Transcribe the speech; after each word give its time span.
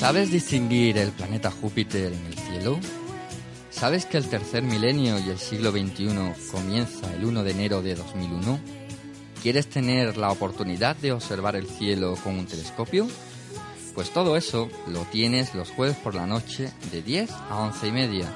¿Sabes 0.00 0.30
distinguir 0.30 0.96
el 0.96 1.12
planeta 1.12 1.50
Júpiter 1.50 2.14
en 2.14 2.24
el 2.24 2.34
cielo? 2.34 2.80
¿Sabes 3.68 4.06
que 4.06 4.16
el 4.16 4.30
tercer 4.30 4.62
milenio 4.62 5.18
y 5.18 5.28
el 5.28 5.38
siglo 5.38 5.72
XXI 5.72 6.08
comienza 6.50 7.12
el 7.12 7.22
1 7.26 7.44
de 7.44 7.50
enero 7.50 7.82
de 7.82 7.96
2001? 7.96 8.60
¿Quieres 9.42 9.68
tener 9.68 10.16
la 10.16 10.32
oportunidad 10.32 10.96
de 10.96 11.12
observar 11.12 11.54
el 11.54 11.66
cielo 11.66 12.14
con 12.24 12.38
un 12.38 12.46
telescopio? 12.46 13.08
Pues 13.94 14.08
todo 14.08 14.38
eso 14.38 14.70
lo 14.86 15.02
tienes 15.02 15.54
los 15.54 15.68
jueves 15.68 15.98
por 15.98 16.14
la 16.14 16.26
noche 16.26 16.72
de 16.90 17.02
10 17.02 17.30
a 17.30 17.58
11 17.58 17.86
y 17.86 17.92
media. 17.92 18.32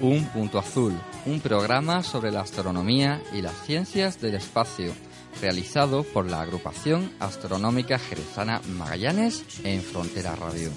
Un 0.00 0.24
punto 0.28 0.58
azul, 0.58 0.98
un 1.26 1.38
programa 1.40 2.02
sobre 2.02 2.32
la 2.32 2.40
astronomía 2.40 3.22
y 3.34 3.42
las 3.42 3.60
ciencias 3.66 4.22
del 4.22 4.36
espacio, 4.36 4.94
realizado 5.40 6.04
por 6.04 6.28
la 6.28 6.40
agrupación 6.40 7.10
astronómica 7.20 7.98
jerezana 7.98 8.60
Magallanes 8.76 9.44
en 9.64 9.82
Frontera 9.82 10.34
Radio. 10.36 10.70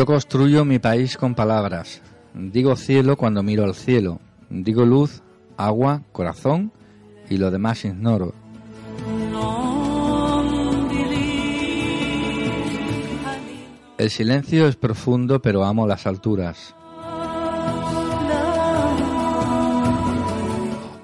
Yo 0.00 0.06
construyo 0.06 0.64
mi 0.64 0.78
país 0.78 1.18
con 1.18 1.34
palabras. 1.34 2.00
Digo 2.32 2.74
cielo 2.74 3.18
cuando 3.18 3.42
miro 3.42 3.64
al 3.64 3.74
cielo. 3.74 4.18
Digo 4.48 4.86
luz, 4.86 5.20
agua, 5.58 6.04
corazón 6.12 6.72
y 7.28 7.36
lo 7.36 7.50
demás 7.50 7.84
ignoro. 7.84 8.32
El 13.98 14.08
silencio 14.08 14.66
es 14.68 14.76
profundo 14.76 15.42
pero 15.42 15.64
amo 15.64 15.86
las 15.86 16.06
alturas. 16.06 16.74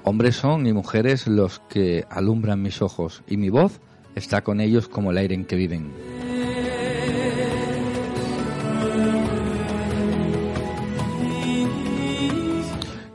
Hombres 0.05 0.37
son 0.37 0.65
y 0.65 0.73
mujeres 0.73 1.27
los 1.27 1.59
que 1.69 2.03
alumbran 2.09 2.63
mis 2.63 2.81
ojos 2.81 3.21
y 3.27 3.37
mi 3.37 3.51
voz 3.51 3.79
está 4.15 4.43
con 4.43 4.59
ellos 4.59 4.87
como 4.89 5.11
el 5.11 5.19
aire 5.19 5.35
en 5.35 5.45
que 5.45 5.55
viven. 5.55 6.16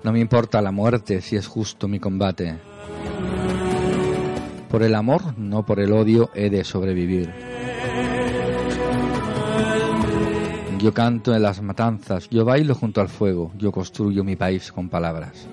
No 0.04 0.12
me 0.12 0.18
importa 0.18 0.60
la 0.60 0.72
muerte 0.72 1.20
si 1.20 1.36
es 1.36 1.46
justo 1.46 1.86
mi 1.86 2.00
combate. 2.00 2.58
Por 4.68 4.82
el 4.82 4.94
amor, 4.96 5.38
no 5.38 5.64
por 5.64 5.78
el 5.78 5.92
odio, 5.92 6.30
he 6.34 6.50
de 6.50 6.64
sobrevivir. 6.64 7.32
Yo 10.80 10.92
canto 10.92 11.32
en 11.34 11.42
las 11.42 11.62
matanzas, 11.62 12.28
yo 12.30 12.44
bailo 12.44 12.74
junto 12.74 13.00
al 13.00 13.08
fuego, 13.08 13.52
yo 13.56 13.70
construyo 13.70 14.24
mi 14.24 14.34
país 14.34 14.72
con 14.72 14.88
palabras. 14.88 15.46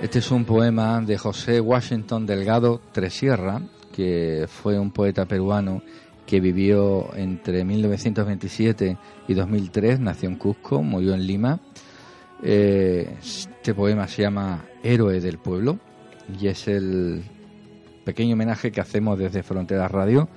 Este 0.00 0.20
es 0.20 0.30
un 0.30 0.46
poema 0.46 1.02
de 1.02 1.18
José 1.18 1.60
Washington 1.60 2.24
Delgado 2.24 2.80
Tresierra, 2.92 3.60
que 3.94 4.46
fue 4.48 4.78
un 4.78 4.92
poeta 4.92 5.26
peruano 5.26 5.82
que 6.28 6.40
vivió 6.40 7.16
entre 7.16 7.64
1927 7.64 8.98
y 9.28 9.34
2003, 9.34 9.98
nació 9.98 10.28
en 10.28 10.36
Cusco, 10.36 10.82
murió 10.82 11.14
en 11.14 11.26
Lima. 11.26 11.58
Eh, 12.42 13.16
este 13.18 13.72
poema 13.72 14.06
se 14.06 14.22
llama 14.22 14.66
Héroe 14.82 15.20
del 15.20 15.38
Pueblo 15.38 15.78
y 16.38 16.48
es 16.48 16.68
el 16.68 17.24
pequeño 18.04 18.34
homenaje 18.34 18.70
que 18.70 18.82
hacemos 18.82 19.18
desde 19.18 19.42
Fronteras 19.42 19.90
Radio, 19.90 20.28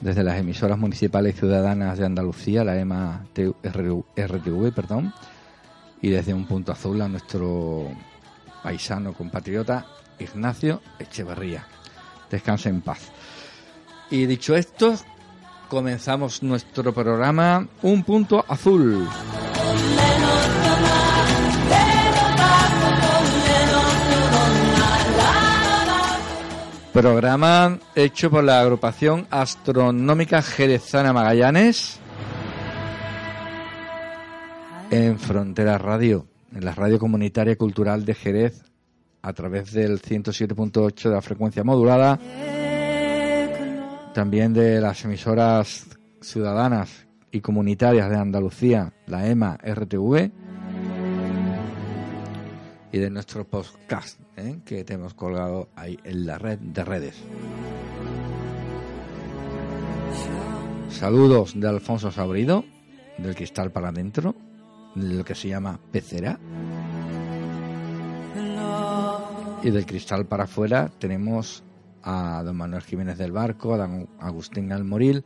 desde 0.00 0.24
las 0.24 0.40
emisoras 0.40 0.76
municipales 0.76 1.36
y 1.36 1.38
ciudadanas 1.38 1.98
de 1.98 2.06
Andalucía, 2.06 2.64
la 2.64 2.76
EMA 2.76 3.28
RTV, 3.32 4.72
perdón, 4.74 5.14
y 6.02 6.10
desde 6.10 6.34
un 6.34 6.46
punto 6.48 6.72
azul 6.72 7.00
a 7.00 7.08
nuestro 7.08 7.86
paisano 8.64 9.12
compatriota 9.12 9.86
Ignacio 10.18 10.82
Echeverría. 10.98 11.64
Descanse 12.28 12.70
en 12.70 12.80
paz. 12.80 13.12
Y 14.10 14.26
dicho 14.26 14.56
esto, 14.56 14.94
comenzamos 15.68 16.42
nuestro 16.42 16.92
programa 16.92 17.68
Un 17.82 18.02
Punto 18.02 18.44
Azul. 18.48 19.06
Programa 26.92 27.78
hecho 27.94 28.30
por 28.30 28.42
la 28.42 28.60
agrupación 28.60 29.26
astronómica 29.30 30.42
Jerezana 30.42 31.12
Magallanes 31.12 32.00
en 34.90 35.18
Frontera 35.18 35.78
Radio, 35.78 36.26
en 36.52 36.64
la 36.64 36.74
radio 36.74 36.98
comunitaria 36.98 37.56
cultural 37.56 38.04
de 38.04 38.14
Jerez, 38.14 38.64
a 39.22 39.32
través 39.32 39.72
del 39.72 40.00
107.8 40.00 41.02
de 41.04 41.14
la 41.14 41.20
frecuencia 41.20 41.62
modulada 41.62 42.18
también 44.14 44.52
de 44.52 44.80
las 44.80 45.04
emisoras 45.04 45.86
ciudadanas 46.20 47.06
y 47.30 47.40
comunitarias 47.40 48.10
de 48.10 48.16
Andalucía, 48.16 48.92
la 49.06 49.26
EMA 49.26 49.56
RTV, 49.56 50.30
y 52.90 52.98
de 52.98 53.10
nuestro 53.10 53.44
podcast 53.44 54.18
¿eh? 54.36 54.60
que 54.64 54.84
te 54.84 54.94
hemos 54.94 55.14
colgado 55.14 55.68
ahí 55.76 55.98
en 56.04 56.26
la 56.26 56.38
red 56.38 56.58
de 56.58 56.84
redes. 56.84 57.16
Saludos 60.88 61.58
de 61.58 61.68
Alfonso 61.68 62.10
Sabrido, 62.10 62.64
del 63.18 63.34
cristal 63.34 63.70
para 63.70 63.90
adentro, 63.90 64.34
lo 64.94 65.24
que 65.24 65.34
se 65.34 65.48
llama 65.48 65.78
pecera. 65.92 66.38
Y 69.62 69.70
del 69.70 69.86
cristal 69.86 70.26
para 70.26 70.44
afuera 70.44 70.90
tenemos 70.98 71.62
a 72.08 72.42
don 72.42 72.56
Manuel 72.56 72.82
Jiménez 72.82 73.18
del 73.18 73.32
Barco, 73.32 73.74
a 73.74 73.78
don 73.78 74.08
Agustín 74.18 74.72
Almoril, 74.72 75.24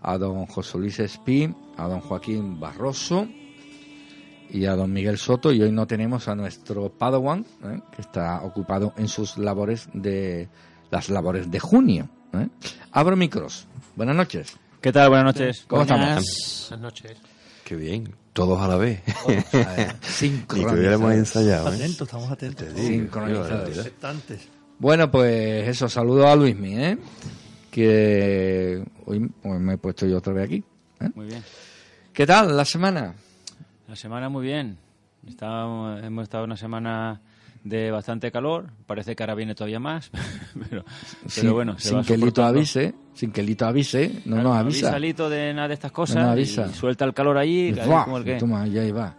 a 0.00 0.16
don 0.16 0.46
José 0.46 0.78
Luis 0.78 1.00
Espí, 1.00 1.52
a 1.76 1.88
don 1.88 2.00
Joaquín 2.00 2.60
Barroso 2.60 3.26
y 4.48 4.66
a 4.66 4.76
don 4.76 4.92
Miguel 4.92 5.18
Soto. 5.18 5.52
Y 5.52 5.60
hoy 5.60 5.72
no 5.72 5.88
tenemos 5.88 6.28
a 6.28 6.36
nuestro 6.36 6.88
Padawan, 6.90 7.44
¿eh? 7.64 7.80
que 7.94 8.02
está 8.02 8.42
ocupado 8.44 8.94
en 8.96 9.08
sus 9.08 9.38
labores 9.38 9.88
de 9.92 10.48
las 10.92 11.08
labores 11.10 11.50
de 11.50 11.58
junio. 11.58 12.08
¿eh? 12.34 12.48
Abro 12.92 13.16
micros. 13.16 13.66
Buenas 13.96 14.14
noches. 14.14 14.56
¿Qué 14.80 14.92
tal? 14.92 15.08
Buenas 15.08 15.34
noches. 15.34 15.64
¿Cómo 15.66 15.84
Buenas. 15.84 16.22
estamos? 16.22 16.66
Buenas 16.70 16.82
noches. 16.82 17.18
Qué 17.64 17.74
bien, 17.74 18.14
todos 18.32 18.60
a 18.60 18.68
la 18.68 18.76
vez. 18.76 19.02
Ni 20.22 20.28
Ni 20.28 20.38
que 20.44 20.60
hubiéramos 20.60 21.12
ensayado. 21.12 21.72
¿eh? 21.72 21.74
Atentos, 21.74 22.06
estamos 22.06 22.30
atentos. 22.30 22.68
Sincronizados. 22.76 23.90
Bueno, 24.80 25.10
pues 25.10 25.68
eso, 25.68 25.88
saludo 25.88 26.26
a 26.26 26.34
Luismi, 26.34 26.74
¿eh? 26.76 26.98
que 27.70 28.82
hoy 29.06 29.30
pues, 29.42 29.60
me 29.60 29.74
he 29.74 29.78
puesto 29.78 30.06
yo 30.06 30.18
otra 30.18 30.32
vez 30.32 30.46
aquí. 30.46 30.64
¿eh? 31.00 31.10
Muy 31.14 31.26
bien. 31.26 31.42
¿Qué 32.12 32.26
tal 32.26 32.56
la 32.56 32.64
semana? 32.64 33.14
La 33.88 33.94
semana 33.96 34.28
muy 34.28 34.44
bien. 34.46 34.76
Hemos 35.28 36.22
estado 36.22 36.44
una 36.44 36.56
semana 36.56 37.20
de 37.62 37.90
bastante 37.90 38.32
calor. 38.32 38.70
Parece 38.86 39.14
que 39.14 39.22
ahora 39.22 39.34
viene 39.34 39.54
todavía 39.54 39.78
más. 39.78 40.10
pero, 40.70 40.82
pero 41.22 41.28
Sin- 41.28 41.52
bueno, 41.52 41.78
se 41.78 41.88
sin 41.90 41.98
va 41.98 42.02
que 42.02 42.16
Lito 42.16 42.42
avise. 42.44 42.94
sin 43.14 43.30
que 43.32 43.42
Lito 43.42 43.66
avise, 43.66 44.08
no 44.24 44.36
Claro, 44.36 44.42
nos 44.42 44.44
no 44.44 44.54
avisa. 44.54 44.98
Lito 44.98 45.28
de 45.28 45.52
nada 45.54 45.68
de 45.68 45.74
estas 45.74 45.92
cosas 45.92 46.16
No 46.16 46.22
nos 46.22 46.30
avisa. 46.32 46.68
y 46.70 46.74
suelta 46.74 47.04
el 47.04 47.12
calor 47.14 47.36
allí, 47.36 47.68
Y 47.68 47.74
que- 47.74 48.36
Toma, 48.38 48.66
ya 48.66 48.80
ahí 48.80 48.92
va. 48.92 49.14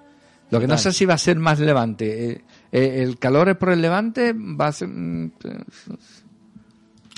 Lo 0.49 0.59
que 0.59 0.67
no 0.67 0.77
sé 0.77 0.91
si 0.91 1.05
va 1.05 1.13
a 1.13 1.17
ser 1.19 1.37
más 1.37 1.59
levante. 1.59 2.31
Eh, 2.31 2.41
eh, 2.71 3.01
el 3.03 3.17
calor 3.19 3.49
es 3.49 3.57
por 3.57 3.71
el 3.71 3.81
levante, 3.81 4.33
va 4.33 4.67
a 4.67 4.71
ser... 4.71 4.87
mm, 4.89 5.31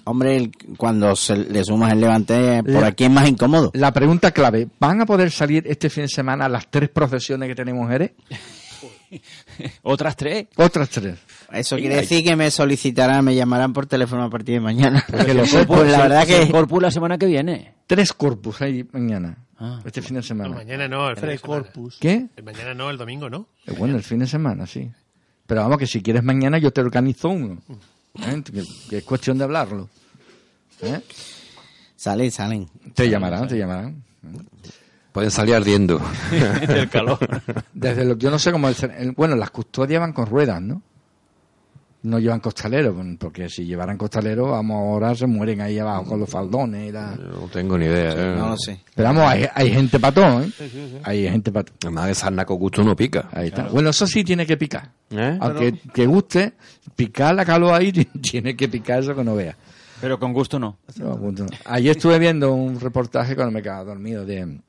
Hombre, 0.05 0.35
el- 0.35 0.51
cuando 0.77 1.15
se 1.15 1.35
le 1.37 1.63
sumas 1.63 1.93
el 1.93 2.01
levante, 2.01 2.61
por 2.63 2.81
La- 2.81 2.87
aquí 2.87 3.05
es 3.05 3.09
más 3.11 3.27
incómodo. 3.29 3.71
La 3.73 3.93
pregunta 3.93 4.31
clave, 4.31 4.67
¿van 4.79 4.99
a 5.01 5.05
poder 5.05 5.31
salir 5.31 5.63
este 5.65 5.89
fin 5.89 6.03
de 6.03 6.09
semana 6.09 6.49
las 6.49 6.69
tres 6.69 6.89
procesiones 6.89 7.47
que 7.47 7.55
tenemos 7.55 7.83
en 7.85 7.89
Jerez? 7.89 8.11
Otras 9.83 10.17
tres. 10.17 10.47
Otras 10.57 10.89
tres. 10.89 11.19
Eso 11.53 11.77
quiere 11.77 11.97
decir 11.97 12.23
que 12.23 12.35
me 12.35 12.49
solicitarán, 12.51 13.23
me 13.23 13.33
llamarán 13.35 13.71
por 13.71 13.85
teléfono 13.85 14.23
a 14.23 14.29
partir 14.29 14.55
de 14.55 14.59
mañana. 14.59 15.05
Porque 15.09 15.33
pues, 15.35 15.51
sé, 15.51 15.65
la 15.67 15.99
verdad 16.01 16.25
que 16.27 16.51
Corpus 16.51 16.81
la 16.81 16.91
semana 16.91 17.17
que 17.17 17.27
viene. 17.27 17.73
Tres 17.87 18.11
corpus 18.11 18.61
ahí 18.61 18.83
mañana. 18.91 19.37
Ah. 19.59 19.79
este 19.85 20.01
fin 20.01 20.15
de 20.15 20.21
No, 20.21 20.23
semana. 20.23 20.55
mañana 20.55 20.87
no, 20.89 21.09
el 21.11 21.15
fin 21.15 21.29
de. 21.29 21.39
Corpus. 21.39 21.97
¿Qué? 22.01 22.25
El 22.35 22.43
mañana 22.43 22.73
no, 22.73 22.89
el 22.89 22.97
domingo 22.97 23.29
no. 23.29 23.47
Eh, 23.67 23.73
Bueno, 23.77 23.95
el 23.95 24.03
fin 24.03 24.19
de 24.19 24.27
semana, 24.27 24.65
sí. 24.65 24.91
Pero 25.53 25.61
vamos, 25.65 25.77
que 25.77 25.85
si 25.85 26.01
quieres 26.01 26.23
mañana 26.23 26.57
yo 26.57 26.73
te 26.73 26.81
organizo 26.81 27.29
uno. 27.29 27.59
¿Eh? 28.15 28.41
Que, 28.43 28.63
que 28.89 28.97
es 28.97 29.03
cuestión 29.03 29.37
de 29.37 29.43
hablarlo. 29.43 29.87
¿Eh? 30.81 30.99
salen, 31.95 32.31
salen. 32.31 32.67
Te 32.95 33.07
llamarán, 33.07 33.47
te 33.47 33.55
llamarán. 33.55 34.03
Pueden 35.11 35.29
salir 35.29 35.53
ardiendo. 35.53 36.01
del 36.67 36.89
calor. 36.89 37.19
Desde 37.71 38.03
lo, 38.03 38.17
yo 38.17 38.31
no 38.31 38.39
sé 38.39 38.51
cómo... 38.51 38.67
el- 38.67 38.75
el- 38.97 39.11
bueno, 39.11 39.35
las 39.35 39.51
custodias 39.51 39.99
van 40.01 40.11
con 40.11 40.25
ruedas, 40.25 40.59
¿no? 40.59 40.81
No 42.03 42.19
llevan 42.19 42.41
costaleros, 42.41 42.93
porque 43.17 43.47
si 43.47 43.63
llevaran 43.65 43.97
costaleros, 43.97 44.49
vamos, 44.51 44.75
ahora 44.75 45.15
se 45.15 45.25
mueren 45.25 45.61
ahí 45.61 45.79
abajo 45.79 46.03
con 46.03 46.19
los 46.19 46.29
faldones 46.29 46.89
y 46.89 46.91
la... 46.91 47.15
No 47.15 47.47
tengo 47.47 47.77
ni 47.77 47.85
idea. 47.85 48.11
¿eh? 48.11 48.35
No 48.37 48.49
lo 48.49 48.57
sé. 48.57 48.81
Pero 48.93 49.07
vamos, 49.07 49.23
hay, 49.23 49.45
hay 49.55 49.71
gente 49.71 49.99
patón, 50.01 50.43
¿eh? 50.43 50.99
Hay 51.03 51.29
gente 51.29 51.49
patón. 51.51 51.73
Además 51.81 52.07
de 52.07 52.15
sarna 52.15 52.43
con 52.45 52.57
gusto 52.59 52.83
no 52.83 52.93
pica. 52.93 53.29
Ahí 53.31 53.47
está. 53.47 53.69
Bueno, 53.69 53.89
eso 53.91 54.05
sí 54.05 54.25
tiene 54.25 54.45
que 54.45 54.57
picar. 54.57 54.91
¿Eh? 55.11 55.37
Aunque 55.39 55.79
que 55.93 56.05
guste, 56.05 56.53
picar 56.93 57.35
la 57.35 57.45
calor 57.45 57.73
ahí 57.73 57.91
tiene 58.21 58.53
que 58.57 58.67
picar 58.67 58.99
eso 58.99 59.15
que 59.15 59.23
no 59.23 59.35
vea. 59.35 59.55
Pero 60.01 60.19
con 60.19 60.33
gusto 60.33 60.59
no. 60.59 60.79
No. 60.97 61.17
Ayer 61.63 61.91
estuve 61.95 62.19
viendo 62.19 62.51
un 62.53 62.81
reportaje 62.81 63.33
cuando 63.33 63.53
me 63.53 63.61
quedaba 63.61 63.85
dormido 63.85 64.25
de, 64.25 64.59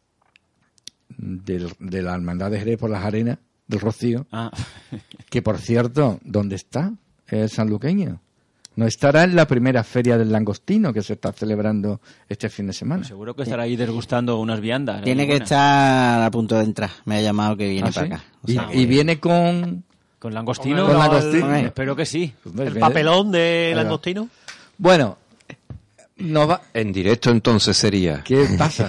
del- 1.19 1.73
de 1.81 2.03
la 2.03 2.15
Hermandad 2.15 2.51
de 2.53 2.59
Jerez 2.61 2.79
por 2.79 2.91
las 2.91 3.05
arenas 3.05 3.39
del 3.67 3.81
Rocío, 3.81 4.27
Ah, 4.31 4.53
que 5.31 5.43
por 5.43 5.59
cierto, 5.59 6.21
¿dónde 6.23 6.55
está 6.57 6.93
el 7.29 7.49
sanluqueño? 7.51 8.21
No 8.77 8.87
estará 8.87 9.23
en 9.23 9.37
la 9.37 9.47
primera 9.47 9.85
feria 9.85 10.19
del 10.19 10.33
langostino 10.33 10.93
que 10.93 11.01
se 11.03 11.13
está 11.13 11.33
celebrando 11.33 12.01
este 12.29 12.49
fin 12.49 12.67
de 12.67 12.73
semana. 12.73 13.05
seguro 13.05 13.35
que 13.37 13.45
estará 13.45 13.63
ahí 13.63 13.77
desgustando 13.77 14.41
unas 14.41 14.61
viandas. 14.61 14.97
ahí 14.99 15.05
Tiene 15.05 15.27
que 15.29 15.37
estar 15.37 16.21
a 16.21 16.31
punto 16.33 16.57
de 16.59 16.65
entrar. 16.65 16.91
Me 17.05 17.19
ha 17.19 17.21
llamado 17.21 17.57
que 17.57 17.69
viene 17.69 17.89
¿Ah, 17.89 17.93
sí? 17.93 18.01
para 18.01 18.17
acá. 18.17 18.25
O 18.43 18.51
y, 18.51 18.55
sea, 18.55 18.69
y 18.73 18.87
viene 18.87 19.21
con... 19.21 19.85
¿Con 20.19 20.35
langostino? 20.35 20.87
Con 20.87 20.95
No, 20.95 20.99
langostino. 20.99 21.55
Espero 21.55 21.95
que 21.95 22.05
sí. 22.07 22.33
El 22.59 22.79
papelón 22.79 23.31
de 23.31 23.73
langostino. 23.77 24.29
Bueno, 24.79 25.19
no 26.17 26.47
va... 26.47 26.63
En 26.73 26.93
directo 26.93 27.31
entonces 27.31 27.77
sería. 27.77 28.23
¿Qué 28.23 28.47
pasa? 28.59 28.89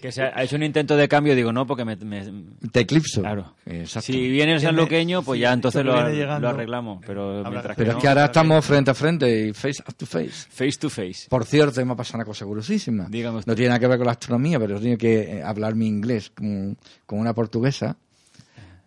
Que 0.00 0.12
se 0.12 0.22
ha 0.22 0.32
ha 0.34 0.44
hecho 0.44 0.56
un 0.56 0.62
intento 0.62 0.96
de 0.96 1.08
cambio, 1.08 1.34
digo, 1.34 1.52
no, 1.52 1.66
porque 1.66 1.84
me... 1.84 1.96
me- 1.96 2.44
Te 2.72 2.80
eclipso. 2.80 3.20
claro. 3.20 3.54
Exacto. 3.66 4.06
Si 4.12 4.28
viene 4.30 4.54
el 4.54 4.60
sanluqueño, 4.60 5.22
pues 5.22 5.36
sí, 5.38 5.42
ya 5.42 5.52
entonces 5.52 5.84
lo, 5.84 5.94
arreglamos. 5.94 7.02
Pero 7.06 7.42
mientras 7.50 7.76
que 7.76 7.82
Pero 7.82 7.92
no, 7.92 7.98
es 7.98 8.02
que 8.02 8.08
ahora 8.08 8.24
estamos 8.26 8.64
frente 8.64 8.90
a 8.90 8.94
frente 8.94 9.48
y 9.48 9.52
face 9.52 9.82
to 9.96 10.06
face. 10.06 10.30
face 10.48 10.78
to 10.78 10.88
face. 10.88 11.26
Por 11.28 11.44
cierto, 11.44 11.84
me 11.84 11.92
ha 11.92 11.96
pasado 11.96 12.18
una 12.18 12.24
cosa 12.24 12.44
curiosísima. 12.46 13.06
Dígame 13.10 13.38
usted. 13.38 13.50
No 13.50 13.56
tiene 13.56 13.68
nada 13.70 13.80
que 13.80 13.86
ver 13.88 13.98
con 13.98 14.06
la 14.06 14.12
astronomía, 14.12 14.58
pero 14.58 14.76
he 14.76 14.80
tenido 14.80 14.98
que 14.98 15.42
hablar 15.44 15.74
mi 15.74 15.86
inglés 15.86 16.30
con, 16.30 16.78
con 17.04 17.18
una 17.18 17.34
portuguesa. 17.34 17.96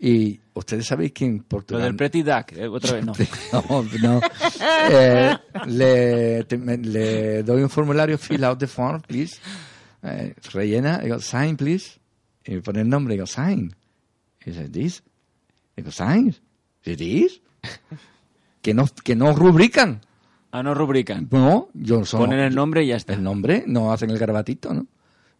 Y 0.05 0.37
ustedes 0.53 0.85
sabéis 0.85 1.13
que 1.13 1.23
en 1.25 1.37
Lo 1.37 1.43
Portugal... 1.43 1.83
del 1.83 1.95
Pretty 1.95 2.23
Duck, 2.23 2.51
eh, 2.57 2.67
otra 2.67 2.93
vez 2.93 3.05
no. 3.05 3.13
no, 3.69 3.85
no. 4.01 4.21
Eh, 4.91 5.33
le, 5.67 6.43
te- 6.43 6.57
me- 6.57 6.77
le 6.77 7.41
doy 7.43 7.61
un 7.63 7.69
formulario, 7.69 8.17
fill 8.17 8.43
out 8.43 8.59
the 8.59 8.67
form, 8.67 9.01
please. 9.01 9.37
Eh, 10.01 10.35
rellena, 10.51 10.97
digo, 10.97 11.19
sign, 11.19 11.55
please. 11.55 11.99
Y 12.45 12.55
me 12.55 12.61
pone 12.61 12.81
el 12.81 12.89
nombre, 12.89 13.13
digo, 13.13 13.25
sign. 13.25 13.73
Y 14.45 14.49
dice, 14.51 14.67
this. 14.67 15.03
Digo, 15.77 15.89
sign. 15.89 16.35
Dice, 16.83 16.97
this. 16.97 17.41
Que 18.61 18.73
no, 18.73 18.85
que 19.05 19.15
no 19.15 19.33
rubrican. 19.33 20.01
Ah, 20.51 20.61
no 20.63 20.73
rubrican. 20.75 21.29
No, 21.31 21.69
yo 21.73 22.03
solo... 22.03 22.25
Ponen 22.25 22.39
el 22.41 22.53
nombre 22.53 22.83
y 22.83 22.87
ya 22.87 22.97
está. 22.97 23.13
El 23.13 23.23
nombre, 23.23 23.63
no 23.67 23.93
hacen 23.93 24.09
el 24.09 24.17
garabatito, 24.19 24.73
¿no? 24.73 24.85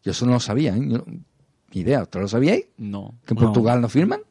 Yo 0.04 0.12
eso 0.12 0.26
no 0.26 0.32
lo 0.34 0.40
sabía, 0.40 0.74
¿eh? 0.76 0.82
Yo 0.88 1.04
ni 1.06 1.82
idea. 1.82 2.02
¿Ustedes 2.04 2.22
lo 2.24 2.28
sabíais? 2.30 2.66
No. 2.78 3.14
¿Que 3.26 3.34
en 3.34 3.40
No. 3.40 3.46
Portugal 3.48 3.82
no 3.82 3.90
firman? 3.90 4.22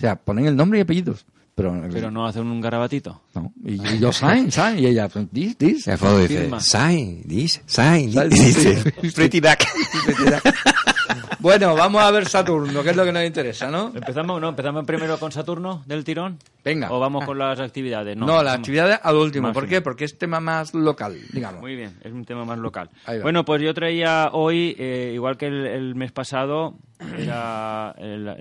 O 0.00 0.02
sea, 0.02 0.16
ponen 0.16 0.46
el 0.46 0.56
nombre 0.56 0.78
y 0.78 0.82
apellidos. 0.82 1.26
Pero, 1.54 1.78
Pero 1.92 2.10
no 2.10 2.26
hacen 2.26 2.46
un 2.46 2.58
garabatito. 2.58 3.20
no. 3.34 3.52
Y, 3.62 3.74
y 3.74 3.98
yo, 3.98 4.10
sign, 4.14 4.50
sign. 4.50 4.78
Y 4.78 4.86
ella, 4.86 5.10
this, 5.30 5.58
this. 5.58 5.88
El 5.88 5.98
dice, 5.98 6.26
Firma. 6.26 6.58
sign, 6.58 7.22
dice, 7.26 7.62
sign, 7.66 8.10
Sign, 8.10 8.30
dice, 8.30 8.94
pretty 9.14 9.40
duck. 9.40 9.58
Bueno, 11.40 11.74
vamos 11.74 12.02
a 12.02 12.10
ver 12.10 12.26
Saturno, 12.28 12.82
que 12.82 12.90
es 12.90 12.96
lo 12.96 13.04
que 13.04 13.12
nos 13.12 13.24
interesa, 13.24 13.70
¿no? 13.70 13.92
¿Empezamos, 13.94 14.40
no, 14.40 14.50
¿Empezamos 14.50 14.84
primero 14.84 15.18
con 15.18 15.32
Saturno 15.32 15.82
del 15.86 16.04
tirón? 16.04 16.38
Venga. 16.62 16.92
¿O 16.92 17.00
vamos 17.00 17.24
con 17.24 17.38
las 17.38 17.58
actividades? 17.60 18.16
No, 18.16 18.26
No, 18.26 18.42
las 18.42 18.56
actividades 18.56 19.00
al 19.02 19.16
último. 19.16 19.52
¿Por 19.52 19.66
qué? 19.66 19.80
Porque 19.80 20.04
es 20.04 20.18
tema 20.18 20.40
más 20.40 20.74
local, 20.74 21.16
digamos. 21.32 21.62
Muy 21.62 21.76
bien, 21.76 21.96
es 22.02 22.12
un 22.12 22.26
tema 22.26 22.44
más 22.44 22.58
local. 22.58 22.90
Bueno, 23.22 23.44
pues 23.44 23.62
yo 23.62 23.72
traía 23.72 24.28
hoy, 24.32 24.76
eh, 24.78 25.12
igual 25.14 25.38
que 25.38 25.46
el, 25.46 25.66
el 25.66 25.94
mes 25.94 26.12
pasado, 26.12 26.74
la 27.00 27.94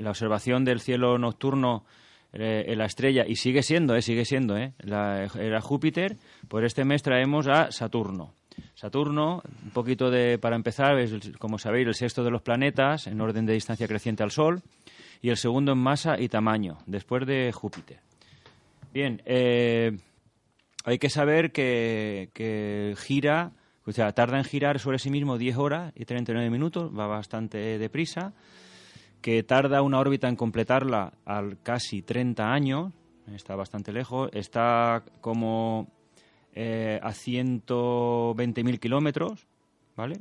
observación 0.06 0.66
del 0.66 0.82
cielo 0.82 1.18
nocturno 1.18 1.86
eh, 2.32 2.66
en 2.68 2.78
la 2.78 2.86
estrella, 2.86 3.26
y 3.28 3.38
sigue 3.38 3.64
siendo, 3.64 3.96
eh, 3.96 4.04
sigue 4.04 4.24
siendo, 4.24 4.56
eh, 4.56 4.74
la, 4.82 5.26
era 5.40 5.62
Júpiter, 5.62 6.18
pues 6.48 6.64
este 6.66 6.86
mes 6.86 7.02
traemos 7.02 7.48
a 7.48 7.72
Saturno. 7.72 8.36
Saturno, 8.76 9.42
un 9.64 9.72
poquito 9.72 10.10
de, 10.10 10.38
para 10.38 10.56
empezar, 10.56 10.98
es, 11.00 11.32
como 11.38 11.58
sabéis, 11.58 11.88
el 11.88 11.96
sexto 11.96 12.24
de 12.24 12.32
los 12.32 12.42
planetas 12.42 13.08
en 13.08 13.20
orden 13.22 13.46
de 13.46 13.54
distancia 13.54 13.88
creciente 13.88 14.24
al 14.24 14.32
Sol, 14.32 14.62
y 15.22 15.30
el 15.30 15.38
segundo 15.38 15.74
en 15.74 15.80
masa 15.80 16.20
y 16.20 16.30
tamaño, 16.30 16.78
después 16.86 17.26
de 17.26 17.52
Júpiter. 17.52 18.00
Bien, 18.94 19.22
eh, 19.26 19.98
hay 20.86 20.98
que 20.98 21.10
saber 21.10 21.52
que, 21.52 22.30
que 22.34 22.96
gira, 22.98 23.52
o 23.86 23.92
sea, 23.92 24.12
tarda 24.14 24.38
en 24.38 24.46
girar 24.46 24.80
sobre 24.80 25.00
sí 25.00 25.10
mismo 25.10 25.38
10 25.38 25.58
horas 25.58 25.94
y 25.96 26.06
39 26.06 26.50
minutos, 26.50 26.92
va 26.98 27.08
bastante 27.08 27.78
deprisa, 27.78 28.34
que 29.22 29.44
tarda 29.44 29.82
una 29.82 30.00
órbita 30.00 30.28
en 30.28 30.36
completarla 30.36 31.14
al 31.26 31.62
casi 31.62 32.02
30 32.02 32.52
años, 32.52 32.94
está 33.36 33.56
bastante 33.56 33.92
lejos, 33.92 34.30
está 34.34 35.04
como 35.22 35.88
eh, 36.56 37.00
a 37.02 37.10
120.000 37.12 38.80
kilómetros, 38.80 39.46
¿vale? 39.96 40.20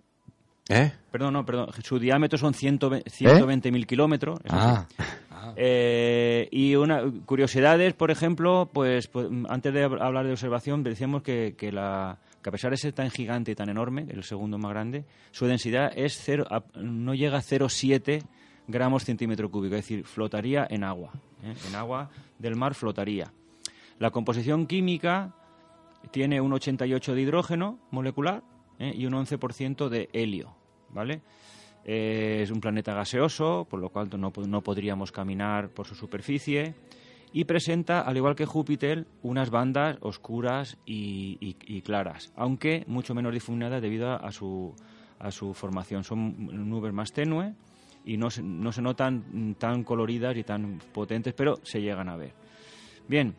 ¿Eh? 0.69 0.93
Perdón, 1.11 1.33
no, 1.33 1.47
perdón, 1.47 1.69
su 1.83 1.99
diámetro 1.99 2.37
son 2.39 2.53
120 2.53 3.09
120.000 3.11 3.87
kilómetros. 3.87 4.39
eso 4.45 4.55
sí. 4.55 4.61
Ah, 4.61 4.87
Eh, 5.57 6.47
y 6.51 6.75
una 6.75 7.01
curiosidades, 7.25 7.95
por 7.95 8.11
ejemplo, 8.11 8.69
pues, 8.71 9.07
pues, 9.07 9.29
antes 9.49 9.73
de 9.73 9.87
hab- 9.89 10.01
hablar 10.03 10.27
de 10.27 10.33
observación, 10.33 10.83
decíamos 10.83 11.23
que, 11.23 11.55
que 11.57 11.73
la, 11.73 12.19
que 12.43 12.51
a 12.51 12.53
pesar 12.53 12.71
de 12.73 12.77
ser 12.77 12.93
tan 12.93 13.11
gigante 13.11 13.53
y 13.53 13.55
tan 13.55 13.71
enorme, 13.71 14.07
el 14.11 14.25
segundo 14.25 14.59
más 14.59 14.71
grande, 14.73 15.05
su 15.31 15.47
densidad 15.47 15.91
es 15.97 16.21
cero, 16.23 16.45
no 16.75 17.15
llega 17.15 17.39
a 17.39 17.41
0,7 17.43 18.23
gramos 18.67 19.05
centímetro 19.05 19.51
cúbico, 19.51 19.77
es 19.77 19.83
decir, 19.83 20.05
flotaría 20.05 20.67
en 20.69 20.85
agua. 20.85 21.13
¿eh? 21.43 21.55
En 21.69 21.75
agua 21.77 22.11
del 22.39 22.55
mar 22.57 22.75
flotaría. 22.75 23.33
La 24.01 24.11
composición 24.11 24.67
química 24.67 25.33
tiene 26.11 26.41
un 26.41 26.53
88 26.53 27.15
de 27.15 27.21
hidrógeno 27.23 27.79
molecular 27.91 28.43
¿eh? 28.79 28.93
y 28.97 29.07
un 29.07 29.15
11% 29.15 29.89
de 29.89 30.09
helio, 30.13 30.55
¿vale? 30.91 31.23
Eh, 31.85 32.41
es 32.43 32.51
un 32.51 32.61
planeta 32.61 32.93
gaseoso, 32.95 33.67
por 33.69 33.81
lo 33.81 33.89
cual 33.91 34.09
no, 34.19 34.31
no 34.47 34.63
podríamos 34.63 35.11
caminar 35.13 35.71
por 35.71 35.87
su 35.87 35.95
superficie 35.95 36.75
y 37.33 37.45
presenta, 37.45 38.01
al 38.01 38.17
igual 38.17 38.35
que 38.35 38.47
Júpiter, 38.47 39.07
unas 39.23 39.51
bandas 39.51 39.97
oscuras 40.01 40.79
y, 40.87 41.37
y- 41.41 41.83
claras, 41.83 42.33
aunque 42.37 42.85
mucho 42.87 43.15
menos 43.15 43.33
difuminadas 43.33 43.83
debido 43.83 44.13
a 44.13 44.33
su, 44.33 44.75
a 45.19 45.31
su 45.31 45.53
formación. 45.55 46.05
Son 46.05 46.69
nubes 46.69 46.93
más 46.93 47.13
tenues 47.13 47.55
y 48.05 48.17
no 48.17 48.31
se, 48.31 48.43
no 48.43 48.73
se 48.73 48.81
notan 48.83 49.55
tan 49.59 49.85
coloridas 49.85 50.37
y 50.37 50.43
tan 50.45 50.79
potentes, 50.93 51.35
pero 51.35 51.57
se 51.63 51.81
llegan 51.83 52.09
a 52.09 52.17
ver. 52.17 52.33
Bien, 53.09 53.35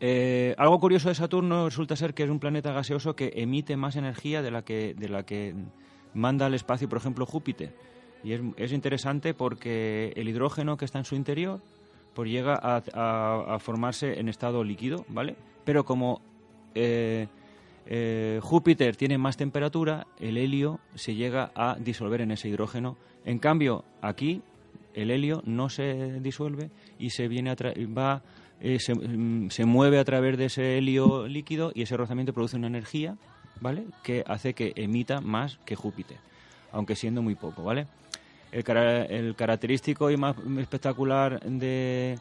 eh, 0.00 0.54
algo 0.58 0.78
curioso 0.78 1.08
de 1.08 1.14
Saturno 1.14 1.66
resulta 1.66 1.96
ser 1.96 2.14
que 2.14 2.22
es 2.24 2.30
un 2.30 2.38
planeta 2.38 2.72
gaseoso 2.72 3.16
que 3.16 3.32
emite 3.36 3.76
más 3.76 3.96
energía 3.96 4.42
de 4.42 4.50
la 4.50 4.62
que, 4.62 4.94
de 4.94 5.08
la 5.08 5.24
que 5.24 5.54
manda 6.14 6.46
al 6.46 6.54
espacio, 6.54 6.88
por 6.88 6.98
ejemplo, 6.98 7.26
Júpiter. 7.26 7.74
Y 8.24 8.32
es, 8.32 8.40
es 8.56 8.72
interesante 8.72 9.34
porque 9.34 10.12
el 10.16 10.28
hidrógeno 10.28 10.76
que 10.76 10.84
está 10.84 10.98
en 10.98 11.04
su 11.04 11.14
interior 11.14 11.60
pues 12.14 12.30
llega 12.30 12.54
a, 12.60 12.82
a- 12.94 13.54
a 13.54 13.58
formarse 13.60 14.18
en 14.18 14.28
estado 14.28 14.64
líquido, 14.64 15.04
¿vale? 15.08 15.36
Pero 15.64 15.84
como 15.84 16.20
eh, 16.74 17.28
eh, 17.86 18.40
Júpiter 18.42 18.96
tiene 18.96 19.18
más 19.18 19.36
temperatura, 19.36 20.06
el 20.18 20.36
helio 20.36 20.80
se 20.94 21.14
llega 21.14 21.52
a 21.54 21.76
disolver 21.78 22.20
en 22.20 22.32
ese 22.32 22.48
hidrógeno. 22.48 22.96
En 23.24 23.38
cambio, 23.38 23.84
aquí 24.02 24.42
el 24.94 25.10
helio 25.12 25.42
no 25.44 25.68
se 25.68 26.18
disuelve 26.20 26.70
y 26.98 27.10
se 27.10 27.28
viene 27.28 27.50
a 27.50 27.56
va 27.96 28.22
eh, 28.60 28.78
se, 28.80 28.94
mm, 28.94 29.50
se 29.50 29.64
mueve 29.64 29.98
a 29.98 30.04
través 30.04 30.36
de 30.38 30.46
ese 30.46 30.78
helio 30.78 31.26
líquido 31.28 31.72
y 31.74 31.82
ese 31.82 31.96
rozamiento 31.96 32.32
produce 32.32 32.56
una 32.56 32.66
energía, 32.66 33.16
¿vale? 33.60 33.84
Que 34.02 34.24
hace 34.26 34.54
que 34.54 34.72
emita 34.76 35.20
más 35.20 35.58
que 35.64 35.76
Júpiter, 35.76 36.16
aunque 36.72 36.96
siendo 36.96 37.22
muy 37.22 37.34
poco, 37.34 37.62
¿vale? 37.62 37.86
El, 38.50 38.64
cara- 38.64 39.04
el 39.04 39.34
característico 39.36 40.10
y 40.10 40.16
más 40.16 40.34
espectacular 40.58 41.40
de 41.40 42.18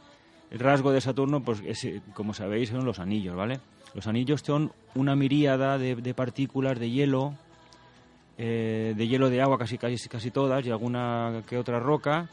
el 0.52 0.60
rasgo 0.60 0.92
de 0.92 1.02
Saturno, 1.02 1.42
pues 1.42 1.62
es, 1.66 1.84
eh, 1.86 2.02
como 2.14 2.34
sabéis, 2.34 2.70
son 2.70 2.86
los 2.86 3.00
anillos, 3.00 3.36
¿vale? 3.36 3.60
Los 3.94 4.08
anillos 4.08 4.42
son 4.46 4.72
una 4.96 5.16
miríada 5.16 5.78
de, 5.78 5.96
de 5.96 6.14
partículas 6.14 6.80
de 6.80 6.90
hielo, 6.90 7.34
eh, 8.38 8.94
de 8.96 9.08
hielo 9.08 9.30
de 9.30 9.42
agua 9.42 9.58
casi, 9.58 9.78
casi, 9.78 10.08
casi 10.10 10.32
todas 10.32 10.66
y 10.66 10.70
alguna 10.70 11.44
que 11.48 11.58
otra 11.58 11.80
roca, 11.80 12.28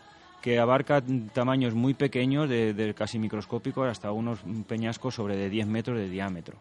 que 0.44 0.58
abarca 0.58 1.02
tamaños 1.32 1.72
muy 1.74 1.94
pequeños, 1.94 2.50
de, 2.50 2.92
casi 2.94 3.18
microscópicos, 3.18 3.88
hasta 3.88 4.12
unos 4.12 4.40
peñascos 4.68 5.14
sobre 5.14 5.36
de 5.38 5.48
10 5.48 5.66
metros 5.66 5.96
de 5.96 6.10
diámetro. 6.10 6.58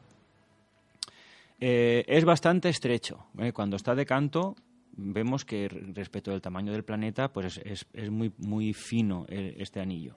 Eh, 1.59 2.05
es 2.07 2.23
bastante 2.23 2.69
estrecho. 2.69 3.25
¿eh? 3.37 3.51
Cuando 3.51 3.75
está 3.75 3.93
de 3.93 4.05
canto, 4.05 4.55
vemos 4.95 5.43
que 5.43 5.67
respecto 5.67 6.31
del 6.31 6.39
tamaño 6.41 6.71
del 6.71 6.85
planeta, 6.85 7.33
pues 7.33 7.59
es, 7.65 7.85
es- 7.91 8.09
muy, 8.09 8.31
muy 8.37 8.71
fino 8.71 9.25
el- 9.27 9.55
este 9.59 9.81
anillo. 9.81 10.15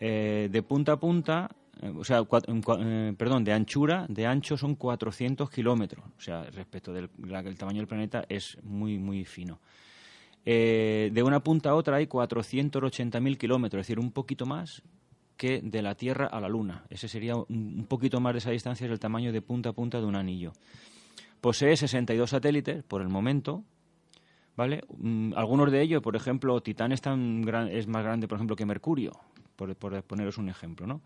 Eh, 0.00 0.48
de 0.50 0.62
punta 0.62 0.92
a 0.92 0.96
punta, 0.96 1.50
eh, 1.82 1.92
o 1.94 2.04
sea, 2.04 2.22
cua- 2.22 2.42
eh, 2.48 3.12
perdón, 3.18 3.44
de 3.44 3.52
anchura, 3.52 4.06
de 4.08 4.24
ancho 4.24 4.56
son 4.56 4.76
400 4.76 5.50
kilómetros. 5.50 6.06
O 6.16 6.20
sea, 6.22 6.44
respecto 6.44 6.90
del 6.94 7.10
tamaño 7.58 7.80
del 7.80 7.86
planeta 7.86 8.24
es 8.30 8.56
muy, 8.62 8.96
muy 8.98 9.26
fino. 9.26 9.60
Eh, 10.44 11.10
de 11.12 11.22
una 11.22 11.40
punta 11.40 11.70
a 11.70 11.74
otra 11.74 11.96
hay 11.96 12.06
480.000 12.06 13.36
kilómetros, 13.36 13.80
es 13.80 13.86
decir, 13.86 13.98
un 13.98 14.12
poquito 14.12 14.46
más 14.46 14.82
que 15.36 15.60
de 15.62 15.82
la 15.82 15.94
Tierra 15.94 16.26
a 16.26 16.40
la 16.40 16.48
Luna. 16.48 16.84
Ese 16.90 17.06
sería 17.08 17.36
un, 17.36 17.86
poquito 17.88 18.20
más 18.20 18.32
de 18.34 18.38
esa 18.38 18.50
distancia, 18.50 18.86
es 18.86 18.90
el 18.90 18.98
tamaño 18.98 19.32
de 19.32 19.40
punta 19.42 19.70
a 19.70 19.72
punta 19.72 20.00
de 20.00 20.06
un 20.06 20.16
anillo. 20.16 20.52
Posee 21.40 21.76
62 21.76 22.30
satélites 22.30 22.82
por 22.82 23.02
el 23.02 23.08
momento, 23.08 23.62
¿vale? 24.56 24.82
Mm, 24.96 25.34
algunos 25.36 25.70
de 25.70 25.80
ellos, 25.82 26.02
por 26.02 26.16
ejemplo, 26.16 26.60
Titán 26.60 26.90
es, 26.92 27.00
tan 27.00 27.42
gran- 27.42 27.68
es 27.68 27.86
más 27.86 28.02
grande, 28.02 28.26
por 28.26 28.36
ejemplo, 28.36 28.56
que 28.56 28.66
Mercurio, 28.66 29.12
por, 29.54 29.74
poneros 30.02 30.38
un 30.38 30.48
ejemplo, 30.48 30.86
¿no? 30.86 31.02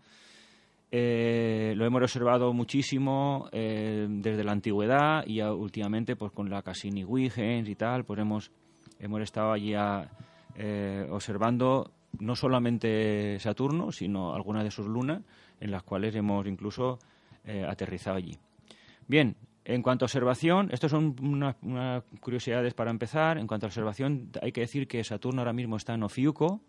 Eh, 0.95 1.73
lo 1.75 1.85
hemos 1.85 2.03
observado 2.03 2.53
muchísimo 2.53 3.49
eh, 3.51 4.05
desde 4.09 4.43
la 4.43 4.51
antigüedad 4.51 5.25
y 5.25 5.41
últimamente 5.41 6.15
pues 6.15 6.31
con 6.31 6.51
la 6.51 6.61
Cassini-Huygens 6.61 7.67
y 7.67 7.75
tal, 7.75 8.05
pues 8.05 8.19
hemos, 8.19 8.51
hemos 8.99 9.21
estado 9.21 9.51
allí 9.51 9.73
a- 9.73 10.09
eh, 10.55 11.07
observando 11.09 11.91
no 12.19 12.35
solamente 12.35 13.39
Saturno, 13.39 13.91
sino 13.91 14.33
algunas 14.35 14.63
de 14.63 14.71
sus 14.71 14.85
lunas, 14.87 15.21
en 15.59 15.71
las 15.71 15.83
cuales 15.83 16.15
hemos 16.15 16.45
incluso 16.47 16.99
eh, 17.45 17.65
aterrizado 17.67 18.17
allí. 18.17 18.37
Bien, 19.07 19.35
en 19.65 19.81
cuanto 19.81 20.05
a 20.05 20.07
observación, 20.07 20.69
estas 20.71 20.91
son 20.91 21.15
unas, 21.21 21.55
curiosidades 22.19 22.73
para 22.73 22.91
empezar. 22.91 23.37
En 23.37 23.47
cuanto 23.47 23.65
a 23.65 23.69
observación, 23.69 24.29
hay 24.41 24.51
que 24.51 24.61
decir 24.61 24.87
que 24.87 25.03
Saturno 25.03 25.41
ahora 25.41 25.53
mismo 25.53 25.77
está 25.77 25.93
en 25.93 26.03
Ofiuco. 26.03 26.61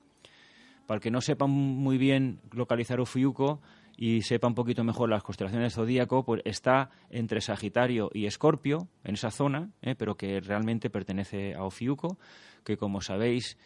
Para 0.87 0.97
el 0.97 1.01
que 1.03 1.11
no 1.11 1.21
sepa 1.21 1.47
muy 1.47 1.99
bien 1.99 2.41
localizar 2.53 3.01
Ofiuco 3.01 3.61
y 3.97 4.23
sepa 4.23 4.49
un 4.49 4.55
poquito 4.55 4.83
mejor 4.85 5.09
las 5.09 5.23
constelaciones 5.23 5.75
del 5.75 5.85
zodíaco, 5.85 6.25
pues 6.25 6.43
está 6.45 6.91
entre 7.11 7.41
Sagitario 7.41 8.11
y 8.13 8.27
Escorpio, 8.27 8.89
en 9.05 9.15
esa 9.15 9.31
zona, 9.31 9.71
¿eh? 9.83 9.95
pero 9.97 10.17
que 10.17 10.41
realmente 10.41 10.91
pertenece 10.91 11.55
a 11.55 11.65
Ofiuco, 11.65 12.19
que 12.65 12.77
como 12.77 13.01
sabéis 13.01 13.57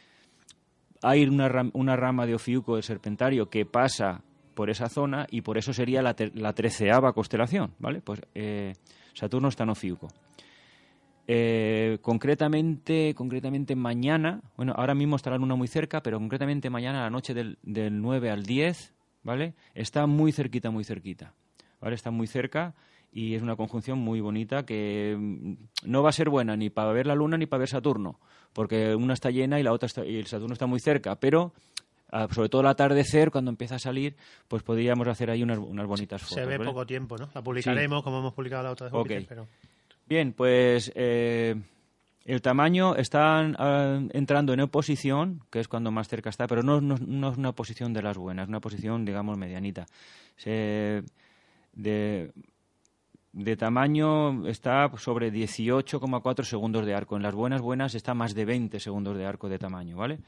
hay 1.02 1.24
una, 1.24 1.48
una 1.72 1.96
rama 1.96 2.26
de 2.26 2.34
Ofiuco 2.34 2.74
del 2.74 2.82
Serpentario 2.82 3.48
que 3.48 3.64
pasa 3.64 4.22
por 4.54 4.70
esa 4.70 4.88
zona 4.88 5.26
y 5.30 5.42
por 5.42 5.56
eso 5.56 5.72
sería 5.72 6.02
la, 6.02 6.16
la 6.34 6.52
treceava 6.52 7.12
constelación, 7.12 7.74
¿vale? 7.78 8.00
Pues 8.00 8.20
eh, 8.34 8.74
Saturno 9.14 9.48
está 9.48 9.62
en 9.62 9.70
Ofiuco. 9.70 10.08
Eh, 11.30 11.98
concretamente, 12.00 13.14
concretamente 13.14 13.76
mañana, 13.76 14.40
bueno, 14.56 14.72
ahora 14.74 14.94
mismo 14.94 15.16
está 15.16 15.30
la 15.30 15.36
luna 15.36 15.54
muy 15.56 15.68
cerca, 15.68 16.02
pero 16.02 16.18
concretamente 16.18 16.70
mañana 16.70 17.02
la 17.02 17.10
noche 17.10 17.34
del, 17.34 17.58
del 17.62 18.00
9 18.00 18.30
al 18.30 18.44
10, 18.44 18.94
¿vale? 19.22 19.54
Está 19.74 20.06
muy 20.06 20.32
cerquita, 20.32 20.70
muy 20.70 20.84
cerquita, 20.84 21.34
¿vale? 21.80 21.94
Está 21.94 22.10
muy 22.10 22.26
cerca 22.26 22.74
y 23.12 23.34
es 23.34 23.42
una 23.42 23.56
conjunción 23.56 23.98
muy 23.98 24.20
bonita 24.20 24.64
que 24.66 25.16
mm, 25.18 25.54
no 25.84 26.02
va 26.02 26.10
a 26.10 26.12
ser 26.12 26.28
buena 26.28 26.56
ni 26.56 26.70
para 26.70 26.92
ver 26.92 27.06
la 27.06 27.14
luna 27.14 27.36
ni 27.36 27.46
para 27.46 27.60
ver 27.60 27.68
Saturno, 27.68 28.20
porque 28.52 28.94
una 28.94 29.14
está 29.14 29.30
llena 29.30 29.58
y 29.58 29.62
la 29.62 29.72
otra 29.72 29.86
está, 29.86 30.04
y 30.04 30.16
el 30.16 30.26
Saturno 30.26 30.52
está 30.52 30.66
muy 30.66 30.80
cerca, 30.80 31.16
pero 31.16 31.52
ah, 32.10 32.28
sobre 32.30 32.48
todo 32.48 32.60
al 32.60 32.68
atardecer, 32.68 33.30
cuando 33.30 33.50
empieza 33.50 33.76
a 33.76 33.78
salir, 33.78 34.16
pues 34.46 34.62
podríamos 34.62 35.06
hacer 35.08 35.30
ahí 35.30 35.42
unas, 35.42 35.58
unas 35.58 35.86
bonitas 35.86 36.22
fotos. 36.22 36.34
Se 36.34 36.44
ve 36.46 36.58
¿vale? 36.58 36.70
poco 36.70 36.86
tiempo, 36.86 37.16
¿no? 37.16 37.28
La 37.34 37.42
publicaremos 37.42 38.02
como 38.02 38.18
hemos 38.18 38.34
publicado 38.34 38.62
la 38.64 38.70
otra 38.72 38.86
de 38.86 38.92
Júpiter, 38.92 39.22
Ok. 39.22 39.26
pero 39.28 39.48
Bien, 40.06 40.32
pues 40.32 40.90
eh, 40.94 41.54
el 42.24 42.42
tamaño 42.42 42.94
está 42.96 43.40
ah, 43.58 44.00
entrando 44.12 44.52
en 44.52 44.60
oposición, 44.60 45.40
que 45.50 45.60
es 45.60 45.68
cuando 45.68 45.90
más 45.90 46.08
cerca 46.08 46.30
está, 46.30 46.46
pero 46.46 46.62
no, 46.62 46.78
es 46.94 47.38
una 47.38 47.52
posición 47.52 47.92
de 47.92 48.02
las 48.02 48.18
buenas, 48.18 48.44
es 48.44 48.48
una 48.48 48.60
posición, 48.60 49.04
digamos, 49.04 49.38
medianita. 49.38 49.86
De, 51.72 52.32
tamaño 53.56 54.46
está 54.48 54.90
sobre 54.96 55.30
18,4 55.32 56.44
segundos 56.44 56.84
de 56.84 56.94
arco. 56.94 57.16
En 57.16 57.22
las 57.22 57.34
buenas, 57.34 57.60
buenas 57.60 57.94
está 57.94 58.14
más 58.14 58.34
de 58.34 58.44
20 58.44 58.80
segundos 58.80 59.16
de 59.16 59.26
arco 59.26 59.48
de 59.48 59.58
tamaño, 59.58 59.96
¿vale? 59.96 60.18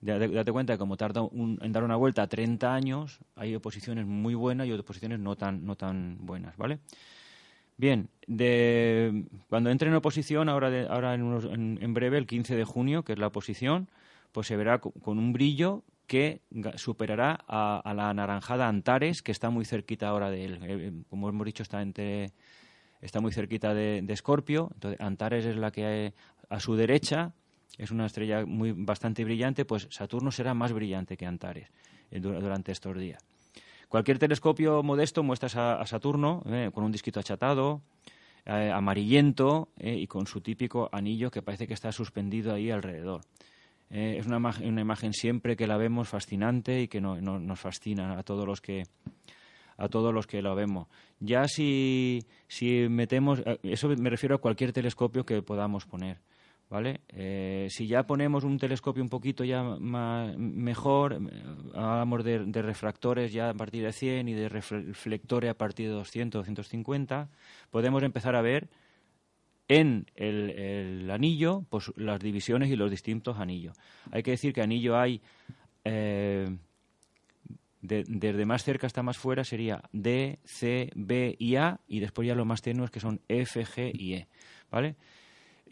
Date 0.00 0.50
cuenta 0.52 0.74
que 0.74 0.78
como 0.78 0.96
tarda 0.96 1.22
un- 1.22 1.58
en 1.62 1.72
dar 1.72 1.84
una 1.84 1.96
vuelta 1.96 2.26
30 2.26 2.74
años, 2.74 3.20
hay 3.36 3.54
oposiciones 3.54 4.06
muy 4.06 4.34
buenas 4.34 4.66
y 4.66 4.72
oposiciones 4.72 5.20
no 5.20 5.36
tan, 5.36 5.64
no 5.64 5.76
tan 5.76 6.18
buenas, 6.20 6.56
¿vale? 6.56 6.80
Bien, 7.80 8.10
de, 8.26 9.24
cuando 9.48 9.70
entre 9.70 9.88
en 9.88 9.94
oposición, 9.94 10.50
ahora, 10.50 10.68
de- 10.68 10.86
ahora 10.86 11.14
en, 11.14 11.22
unos- 11.22 11.46
en- 11.46 11.94
breve, 11.94 12.18
el 12.18 12.26
15 12.26 12.54
de 12.54 12.64
junio, 12.64 13.04
que 13.04 13.14
es 13.14 13.18
la 13.18 13.28
oposición, 13.28 13.88
pues 14.32 14.48
se 14.48 14.56
verá 14.58 14.80
co- 14.82 14.92
con 15.00 15.18
un 15.18 15.32
brillo 15.32 15.82
que 16.06 16.42
superará 16.76 17.42
a, 17.48 17.94
la 17.94 18.10
anaranjada 18.10 18.68
Antares, 18.68 19.22
que 19.22 19.32
está 19.32 19.48
muy 19.48 19.64
cerquita 19.64 20.08
ahora 20.08 20.28
de 20.28 20.44
él. 20.44 20.54
Eh, 20.62 20.66
eh, 20.68 20.92
como 21.08 21.30
hemos 21.30 21.46
dicho, 21.46 21.62
está 21.62 21.80
entre 21.80 22.32
está 23.00 23.22
muy 23.22 23.32
cerquita 23.32 23.72
de, 23.72 24.02
de 24.02 24.12
Escorpio. 24.12 24.68
Entonces, 24.74 25.00
Antares 25.00 25.46
es 25.46 25.56
la 25.56 25.70
que 25.70 25.86
hay 25.86 26.12
a 26.50 26.60
su 26.60 26.76
derecha, 26.76 27.32
es 27.78 27.90
una 27.90 28.04
estrella 28.04 28.44
muy 28.44 28.72
bastante 28.72 29.24
brillante, 29.24 29.64
pues 29.64 29.88
Saturno 29.90 30.30
será 30.32 30.52
más 30.52 30.74
brillante 30.74 31.16
que 31.16 31.24
Antares 31.24 31.70
eh, 32.10 32.20
du- 32.20 32.38
durante 32.38 32.72
estos 32.72 32.98
días. 32.98 33.24
Cualquier 33.90 34.18
telescopio 34.20 34.82
modesto 34.82 35.22
muestra 35.22 35.80
a, 35.80 35.84
Saturno 35.86 36.42
eh, 36.46 36.70
con 36.72 36.84
un 36.84 36.92
disquito 36.92 37.18
achatado, 37.18 37.82
eh, 38.46 38.70
amarillento 38.72 39.68
eh, 39.78 39.96
y 39.98 40.06
con 40.06 40.26
su 40.28 40.40
típico 40.40 40.88
anillo 40.92 41.30
que 41.32 41.42
parece 41.42 41.66
que 41.66 41.74
está 41.74 41.90
suspendido 41.90 42.54
ahí 42.54 42.70
alrededor. 42.70 43.22
Es 43.90 44.24
una, 44.26 44.36
una 44.36 44.80
imagen 44.80 45.12
siempre 45.12 45.56
que 45.56 45.66
la 45.66 45.76
vemos 45.76 46.08
fascinante 46.08 46.80
y 46.82 46.86
que 46.86 47.00
no- 47.00 47.20
no- 47.20 47.40
nos 47.40 47.58
fascina 47.58 48.16
a 48.16 48.22
todos 48.22 48.46
los 48.46 48.60
que 48.60 48.84
a 49.76 49.88
todos 49.88 50.14
los 50.14 50.26
que 50.28 50.42
lo 50.42 50.54
vemos. 50.54 50.86
Ya 51.18 51.48
si, 51.48 52.22
si 52.46 52.86
metemos, 52.88 53.42
eso 53.64 53.88
me 53.88 54.10
refiero 54.10 54.36
a 54.36 54.38
cualquier 54.38 54.72
telescopio 54.72 55.24
que 55.26 55.42
podamos 55.42 55.86
poner, 55.86 56.18
¿vale? 56.70 57.00
Eh, 57.08 57.66
si 57.68 57.86
ya 57.88 58.06
ponemos 58.06 58.44
un 58.44 58.56
telescopio 58.58 59.02
un 59.02 59.08
poquito 59.08 59.44
ya 59.44 59.62
ma- 59.62 60.32
mejor, 60.38 61.20
hablamos 61.74 62.24
de, 62.24 62.62
refractores 62.62 63.32
ya 63.32 63.50
a 63.50 63.54
partir 63.54 63.84
de 63.84 63.92
100 63.92 64.28
y 64.28 64.34
de 64.34 64.48
refle- 64.48 64.86
reflectores 64.86 65.50
a 65.50 65.54
partir 65.54 65.88
de 65.88 65.94
200, 65.94 66.40
250, 66.46 67.28
podemos 67.70 68.02
empezar 68.04 68.36
a 68.36 68.40
ver 68.42 68.68
en 69.68 70.06
el, 70.14 70.50
el 70.50 71.10
anillo 71.10 71.64
pues 71.68 71.92
las 71.96 72.20
divisiones 72.20 72.70
y 72.70 72.76
los 72.76 72.90
distintos 72.90 73.38
anillos. 73.38 73.76
Hay 74.10 74.22
que 74.22 74.32
decir 74.32 74.52
que 74.52 74.62
anillo 74.62 74.96
hay 74.98 75.20
eh, 75.84 76.56
de- 77.82 78.04
desde 78.06 78.44
más 78.46 78.62
cerca 78.64 78.86
hasta 78.86 79.02
más 79.02 79.16
fuera 79.18 79.42
sería 79.44 79.82
D, 79.92 80.38
C, 80.44 80.90
B 80.94 81.34
y 81.38 81.56
A 81.56 81.80
y 81.88 82.00
después 82.00 82.26
ya 82.28 82.34
los 82.34 82.46
más 82.46 82.62
tenues 82.62 82.90
que 82.90 83.00
son 83.00 83.20
F, 83.28 83.64
G 83.64 83.90
y 83.94 84.14
E, 84.14 84.28
¿vale? 84.70 84.96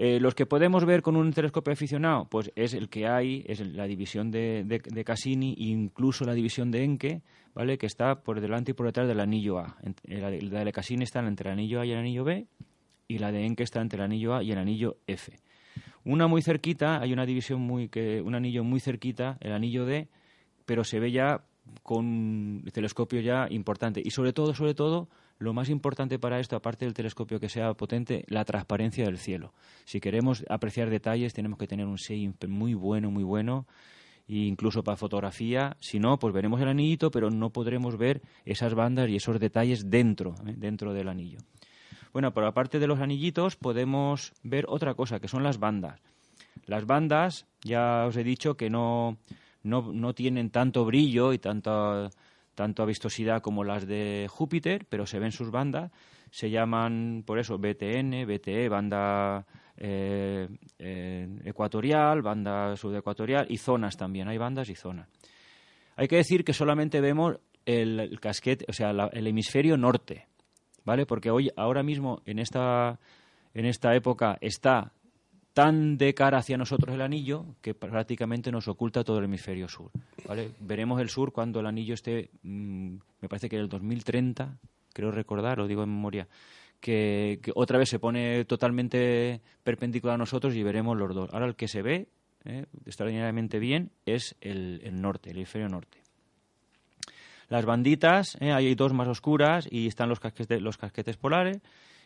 Eh, 0.01 0.21
los 0.21 0.37
que 0.37 0.47
podemos 0.47 0.85
ver 0.85 1.03
con 1.03 1.17
un 1.17 1.33
telescopio 1.33 1.73
aficionado, 1.73 2.29
pues 2.31 2.53
es 2.55 2.73
el 2.73 2.89
que 2.89 3.09
hay, 3.09 3.45
es 3.49 3.59
la 3.59 3.85
división 3.85 4.31
de, 4.31 4.63
de, 4.65 5.05
Cassini, 5.05 5.57
incluso 5.59 6.25
la 6.25 6.35
división 6.35 6.71
de 6.71 6.85
Encke, 6.85 7.23
¿vale? 7.53 7.79
Que 7.79 7.87
está 7.87 8.23
por 8.23 8.41
delante 8.41 8.71
y 8.71 8.75
por 8.75 8.87
detrás 8.87 9.09
del 9.09 9.19
anillo 9.19 9.59
A. 9.59 9.77
Eh, 10.05 10.21
La 10.21 10.31
de, 10.31 10.65
la 10.65 10.71
Cassini 10.71 11.03
está 11.03 11.19
entre 11.19 11.51
el 11.51 11.55
anillo 11.55 11.81
A 11.81 11.87
y 11.87 11.91
el 11.91 11.99
anillo 11.99 12.23
B, 12.23 12.47
y 13.09 13.19
la 13.19 13.33
de 13.33 13.45
Encke 13.45 13.65
está 13.65 13.81
entre 13.81 13.99
el 13.99 14.05
anillo 14.05 14.37
A 14.37 14.45
y 14.45 14.53
el 14.53 14.59
anillo 14.59 14.99
F. 15.09 15.33
Una 16.05 16.29
muy 16.29 16.43
cerquita, 16.43 17.01
hay 17.01 17.13
una 17.13 17.27
división 17.27 17.61
muy 17.61 17.89
que 17.89 18.23
un 18.23 18.37
anillo 18.37 18.63
muy 18.63 18.79
cerquita, 18.79 19.37
el 19.41 19.53
anillo 19.53 19.85
D, 19.85 20.07
pero 20.65 20.85
se 20.85 21.01
ve 21.01 21.11
ya 21.11 21.43
con 21.83 22.63
el 22.65 22.73
telescopio 22.73 23.21
ya 23.21 23.49
importante 23.51 24.01
y 24.05 24.11
sobre 24.11 24.33
todo, 24.33 24.55
sobre 24.55 24.75
todo 24.75 25.09
lo 25.39 25.53
más 25.53 25.69
importante 25.69 26.19
para 26.19 26.41
esto, 26.41 26.57
aparte 26.57 26.85
del 26.85 26.95
telescopio 26.95 27.39
que 27.39 27.49
sea 27.49 27.75
potente, 27.75 28.25
la 28.29 28.45
transparencia 28.45 29.05
del 29.05 29.19
cielo. 29.19 29.53
Si 29.85 30.01
queremos 30.01 30.45
apreciar 30.49 30.91
detalles, 30.91 31.33
tenemos 31.33 31.59
que 31.59 31.67
tener 31.67 31.87
un 31.87 31.99
setting 31.99 32.35
muy 32.49 32.75
bueno, 32.75 33.11
muy 33.11 33.25
bueno, 33.25 33.67
e 34.29 34.47
incluso 34.47 34.83
para 34.83 34.97
fotografía. 34.97 35.77
Si 35.81 35.99
no, 35.99 36.19
pues 36.19 36.35
veremos 36.35 36.61
el 36.61 36.69
anillito, 36.69 37.11
pero 37.11 37.31
no 37.31 37.51
podremos 37.51 37.97
ver 37.97 38.21
esas 38.45 38.75
bandas 38.75 39.09
y 39.09 39.17
esos 39.17 39.39
detalles 39.39 39.91
dentro, 39.91 40.35
¿eh? 40.47 40.55
dentro 40.57 40.93
del 40.93 41.09
anillo. 41.09 41.39
Bueno, 42.13 42.33
pero 42.35 42.47
aparte 42.47 42.79
de 42.79 42.87
los 42.87 43.01
anillitos, 43.01 43.57
podemos 43.57 44.33
ver 44.43 44.65
otra 44.69 44.95
cosa, 44.95 45.21
que 45.21 45.29
son 45.29 45.43
las 45.43 45.59
bandas. 45.59 46.01
Las 46.67 46.85
bandas, 46.87 47.47
ya 47.63 48.07
os 48.07 48.17
he 48.17 48.25
dicho 48.25 48.57
que 48.57 48.71
no, 48.71 49.19
no, 49.63 49.93
no 49.93 50.15
tienen 50.15 50.51
tanto 50.51 50.85
brillo 50.85 51.33
y 51.33 51.39
tanta, 51.39 52.11
tanto 52.59 52.85
vistosidad 52.87 53.41
como 53.41 53.63
las 53.63 53.87
de 53.87 54.27
Júpiter, 54.29 54.85
pero 54.89 55.07
se 55.07 55.21
ven 55.21 55.31
sus 55.31 55.53
bandas. 55.53 55.93
Se 56.33 56.51
llaman, 56.51 57.23
por 57.25 57.39
eso, 57.39 57.57
BTN, 57.57 58.27
BTE, 58.27 58.69
banda 58.69 59.47
eh, 59.77 60.49
eh, 60.77 61.29
ecuatorial, 61.45 62.21
banda 62.21 62.75
subecuatorial 62.75 63.47
y 63.49 63.59
zonas 63.59 63.97
también. 63.97 64.27
Hay 64.27 64.39
bandas 64.39 64.69
y 64.71 64.75
zonas. 64.75 65.09
Hay 65.95 66.09
que 66.09 66.17
decir 66.17 66.45
que 66.45 66.53
solamente 66.53 67.01
vemos 67.01 67.37
el, 67.65 68.19
casquete, 68.19 68.65
o 68.67 68.73
sea, 68.73 68.91
el 68.91 69.27
hemisferio 69.29 69.77
norte, 69.77 70.27
¿vale? 70.85 71.07
Porque 71.07 71.31
hoy, 71.31 71.53
ahora 71.57 71.85
mismo, 71.85 72.23
en 72.27 72.41
esta, 72.41 72.99
en 73.55 73.67
esta 73.67 73.95
época, 73.95 74.37
está 74.41 74.91
tan 75.59 75.99
de 75.99 76.15
cara 76.15 76.39
hacia 76.39 76.57
nosotros 76.57 76.95
el 76.95 77.01
anillo 77.03 77.57
que 77.61 77.75
prácticamente 77.75 78.53
nos 78.53 78.69
oculta 78.69 79.03
todo 79.03 79.19
el 79.19 79.25
hemisferio 79.25 79.69
sur. 79.69 79.91
¿vale? 80.25 80.53
Veremos 80.61 81.01
el 81.01 81.09
sur 81.09 81.33
cuando 81.33 81.59
el 81.59 81.67
anillo 81.67 81.95
esté, 81.95 82.31
mm, 82.45 82.95
me 83.21 83.29
parece 83.29 83.49
que 83.49 83.57
en 83.57 83.63
el 83.63 83.69
2030, 83.69 84.57
creo 84.93 85.11
recordar, 85.11 85.59
lo 85.59 85.67
digo 85.67 85.83
en 85.83 85.89
memoria, 85.89 86.29
que, 86.79 87.41
otra 87.57 87.77
vez 87.77 87.89
se 87.89 87.99
pone 87.99 88.45
totalmente 88.45 89.41
perpendicular 89.65 90.15
a 90.15 90.19
nosotros 90.19 90.55
y 90.55 90.63
veremos 90.63 90.97
los 90.97 91.13
dos. 91.13 91.31
Ahora 91.33 91.47
el 91.47 91.57
que 91.57 91.67
se 91.67 91.83
ve 91.83 92.07
eh, 92.45 92.67
extraordinariamente 92.87 93.59
bien 93.59 93.91
es 94.07 94.37
el, 94.41 94.81
norte, 95.01 95.31
el 95.31 95.39
hemisferio 95.39 95.69
norte. 95.69 95.99
Las 97.49 97.65
banditas, 97.65 98.37
eh, 98.39 98.53
hay 98.53 98.77
dos 98.77 98.93
más 98.93 99.09
oscuras 99.09 99.67
y 99.69 99.89
están 99.89 100.09
los 100.09 100.21
casquetes, 100.21 100.63
los 100.63 100.79
casquetes 100.79 101.17
polares 101.17 101.61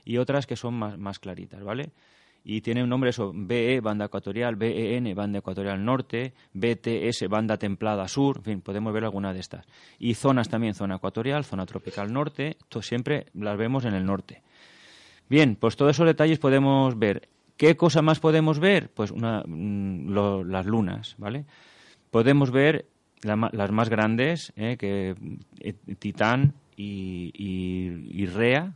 y 0.06 0.16
otras 0.16 0.46
que 0.46 0.56
son 0.56 0.72
más, 0.72 0.96
más 0.96 1.18
claritas, 1.18 1.62
¿vale? 1.62 1.92
Y 2.44 2.60
tiene 2.60 2.82
un 2.82 2.88
nombre 2.88 3.10
eso, 3.10 3.32
BE, 3.34 3.80
banda 3.80 4.06
ecuatorial, 4.06 4.56
BEN, 4.56 5.14
banda 5.14 5.38
ecuatorial 5.38 5.84
norte, 5.84 6.32
BTS, 6.54 7.28
banda 7.28 7.56
templada 7.56 8.08
sur, 8.08 8.38
en 8.38 8.44
fin, 8.44 8.60
podemos 8.60 8.92
ver 8.92 9.04
alguna 9.04 9.32
de 9.32 9.40
estas. 9.40 9.66
Y 9.98 10.14
zonas 10.14 10.48
también, 10.48 10.74
zona 10.74 10.96
ecuatorial, 10.96 11.44
zona 11.44 11.66
tropical 11.66 12.12
norte, 12.12 12.56
siempre 12.80 13.26
las 13.34 13.56
vemos 13.56 13.84
en 13.84 13.94
el 13.94 14.04
norte. 14.04 14.42
Bien, 15.28 15.56
pues 15.56 15.76
todos 15.76 15.92
esos 15.92 16.06
detalles 16.06 16.38
podemos 16.38 16.98
ver. 16.98 17.28
¿Qué 17.56 17.76
cosa 17.76 18.02
más 18.02 18.18
podemos 18.18 18.58
ver? 18.58 18.90
Pues 18.90 19.10
una, 19.12 19.42
mm, 19.46 20.10
las 20.48 20.66
lunas, 20.66 21.14
¿vale? 21.18 21.44
Podemos 22.10 22.50
ver 22.50 22.86
las 23.22 23.70
más 23.70 23.88
grandes, 23.88 24.52
¿eh? 24.56 24.76
que 24.76 25.14
eh, 25.60 25.72
Titán 25.98 26.54
y, 26.76 27.30
y 27.34 28.26
Rea, 28.26 28.74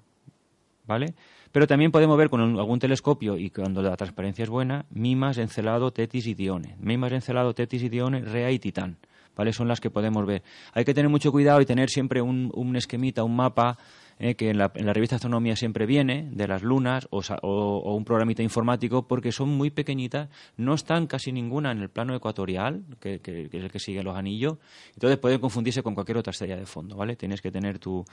¿vale? 0.87 1.15
Pero 1.57 1.67
también 1.67 1.91
podemos 1.91 2.19
ver 2.19 2.29
con 2.29 2.43
algún 2.43 2.79
telescopio, 2.79 3.39
y 3.39 3.49
cuando 3.49 3.81
la 3.81 3.97
transparencia 3.97 4.43
es 4.43 4.51
buena, 4.51 4.85
Mimas, 4.91 5.39
Encelado, 5.39 5.91
Tetis 5.91 6.27
y 6.27 6.35
Dione. 6.35 6.77
Mimas, 6.81 7.13
Encelado, 7.13 7.55
Tetis 7.55 7.83
y 7.83 7.89
Dione, 7.89 8.21
Rea 8.21 8.51
y 8.51 8.59
Titán. 8.59 8.99
¿Vale? 9.35 9.55
Son 9.55 9.67
las 9.67 9.81
que 9.81 9.89
podemos 9.89 10.27
ver. 10.27 10.43
Hay 10.75 10.85
que 10.85 10.93
tener 10.93 11.09
mucho 11.09 11.33
cuidado 11.33 11.63
y 11.63 11.65
tener 11.65 11.89
siempre 11.89 12.21
un, 12.21 12.77
esquemita, 12.77 13.25
un 13.25 13.37
mapa, 13.37 13.79
eh, 14.19 14.35
que 14.35 14.51
en 14.51 14.59
la, 14.59 14.69
revista 14.69 15.17
Astronomía 15.17 15.57
siempre 15.57 15.87
viene, 15.87 16.29
de 16.33 16.49
las 16.49 16.63
lunas, 16.63 17.09
o, 17.11 17.95
un 17.95 18.05
programita 18.05 18.43
informático, 18.43 19.07
porque 19.07 19.33
son 19.33 19.51
muy 19.51 19.71
pequeñitas, 19.71 20.29
no 20.57 20.75
están 20.75 21.07
casi 21.07 21.33
ninguna 21.33 21.73
en 21.73 21.83
el 21.83 21.91
plano 21.91 22.15
ecuatorial, 22.15 22.85
que, 23.01 23.21
que, 23.21 23.45
es 23.45 23.55
el 23.55 23.71
que 23.71 23.79
sigue 23.79 24.03
los 24.03 24.17
anillos, 24.17 24.59
entonces 24.95 25.19
pueden 25.19 25.41
confundirse 25.41 25.83
con 25.83 25.95
cualquier 25.95 26.19
otra 26.19 26.31
estrella 26.31 26.57
de 26.57 26.67
fondo, 26.67 26.97
¿vale? 26.97 27.17
Tienes 27.17 27.41
que 27.41 27.51
tener 27.51 27.79
tu, 27.79 28.05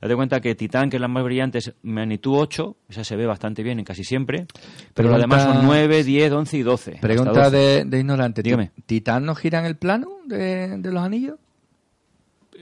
Date 0.00 0.14
cuenta 0.14 0.40
que 0.40 0.54
Titán, 0.54 0.90
que 0.90 0.96
es 0.96 1.00
la 1.00 1.08
más 1.08 1.24
brillante, 1.24 1.58
es 1.58 1.72
magnitud 1.82 2.34
8, 2.36 2.76
esa 2.90 3.04
se 3.04 3.16
ve 3.16 3.26
bastante 3.26 3.62
bien 3.62 3.78
en 3.78 3.84
casi 3.84 4.04
siempre, 4.04 4.46
pero 4.92 5.08
lo 5.10 5.18
demás 5.18 5.44
son 5.44 5.64
9, 5.64 6.04
10, 6.04 6.32
11 6.32 6.56
y 6.56 6.62
12. 6.62 6.98
Pregunta 7.00 7.50
de, 7.50 7.86
ignorante. 7.92 8.42
Dígame. 8.42 8.72
¿Titán 8.84 9.24
no 9.24 9.34
gira 9.34 9.60
en 9.60 9.66
el 9.66 9.76
plano 9.76 10.18
de 10.26 10.78
los 10.82 11.02
anillos? 11.02 11.38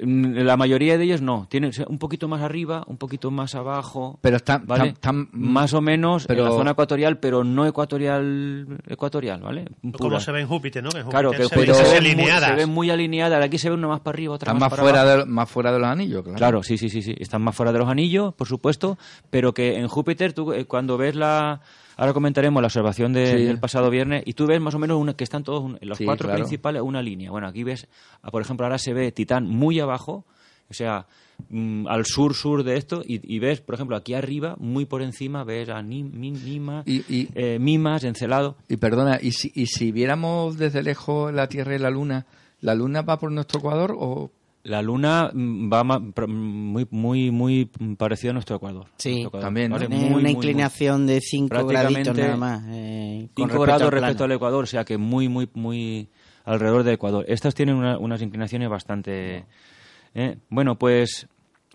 Mm, 0.02 0.38
la 0.38 0.56
mayoría 0.56 0.98
de 0.98 1.04
ellos 1.04 1.22
no. 1.22 1.46
Tienen 1.48 1.72
un 1.88 1.98
poquito 1.98 2.28
más 2.28 2.42
arriba, 2.42 2.84
un 2.86 2.96
poquito 2.96 3.30
más 3.30 3.54
abajo. 3.54 4.18
Pero 4.20 4.36
están, 4.36 4.64
más 5.32 5.74
o 5.74 5.80
menos 5.80 6.28
en 6.28 6.42
la 6.42 6.50
zona 6.50 6.72
ecuatorial, 6.72 7.18
pero 7.18 7.44
no 7.44 7.66
ecuatorial, 7.66 8.66
ecuatorial, 8.88 9.40
¿vale? 9.40 9.66
Como 9.98 10.20
se 10.20 10.32
ve 10.32 10.40
en 10.40 10.48
Júpiter, 10.48 10.82
¿no? 10.82 10.90
claro, 11.08 11.30
que 11.32 11.44
se, 11.44 11.56
ven, 11.56 11.74
se, 11.74 12.00
ven 12.54 12.70
muy, 12.70 12.90
alineadas. 12.90 13.44
Aquí 13.44 13.58
se 13.58 13.68
ve 13.68 13.74
una 13.74 13.88
más 13.88 14.00
para 14.00 14.16
arriba, 14.16 14.34
otra 14.34 14.52
están 14.52 14.60
más, 14.60 14.70
más 14.70 14.80
fuera 14.80 15.04
De, 15.04 15.24
más 15.26 15.50
fuera 15.50 15.72
de 15.72 15.78
los 15.78 15.88
anillos, 15.88 16.22
claro. 16.22 16.38
Claro, 16.38 16.62
sí, 16.62 16.78
sí, 16.78 16.88
sí, 16.88 17.02
sí. 17.02 17.14
Están 17.18 17.42
más 17.42 17.54
fuera 17.54 17.72
de 17.72 17.78
los 17.78 17.88
anillos, 17.88 18.34
por 18.34 18.48
supuesto, 18.48 18.98
pero 19.30 19.52
que 19.52 19.78
en 19.78 19.88
Júpiter, 19.88 20.32
tú, 20.32 20.52
eh, 20.52 20.66
cuando 20.66 20.96
ves 20.96 21.14
la 21.14 21.60
Ahora 21.96 22.12
comentaremos 22.12 22.60
la 22.60 22.66
observación 22.66 23.12
del 23.12 23.58
pasado 23.60 23.88
viernes 23.88 24.22
y 24.26 24.32
tú 24.32 24.46
ves 24.46 24.60
más 24.60 24.74
o 24.74 24.78
menos 24.78 25.14
que 25.14 25.24
están 25.24 25.44
todos 25.44 25.76
los 25.80 25.98
cuatro 26.04 26.32
principales 26.32 26.82
una 26.82 27.00
línea. 27.00 27.30
Bueno, 27.30 27.46
aquí 27.46 27.62
ves, 27.62 27.86
ah, 28.22 28.30
por 28.30 28.42
ejemplo, 28.42 28.66
ahora 28.66 28.78
se 28.78 28.92
ve 28.92 29.12
Titán 29.12 29.46
muy 29.46 29.78
abajo, 29.84 30.24
o 30.68 30.74
sea, 30.74 31.06
mm, 31.50 31.86
al 31.86 32.04
sur-sur 32.04 32.64
de 32.64 32.76
esto 32.76 33.02
y, 33.06 33.38
ves, 33.38 33.60
por 33.60 33.74
ejemplo, 33.74 33.96
aquí 33.96 34.14
arriba, 34.14 34.56
muy 34.58 34.84
por 34.84 35.02
encima, 35.02 35.44
ves 35.44 35.68
a 35.68 35.82
Nima, 35.82 36.82
y, 36.86 37.28
eh, 37.34 37.58
Mimas, 37.60 38.04
Encelado. 38.04 38.56
Y 38.68 38.76
perdona, 38.76 39.18
¿y 39.20 39.32
si, 39.32 39.52
¿y 39.54 39.66
si 39.66 39.92
viéramos 39.92 40.58
desde 40.58 40.82
lejos 40.82 41.32
la 41.32 41.48
Tierra 41.48 41.76
y 41.76 41.78
la 41.78 41.90
Luna, 41.90 42.26
la 42.60 42.74
Luna 42.74 43.02
va 43.02 43.18
por 43.18 43.30
nuestro 43.30 43.60
Ecuador 43.60 43.94
o 43.98 44.30
la 44.64 44.80
luna 44.80 45.30
mm, 45.32 45.70
va 45.70 45.84
muy 46.26 46.86
muy 46.90 47.30
muy 47.30 47.66
parecido 47.98 48.30
a 48.30 48.32
nuestro 48.32 48.56
Ecuador. 48.56 48.86
Sí, 48.96 49.26
también. 49.38 49.72
una 49.72 50.30
inclinación 50.30 51.06
de 51.06 51.20
5 51.20 51.66
graditos 51.66 52.16
nada 52.16 52.36
más. 52.36 52.62
5 52.64 52.72
eh, 52.72 53.28
grados 53.36 53.90
respecto 53.90 54.24
al 54.24 54.32
Ecuador, 54.32 54.64
o 54.64 54.66
sea 54.66 54.84
que 54.84 54.96
muy, 54.96 55.28
muy, 55.28 55.48
muy 55.52 56.08
alrededor 56.44 56.82
del 56.82 56.94
Ecuador. 56.94 57.24
Estas 57.28 57.54
tienen 57.54 57.76
unas 57.76 58.22
inclinaciones 58.22 58.68
bastante... 58.68 59.44
Eh, 60.14 60.36
bueno, 60.48 60.78
pues 60.78 61.28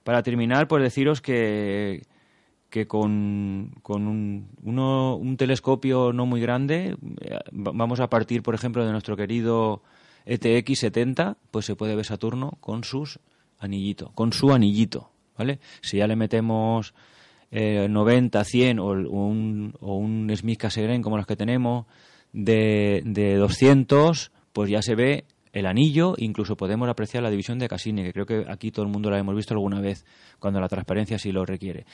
para 0.04 0.24
terminar, 0.24 0.68
pues 0.68 0.82
deciros 0.82 1.22
que, 1.22 2.04
que 2.70 2.88
con, 2.88 3.72
con 3.82 4.08
un, 4.08 4.50
uno, 4.64 5.16
un 5.16 5.38
telescopio 5.38 6.14
no 6.14 6.26
muy 6.26 6.42
grande, 6.42 6.96
eh, 7.22 7.40
vamos 7.52 8.00
a 8.00 8.10
partir, 8.10 8.42
por 8.42 8.56
ejemplo, 8.56 8.86
de 8.86 8.92
nuestro 8.92 9.18
querido 9.18 9.82
ETX 10.26 10.80
70, 10.80 11.38
pues 11.52 11.66
se 11.66 11.76
puede 11.76 11.96
ver 11.96 12.06
Saturno 12.06 12.58
con 12.60 12.84
sus 12.84 13.20
anillitos, 13.60 14.12
con 14.14 14.32
su 14.32 14.52
anillito, 14.52 15.12
¿vale? 15.38 15.60
Si 15.82 15.98
ya 15.98 16.08
le 16.08 16.16
metemos 16.16 16.94
90, 17.52 18.42
eh, 18.42 18.46
100 18.46 18.80
o, 18.80 18.86
un, 18.86 19.74
o 19.80 19.96
un 19.96 20.32
Smith 20.36 20.60
Cassegrain 20.60 21.02
como 21.02 21.18
los 21.18 21.26
que 21.26 21.36
tenemos 21.36 21.88
de, 22.32 23.02
de 23.06 23.36
200, 23.36 24.32
pues 24.54 24.70
ya 24.70 24.82
se 24.82 24.96
ve 24.96 25.26
el 25.54 25.66
anillo, 25.66 26.16
incluso 26.18 26.56
podemos 26.56 26.88
apreciar 26.90 27.24
la 27.24 27.30
división 27.30 27.60
de 27.60 27.68
Cassini, 27.68 28.04
que 28.04 28.14
creo 28.14 28.26
que 28.26 28.46
aquí 28.48 28.72
todo 28.72 28.86
el 28.86 28.92
mundo 28.92 29.10
la 29.10 29.18
hemos 29.18 29.36
visto 29.36 29.54
alguna 29.54 29.82
vez 29.82 30.06
cuando 30.40 30.60
la 30.60 30.68
transparencia 30.68 31.18
sí 31.18 31.32
lo 31.32 31.46
requiere. 31.46 31.86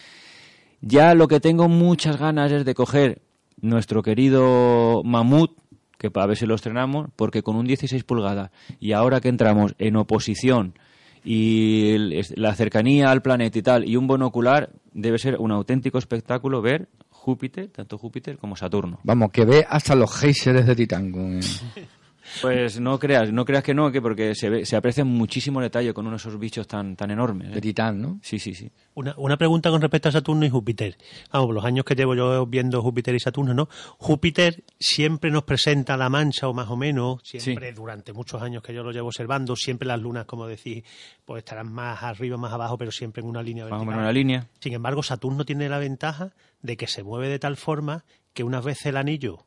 Ya 0.82 1.13
lo 1.13 1.28
que 1.28 1.39
tengo 1.39 1.70
muchas 1.70 2.18
ganas 2.18 2.52
es 2.52 2.65
de 2.65 2.74
coger 2.74 3.22
nuestro 3.62 4.04
querido 4.04 5.02
mamut 5.04 5.52
que 5.98 6.10
a 6.13 6.26
ver 6.26 6.38
si 6.38 6.46
lo 6.46 6.56
estrenamos, 6.56 7.10
porque 7.15 7.41
con 7.41 7.56
un 7.56 7.65
16 7.65 8.04
pulgadas 8.04 8.52
y 8.80 8.91
ahora 8.91 9.22
que 9.22 9.30
entramos 9.30 9.76
en 9.80 9.96
oposición 9.96 10.78
y 11.24 11.98
la 12.36 12.54
cercanía 12.54 13.10
al 13.10 13.22
planeta 13.22 13.58
y 13.58 13.62
tal, 13.63 13.89
y 13.89 13.96
un 13.96 14.06
bonocular, 14.06 14.70
debe 14.94 15.18
ser 15.18 15.38
un 15.39 15.52
auténtico 15.52 15.98
espectáculo 15.98 16.62
ver 16.62 16.88
Júpiter, 17.10 17.70
tanto 17.70 17.98
Júpiter 17.98 18.38
como 18.38 18.56
Saturno. 18.56 19.00
Vamos, 19.04 19.32
que 19.32 19.46
ve 19.46 19.65
hasta 19.68 19.96
los 19.96 20.15
geysers 20.15 20.68
de 20.68 20.76
Titán. 20.76 21.12
Pues 22.41 22.79
no 22.79 22.99
creas, 22.99 23.31
no 23.31 23.45
creas 23.45 23.63
que 23.63 23.73
no, 23.73 23.91
que 23.91 24.01
porque 24.01 24.35
se, 24.35 24.49
ve, 24.49 24.65
se 24.65 24.75
aprecia 24.75 25.05
muchísimo 25.05 25.61
detalle 25.61 25.93
con 25.93 26.05
uno 26.05 26.15
de 26.15 26.17
esos 26.17 26.38
bichos 26.39 26.67
tan, 26.67 26.95
tan 26.95 27.11
enormes. 27.11 27.51
De 27.51 27.57
¿eh? 27.57 27.61
titán, 27.61 28.01
¿no? 28.01 28.19
Sí, 28.21 28.39
sí, 28.39 28.53
sí. 28.53 28.71
Una, 28.93 29.13
una 29.17 29.38
pregunta 29.38 29.69
con 29.69 29.81
respecto 29.81 30.09
a 30.09 30.11
Saturno 30.11 30.45
y 30.45 30.49
Júpiter. 30.49 30.97
Vamos, 31.31 31.53
los 31.53 31.65
años 31.65 31.85
que 31.85 31.95
llevo 31.95 32.15
yo 32.15 32.45
viendo 32.45 32.81
Júpiter 32.81 33.15
y 33.15 33.19
Saturno, 33.19 33.53
¿no? 33.53 33.69
Júpiter 33.97 34.63
siempre 34.79 35.31
nos 35.31 35.43
presenta 35.43 35.97
la 35.97 36.09
mancha, 36.09 36.47
o 36.47 36.53
más 36.53 36.69
o 36.69 36.77
menos, 36.77 37.21
siempre 37.23 37.73
durante 37.73 38.13
muchos 38.13 38.41
años 38.41 38.63
que 38.63 38.73
yo 38.73 38.83
lo 38.83 38.91
llevo 38.91 39.07
observando, 39.07 39.55
siempre 39.55 39.88
las 39.88 39.99
lunas, 39.99 40.25
como 40.25 40.47
decís, 40.47 40.83
pues 41.25 41.39
estarán 41.39 41.71
más 41.71 42.03
arriba, 42.03 42.38
más 42.38 42.53
abajo, 42.53 42.77
pero 42.77 42.91
siempre 42.91 43.21
en 43.21 43.29
una 43.29 43.41
línea 43.41 43.65
vertical. 43.65 43.85
Más 43.85 43.95
o 43.97 43.99
una 43.99 44.11
línea. 44.11 44.47
Sin 44.59 44.73
embargo, 44.73 45.03
Saturno 45.03 45.45
tiene 45.45 45.69
la 45.69 45.79
ventaja 45.79 46.33
de 46.61 46.77
que 46.77 46.88
se 46.88 47.03
mueve 47.03 47.29
de 47.29 47.39
tal 47.39 47.57
forma 47.57 48.05
que 48.33 48.43
una 48.43 48.61
vez 48.61 48.85
el 48.85 48.97
anillo 48.97 49.45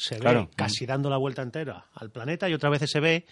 se 0.00 0.14
ve 0.20 0.48
casi 0.54 0.86
dando 0.86 1.10
la 1.10 1.16
vuelta 1.16 1.42
entera 1.42 1.86
al 1.94 2.10
planeta 2.10 2.48
y 2.48 2.54
otras 2.54 2.70
veces 2.70 2.88
se 2.90 3.00
ve 3.00 3.26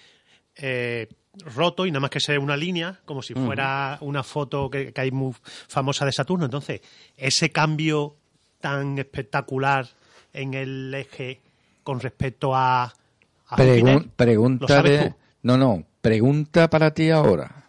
eh, 0.57 1.09
roto 1.55 1.87
y 1.87 1.91
nada 1.91 2.01
más 2.01 2.11
que 2.11 2.19
se 2.19 2.33
ve 2.33 2.39
una 2.39 2.57
línea, 2.57 2.99
como 3.05 3.23
si 3.23 3.35
fuera 3.35 3.99
una 4.01 4.23
foto 4.25 4.69
que, 4.69 4.93
que 4.93 5.01
hay 5.01 5.11
muy 5.13 5.33
famosa 5.69 6.05
de 6.05 6.13
Saturno. 6.13 6.45
Entonces, 6.47 6.81
ese 7.17 7.51
cambio 7.51 8.17
tan 8.61 8.99
espectacular 8.99 9.87
en 10.33 10.55
el 10.55 10.93
eje 10.95 11.41
con 11.85 12.01
respecto 12.01 12.55
a, 12.57 12.85
a 12.85 13.57
Pregun- 13.57 13.93
Júpiter, 13.95 14.11
pregunta 14.17 14.63
¿lo 14.63 14.69
sabes 14.69 14.99
de- 15.01 15.09
tú? 15.11 15.17
No, 15.43 15.57
no. 15.57 15.85
Pregunta 16.01 16.69
para 16.69 16.93
ti 16.93 17.11
ahora. 17.11 17.69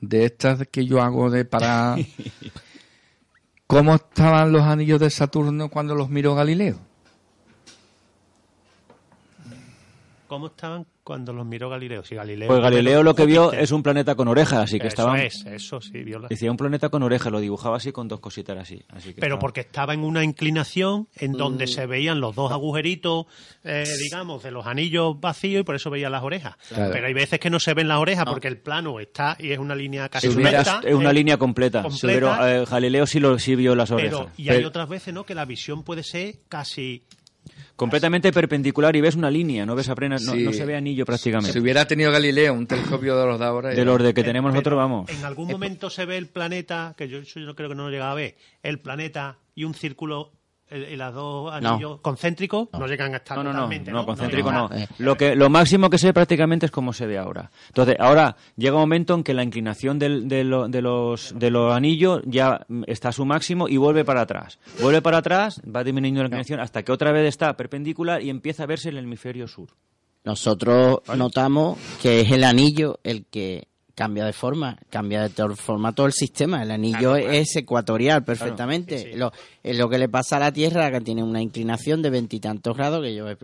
De 0.00 0.24
estas 0.26 0.66
que 0.70 0.84
yo 0.84 1.00
hago 1.00 1.30
de 1.30 1.44
para... 1.46 1.96
¿Cómo 3.66 3.94
estaban 3.94 4.52
los 4.52 4.62
anillos 4.62 5.00
de 5.00 5.08
Saturno 5.10 5.68
cuando 5.70 5.94
los 5.94 6.10
miró 6.10 6.34
Galileo? 6.34 6.78
¿Cómo 10.34 10.46
estaban 10.48 10.84
cuando 11.04 11.32
los 11.32 11.46
miró 11.46 11.68
Galileo? 11.70 12.02
Si 12.04 12.14
Galileo 12.14 12.48
Pues 12.48 12.60
Galileo 12.60 13.02
lo 13.04 13.14
que 13.14 13.24
vio 13.26 13.52
es 13.52 13.70
un 13.70 13.82
planeta 13.84 14.14
con 14.16 14.26
orejas, 14.26 14.60
así 14.64 14.78
que 14.80 14.88
eso 14.88 14.94
estaban... 15.02 15.20
es, 15.20 15.44
eso 15.46 15.80
sí, 15.80 16.02
vio 16.02 16.18
la- 16.18 16.28
Decía 16.28 16.50
un 16.50 16.56
planeta 16.56 16.88
con 16.88 17.02
orejas, 17.04 17.30
lo 17.30 17.38
dibujaba 17.40 17.76
así 17.76 17.92
con 17.92 18.08
dos 18.08 18.18
cositas 18.20 18.58
así. 18.58 18.82
así 18.88 19.10
que 19.14 19.20
Pero 19.20 19.34
estaba- 19.34 19.38
porque 19.40 19.60
estaba 19.60 19.94
en 19.94 20.00
una 20.00 20.24
inclinación 20.24 21.06
en 21.16 21.32
Mm. 21.32 21.36
donde 21.36 21.66
se 21.68 21.86
veían 21.86 22.20
los 22.20 22.34
dos 22.34 22.50
agujeritos, 22.50 23.26
eh, 23.62 23.84
digamos, 24.02 24.42
de 24.42 24.50
los 24.50 24.66
anillos 24.66 25.20
vacíos 25.20 25.60
y 25.60 25.64
por 25.64 25.76
eso 25.76 25.88
veía 25.90 26.10
las 26.10 26.22
orejas. 26.22 26.56
Claro. 26.68 26.90
Pero 26.92 27.06
hay 27.06 27.14
veces 27.14 27.38
que 27.38 27.50
no 27.50 27.60
se 27.60 27.74
ven 27.74 27.86
las 27.86 27.98
orejas 27.98 28.24
porque 28.24 28.48
el 28.48 28.58
plano 28.58 28.98
está 28.98 29.36
y 29.38 29.52
es 29.52 29.58
una 29.58 29.74
línea 29.76 30.08
casi 30.08 30.28
Si 30.28 30.34
hubiera- 30.34 30.62
recta, 30.64 30.80
es 30.84 30.94
una 30.94 31.10
eh, 31.10 31.14
línea 31.14 31.36
completa. 31.36 31.82
completa, 31.82 32.06
Pero 32.38 32.48
eh, 32.48 32.64
Galileo 32.68 33.06
sí, 33.06 33.20
lo, 33.20 33.38
sí 33.38 33.54
vio 33.54 33.74
las 33.76 33.90
orejas. 33.92 34.18
pero, 34.20 34.30
y 34.36 34.48
hay 34.48 34.56
Pero- 34.56 34.68
otras 34.68 34.88
veces, 34.88 35.14
¿no? 35.14 35.24
Que 35.24 35.34
la 35.36 35.44
visión 35.44 35.82
puede 35.84 36.02
ser 36.02 36.36
casi... 36.48 37.04
Completamente 37.76 38.32
perpendicular 38.32 38.94
y 38.94 39.00
ves 39.00 39.16
una 39.16 39.30
línea, 39.30 39.66
no 39.66 39.74
ves 39.74 39.88
apenas, 39.88 40.22
no, 40.22 40.32
Sí. 40.32 40.44
no 40.44 40.52
se 40.52 40.64
ve 40.64 40.76
anillo 40.76 41.04
prácticamente. 41.04 41.52
Si 41.52 41.58
hubiera 41.58 41.86
tenido 41.86 42.12
Galileo 42.12 42.54
un 42.54 42.66
telescopio 42.66 43.18
de 43.18 43.26
los 43.26 43.38
de 43.38 43.44
ahora... 43.44 43.68
de 43.70 43.84
los 43.84 43.98
de 44.00 44.08
que 44.10 44.14
Pero- 44.22 44.26
tenemos 44.26 44.52
nosotros, 44.52 44.72
pero 44.72 44.76
vamos. 44.76 45.10
En 45.10 45.24
algún 45.24 45.48
momento 45.50 45.90
se 45.90 46.04
ve 46.06 46.16
el 46.16 46.28
planeta, 46.28 46.94
que 46.96 47.08
yo, 47.08 47.20
yo 47.20 47.40
no 47.40 47.54
creo 47.56 47.68
que 47.68 47.74
no 47.74 47.84
lo 47.84 47.90
llegaba 47.90 48.12
a 48.12 48.14
ver, 48.14 48.36
el 48.62 48.78
planeta 48.78 49.38
y 49.56 49.64
un 49.64 49.74
círculo 49.74 50.32
y 50.70 50.96
las 50.96 51.14
dos 51.14 51.52
anillos 51.52 52.00
concéntricos 52.00 52.68
no. 52.72 52.86
llegan 52.86 53.12
a 53.14 53.18
estar 53.18 53.36
No, 53.36 53.44
no, 53.44 53.50
no, 53.52 53.56
totalmente, 53.60 53.92
no, 53.92 54.04
concéntrico 54.06 54.50
no. 54.50 54.68
Lo 54.98 55.16
que 55.16 55.36
lo 55.36 55.48
máximo 55.50 55.90
que 55.90 55.98
se 55.98 56.08
ve 56.08 56.14
prácticamente 56.14 56.66
es 56.66 56.72
como 56.72 56.92
se 56.92 57.06
ve 57.06 57.18
ahora. 57.18 57.50
Entonces, 57.68 57.96
ahora 58.00 58.34
llega 58.56 58.74
un 58.74 58.80
momento 58.80 59.14
en 59.14 59.22
que 59.22 59.34
la 59.34 59.42
inclinación 59.44 59.98
del- 59.98 60.26
de, 60.28 60.42
lo- 60.44 60.66
de 60.68 60.82
los 60.82 61.32
de 61.38 61.50
los 61.50 61.72
anillos 61.74 62.22
ya 62.24 62.66
está 62.86 63.10
a 63.10 63.12
su 63.12 63.24
máximo 63.24 63.68
y 63.68 63.76
vuelve 63.76 64.04
para 64.04 64.22
atrás. 64.22 64.58
Vuelve 64.80 65.02
para 65.02 65.18
atrás, 65.18 65.60
va 65.64 65.84
disminuyendo 65.84 66.22
la 66.22 66.26
inclinación 66.28 66.60
hasta 66.60 66.82
que 66.82 66.92
otra 66.92 67.12
vez 67.12 67.28
está 67.28 67.56
perpendicular 67.56 68.22
y 68.22 68.30
empieza 68.30 68.64
a 68.64 68.66
verse 68.66 68.88
el 68.88 68.98
hemisferio 68.98 69.46
sur. 69.46 69.68
Nosotros 70.24 71.00
notamos 71.16 71.78
que 72.00 72.22
es 72.22 72.30
el 72.32 72.44
anillo 72.44 72.98
el 73.04 73.26
que 73.26 73.68
cambia 73.94 74.24
de 74.24 74.32
forma, 74.32 74.76
cambia 74.90 75.28
de 75.28 75.54
forma 75.56 75.92
todo 75.92 76.06
el 76.06 76.12
sistema. 76.12 76.62
El 76.62 76.70
anillo 76.72 77.14
es 77.16 77.54
ecuatorial 77.56 78.24
perfectamente. 78.24 78.98
sí. 79.12 79.16
Lo, 79.16 79.32
es 79.62 79.78
lo 79.78 79.88
que 79.88 79.98
le 79.98 80.08
pasa 80.08 80.36
a 80.36 80.40
la 80.40 80.52
Tierra, 80.52 80.90
que 80.90 81.00
tiene 81.00 81.22
una 81.22 81.40
inclinación 81.40 82.02
de 82.02 82.10
veintitantos 82.10 82.76
grados, 82.76 83.02
que 83.02 83.14
yo, 83.14 83.28
eh, 83.30 83.38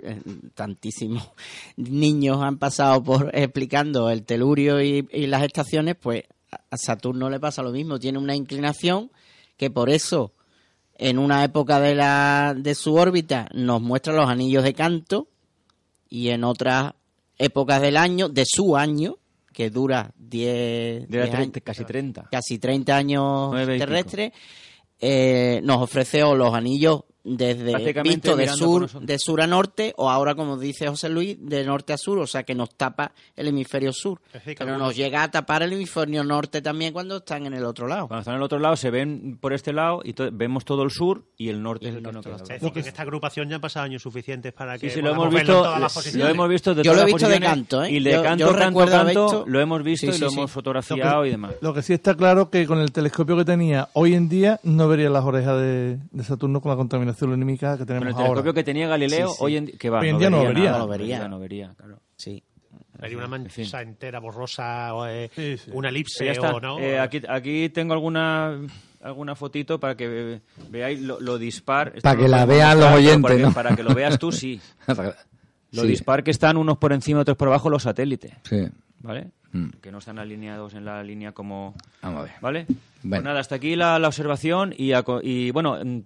tantísimos 0.54 1.30
niños 1.76 2.42
han 2.42 2.58
pasado 2.58 3.02
por 3.02 3.30
explicando 3.34 4.10
el 4.10 4.24
telurio 4.24 4.82
y, 4.82 5.06
y 5.12 5.26
las 5.26 5.42
estaciones, 5.44 5.96
pues 6.00 6.24
a- 6.50 6.60
a 6.70 6.76
Saturno 6.76 7.30
le 7.30 7.38
pasa 7.40 7.62
lo 7.62 7.70
mismo. 7.70 7.98
Tiene 7.98 8.18
una 8.18 8.34
inclinación 8.34 9.10
que 9.56 9.70
por 9.70 9.88
eso 9.90 10.32
en 10.98 11.18
una 11.18 11.44
época 11.44 11.80
de, 11.80 11.94
la, 11.94 12.54
de 12.56 12.74
su 12.74 12.94
órbita 12.94 13.48
nos 13.54 13.80
muestra 13.80 14.12
los 14.12 14.28
anillos 14.28 14.64
de 14.64 14.74
canto 14.74 15.28
y 16.08 16.28
en 16.30 16.44
otras 16.44 16.92
épocas 17.38 17.80
del 17.80 17.96
año, 17.96 18.28
de 18.28 18.44
su 18.46 18.76
año, 18.76 19.16
que 19.60 19.68
dura 19.68 20.10
10, 20.16 21.06
De 21.06 21.18
la 21.18 21.24
10 21.24 21.30
treinta- 21.36 21.58
años, 21.58 21.62
casi 21.66 21.84
30. 21.84 22.28
casi 22.30 22.58
30 22.58 22.96
años 22.96 23.50
terrestres, 23.78 24.32
eh, 24.98 25.60
nos 25.62 25.82
ofrece 25.82 26.22
o 26.22 26.34
los 26.34 26.54
anillos 26.54 27.02
desde 27.22 27.70
Prácticamente 27.72 28.28
visto 28.34 28.36
de 28.36 28.48
sur 28.48 28.88
de 29.00 29.18
sur 29.18 29.40
a 29.42 29.46
norte 29.46 29.92
o 29.98 30.08
ahora 30.10 30.34
como 30.34 30.58
dice 30.58 30.88
José 30.88 31.08
Luis 31.10 31.36
de 31.40 31.64
norte 31.64 31.92
a 31.92 31.98
sur 31.98 32.18
o 32.18 32.26
sea 32.26 32.44
que 32.44 32.54
nos 32.54 32.74
tapa 32.76 33.12
el 33.36 33.48
hemisferio 33.48 33.92
sur 33.92 34.20
Es 34.32 34.42
pero 34.56 34.78
nos 34.78 34.96
llega 34.96 35.22
a 35.22 35.30
tapar 35.30 35.62
el 35.62 35.72
hemisferio 35.74 36.24
norte 36.24 36.62
también 36.62 36.92
cuando 36.92 37.18
están 37.18 37.44
en 37.46 37.54
el 37.54 37.64
otro 37.64 37.86
lado 37.86 38.08
Cuando 38.08 38.20
están 38.20 38.34
en 38.34 38.38
el 38.38 38.44
otro 38.44 38.58
lado 38.58 38.76
se 38.76 38.90
ven 38.90 39.36
por 39.40 39.52
este 39.52 39.72
lado 39.72 40.00
y 40.02 40.14
to- 40.14 40.30
vemos 40.32 40.64
todo 40.64 40.82
el 40.82 40.90
sur 40.90 41.24
y 41.36 41.48
el 41.50 41.62
norte 41.62 41.88
es 41.90 41.96
el 41.96 42.02
que 42.02 42.12
no 42.12 42.22
queda. 42.22 42.36
Es 42.36 42.48
decir, 42.48 42.72
que 42.72 42.80
en 42.80 42.86
esta 42.86 43.02
agrupación 43.02 43.48
ya 43.48 43.56
han 43.56 43.60
pasado 43.60 43.84
años 43.84 44.02
suficientes 44.02 44.52
para 44.52 44.78
que 44.78 44.88
Sí, 44.88 44.96
sí, 44.96 45.02
lo 45.02 45.10
hemos 45.10 45.30
visto, 45.30 45.52
todas 45.52 45.80
las 45.80 46.14
lo 46.14 46.26
hemos 46.28 46.48
visto 46.48 46.74
de 46.74 46.82
Yo 46.82 46.94
lo 46.94 47.02
he 47.02 47.04
visto 47.06 47.28
de 47.28 47.40
canto, 47.40 47.82
¿eh? 47.84 47.90
Y 47.92 48.00
de 48.02 48.12
Yo- 48.12 48.22
canto, 48.22 48.46
yo 48.46 48.56
canto, 48.56 48.86
canto, 48.86 49.04
visto- 49.06 49.44
lo 49.46 49.60
hemos 49.60 49.82
visto 49.82 50.10
Sí, 50.12 50.16
y 50.16 50.20
lo 50.20 50.30
sí. 50.30 50.36
hemos 50.36 50.50
fotografiado 50.50 51.26
y 51.26 51.30
demás. 51.30 51.52
Lo 51.60 51.74
que 51.74 51.82
sí 51.82 51.92
está 51.92 52.14
claro 52.14 52.50
que 52.50 52.66
con 52.66 52.78
el 52.78 52.92
telescopio 52.92 53.36
que 53.36 53.44
tenía 53.44 53.88
hoy 53.94 54.14
en 54.14 54.28
día 54.28 54.58
no 54.62 54.88
vería 54.88 55.10
las 55.10 55.24
orejas 55.24 55.58
de, 55.60 55.98
de 56.10 56.24
Saturno 56.24 56.60
con 56.60 56.70
la 56.70 56.76
contaminación 56.76 57.09
que 57.74 57.78
Con 57.78 57.86
tenemos 57.86 58.08
el 58.08 58.14
ahora. 58.14 58.28
telescopio 58.28 58.54
que 58.54 58.64
tenía 58.64 58.88
Galileo, 58.88 59.28
Sí, 59.28 59.34
sí. 59.38 59.44
hoy 59.44 59.56
en 59.56 59.64
Hoy 59.64 60.18
día 60.18 60.30
no 60.30 60.42
lo 60.42 60.48
vería. 60.48 60.70
No 60.72 60.78
lo 60.78 60.88
vería. 60.88 61.28
no 61.28 61.38
vería, 61.38 61.74
claro. 61.76 62.00
sí 62.16 62.42
Hay 63.00 63.14
una 63.14 63.26
mancha 63.28 63.60
En 63.62 63.66
fin. 63.66 63.80
entera 63.80 64.18
borrosa 64.20 64.94
o 64.94 65.06
eh, 65.06 65.30
Sí, 65.34 65.56
sí. 65.56 65.70
una 65.72 65.88
elipse 65.88 66.26
Ya 66.26 66.32
está. 66.32 66.54
o 66.54 66.60
no. 66.60 66.78
Eh, 66.78 66.98
aquí, 67.00 67.22
aquí 67.28 67.68
tengo 67.70 67.94
alguna 67.94 68.60
alguna 69.02 69.34
fotito 69.34 69.80
para 69.80 69.96
que 69.96 70.06
ve- 70.08 70.40
veáis 70.68 71.00
lo, 71.00 71.18
lo 71.20 71.38
dispar. 71.38 71.88
Esto 71.88 72.02
Para 72.02 72.16
no 72.16 72.20
que 72.22 72.28
lo 72.28 72.36
la 72.36 72.44
podemos 72.44 72.56
vean 72.58 72.78
los 72.80 72.90
mostrar, 72.90 72.92
pero 72.92 73.08
oyentes, 73.08 73.22
para 73.22 73.36
que- 73.36 73.42
¿no? 73.42 73.52
Para 73.54 73.76
que 73.76 73.82
lo 73.82 73.94
veas 73.94 74.18
tú, 74.18 74.30
sí. 74.32 74.60
Lo 75.72 75.82
Sí, 75.82 75.88
dispar 75.88 76.24
que 76.24 76.32
están 76.32 76.56
unos 76.56 76.78
por 76.78 76.92
encima, 76.92 77.20
otros 77.20 77.36
por 77.36 77.46
abajo 77.48 77.70
los 77.70 77.84
satélites, 77.84 78.32
sí. 78.42 78.66
¿Vale? 79.00 79.30
Mm. 79.52 79.70
Que 79.80 79.90
no 79.90 79.98
están 79.98 80.18
alineados 80.18 80.74
en 80.74 80.84
la 80.84 81.02
línea 81.02 81.32
como... 81.32 81.74
Vamos 82.02 82.20
a 82.20 82.22
ver. 82.24 82.32
¿Vale? 82.40 82.66
Pues 83.08 83.22
nada, 83.22 83.40
hasta 83.40 83.56
aquí 83.56 83.74
la, 83.76 83.98
la 83.98 84.08
observación 84.08 84.72
y, 84.76 84.92
a 84.92 85.04
y, 85.22 85.50
bueno, 85.50 85.78
mm, 85.84 86.02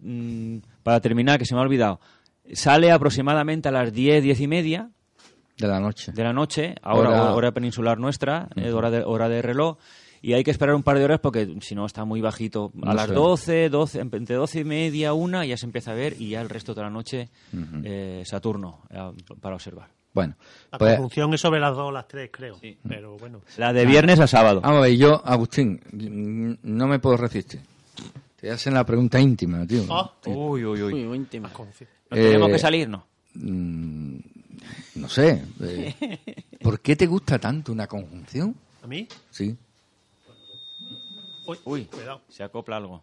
mm, 0.56 0.62
para 0.82 1.00
terminar, 1.00 1.38
que 1.38 1.44
se 1.44 1.54
me 1.54 1.60
ha 1.60 1.64
olvidado, 1.64 2.00
sale 2.52 2.90
aproximadamente 2.90 3.68
a 3.68 3.72
las 3.72 3.92
10, 3.92 4.22
10 4.22 4.40
y 4.40 4.46
media 4.48 4.90
De 5.58 5.66
la 5.68 5.80
noche. 5.80 6.12
de 6.12 6.22
la 6.24 6.32
noche, 6.32 6.74
ahora 6.82 7.10
hora, 7.10 7.34
Hora- 7.34 7.52
peninsular 7.52 7.98
nuestra, 7.98 8.48
eh, 8.56 8.70
hora, 8.72 8.90
de, 8.90 9.02
hora 9.04 9.28
de 9.28 9.42
reloj, 9.42 9.76
y 10.22 10.32
hay 10.32 10.42
que 10.42 10.50
esperar 10.50 10.74
un 10.74 10.82
par 10.82 10.96
de 10.98 11.04
horas 11.04 11.20
porque 11.20 11.54
si 11.60 11.74
no 11.74 11.84
está 11.84 12.06
muy 12.06 12.22
bajito. 12.22 12.72
A 12.82 12.86
No 12.86 12.94
las 12.94 13.08
sé. 13.08 13.12
12, 13.14 13.68
12, 13.68 14.00
entre 14.00 14.36
12 14.36 14.60
y 14.60 14.64
media, 14.64 15.12
una, 15.12 15.44
ya 15.44 15.58
se 15.58 15.66
empieza 15.66 15.90
a 15.90 15.94
ver 15.94 16.14
y 16.18 16.30
ya 16.30 16.40
el 16.40 16.48
resto 16.48 16.72
de 16.74 16.80
la 16.80 16.88
noche 16.88 17.28
eh, 17.84 18.22
Saturno 18.24 18.80
eh, 18.88 19.12
para 19.42 19.54
observar. 19.56 19.90
Bueno, 20.14 20.36
La 20.70 20.78
pues 20.78 20.94
conjunción 20.94 21.34
es 21.34 21.40
sobre 21.40 21.58
las 21.60 21.74
dos 21.76 21.88
o 21.88 21.92
las 21.92 22.06
tres, 22.08 22.30
creo. 22.32 22.56
Pero 22.88 23.16
bueno. 23.18 23.42
La 23.58 23.72
de 23.72 23.84
viernes 23.84 24.20
a 24.20 24.26
sábado. 24.26 24.60
vamos 24.62 24.78
a 24.78 24.82
ver, 24.82 24.96
yo, 24.96 25.20
Agustín, 25.26 25.80
no 26.62 26.86
me 26.86 26.98
puedo 27.00 27.16
resistir. 27.16 27.60
Te 28.40 28.50
hacen 28.50 28.74
la 28.74 28.84
pregunta 28.84 29.18
íntima, 29.20 29.66
tío. 29.66 29.82
Ah, 29.90 30.12
Uy, 30.26 30.64
uy, 30.64 30.82
uy. 30.82 31.04
Muy, 31.04 31.16
íntimo. 31.16 31.48
¿Nos 31.48 31.76
tenemos 32.10 32.48
Eh, 32.48 32.52
que 32.52 32.58
salir? 32.58 32.88
No. 32.88 33.06
Mm, 33.34 34.16
no 34.96 35.08
sé. 35.08 35.42
eh, 35.60 36.38
¿Por 36.62 36.78
qué 36.80 36.94
te 36.94 37.06
gusta 37.06 37.38
tanto 37.38 37.72
una 37.72 37.86
conjunción? 37.88 38.54
¿A 38.82 38.86
mí? 38.86 39.08
Sí. 39.30 39.56
Uy, 41.46 41.58
Uy, 41.64 41.84
cuidado. 41.86 42.20
se 42.28 42.42
acopla 42.44 42.76
algo. 42.76 43.02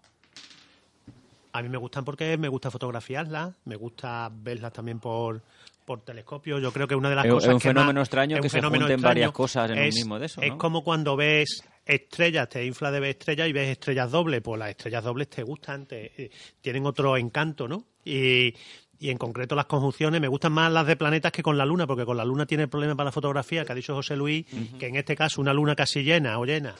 A 1.53 1.61
mí 1.61 1.67
me 1.69 1.77
gustan 1.77 2.05
porque 2.05 2.37
me 2.37 2.47
gusta 2.47 2.71
fotografiarlas, 2.71 3.53
me 3.65 3.75
gusta 3.75 4.31
verlas 4.33 4.71
también 4.71 4.99
por, 4.99 5.41
por 5.85 6.01
telescopio. 6.03 6.59
Yo 6.59 6.71
creo 6.71 6.87
que 6.87 6.95
una 6.95 7.09
de 7.09 7.15
las 7.15 7.25
Es- 7.25 7.31
cosas 7.33 7.49
es 7.49 7.53
un 7.55 7.59
que 7.59 7.67
fenómeno 7.69 7.99
más- 7.99 8.07
extraño 8.07 8.35
es 8.37 8.41
que 8.41 8.49
se 8.49 8.61
junten 8.61 9.01
varias 9.01 9.31
cosas 9.31 9.71
en 9.71 9.77
un 9.79 9.83
es, 9.85 9.95
mismo 9.95 10.19
de 10.19 10.25
eso, 10.27 10.41
Es 10.41 10.53
como 10.53 10.83
cuando 10.83 11.15
ves 11.15 11.63
estrellas, 11.85 12.47
te 12.49 12.65
infla 12.65 12.91
de 12.91 12.99
ver 12.99 13.09
estrellas 13.11 13.47
y 13.49 13.53
ves 13.53 13.69
estrellas 13.69 14.11
dobles. 14.11 14.41
Pues 14.41 14.59
las 14.59 14.69
estrellas 14.69 15.03
dobles 15.03 15.29
te 15.29 15.43
gustan, 15.43 15.85
te, 15.85 16.11
eh, 16.23 16.31
tienen 16.61 16.85
otro 16.85 17.17
encanto, 17.17 17.67
¿no? 17.67 17.85
Y, 18.05 18.53
y 18.99 19.09
en 19.09 19.17
concreto 19.17 19.55
las 19.55 19.65
conjunciones 19.65 20.21
me 20.21 20.27
gustan 20.27 20.51
más 20.53 20.71
las 20.71 20.85
de 20.85 20.95
planetas 20.95 21.31
que 21.31 21.41
con 21.41 21.57
la 21.57 21.65
luna, 21.65 21.87
porque 21.87 22.05
con 22.05 22.15
la 22.17 22.23
luna 22.23 22.45
tiene 22.45 22.63
el 22.63 22.69
problema 22.69 22.95
para 22.95 23.05
la 23.05 23.11
fotografía, 23.11 23.65
que 23.65 23.71
ha 23.71 23.75
dicho 23.75 23.95
José 23.95 24.15
Luis, 24.15 24.45
que 24.79 24.87
en 24.87 24.95
este 24.95 25.15
caso 25.15 25.41
una 25.41 25.53
luna 25.53 25.75
casi 25.75 26.03
llena 26.03 26.37
o 26.37 26.45
llena 26.45 26.75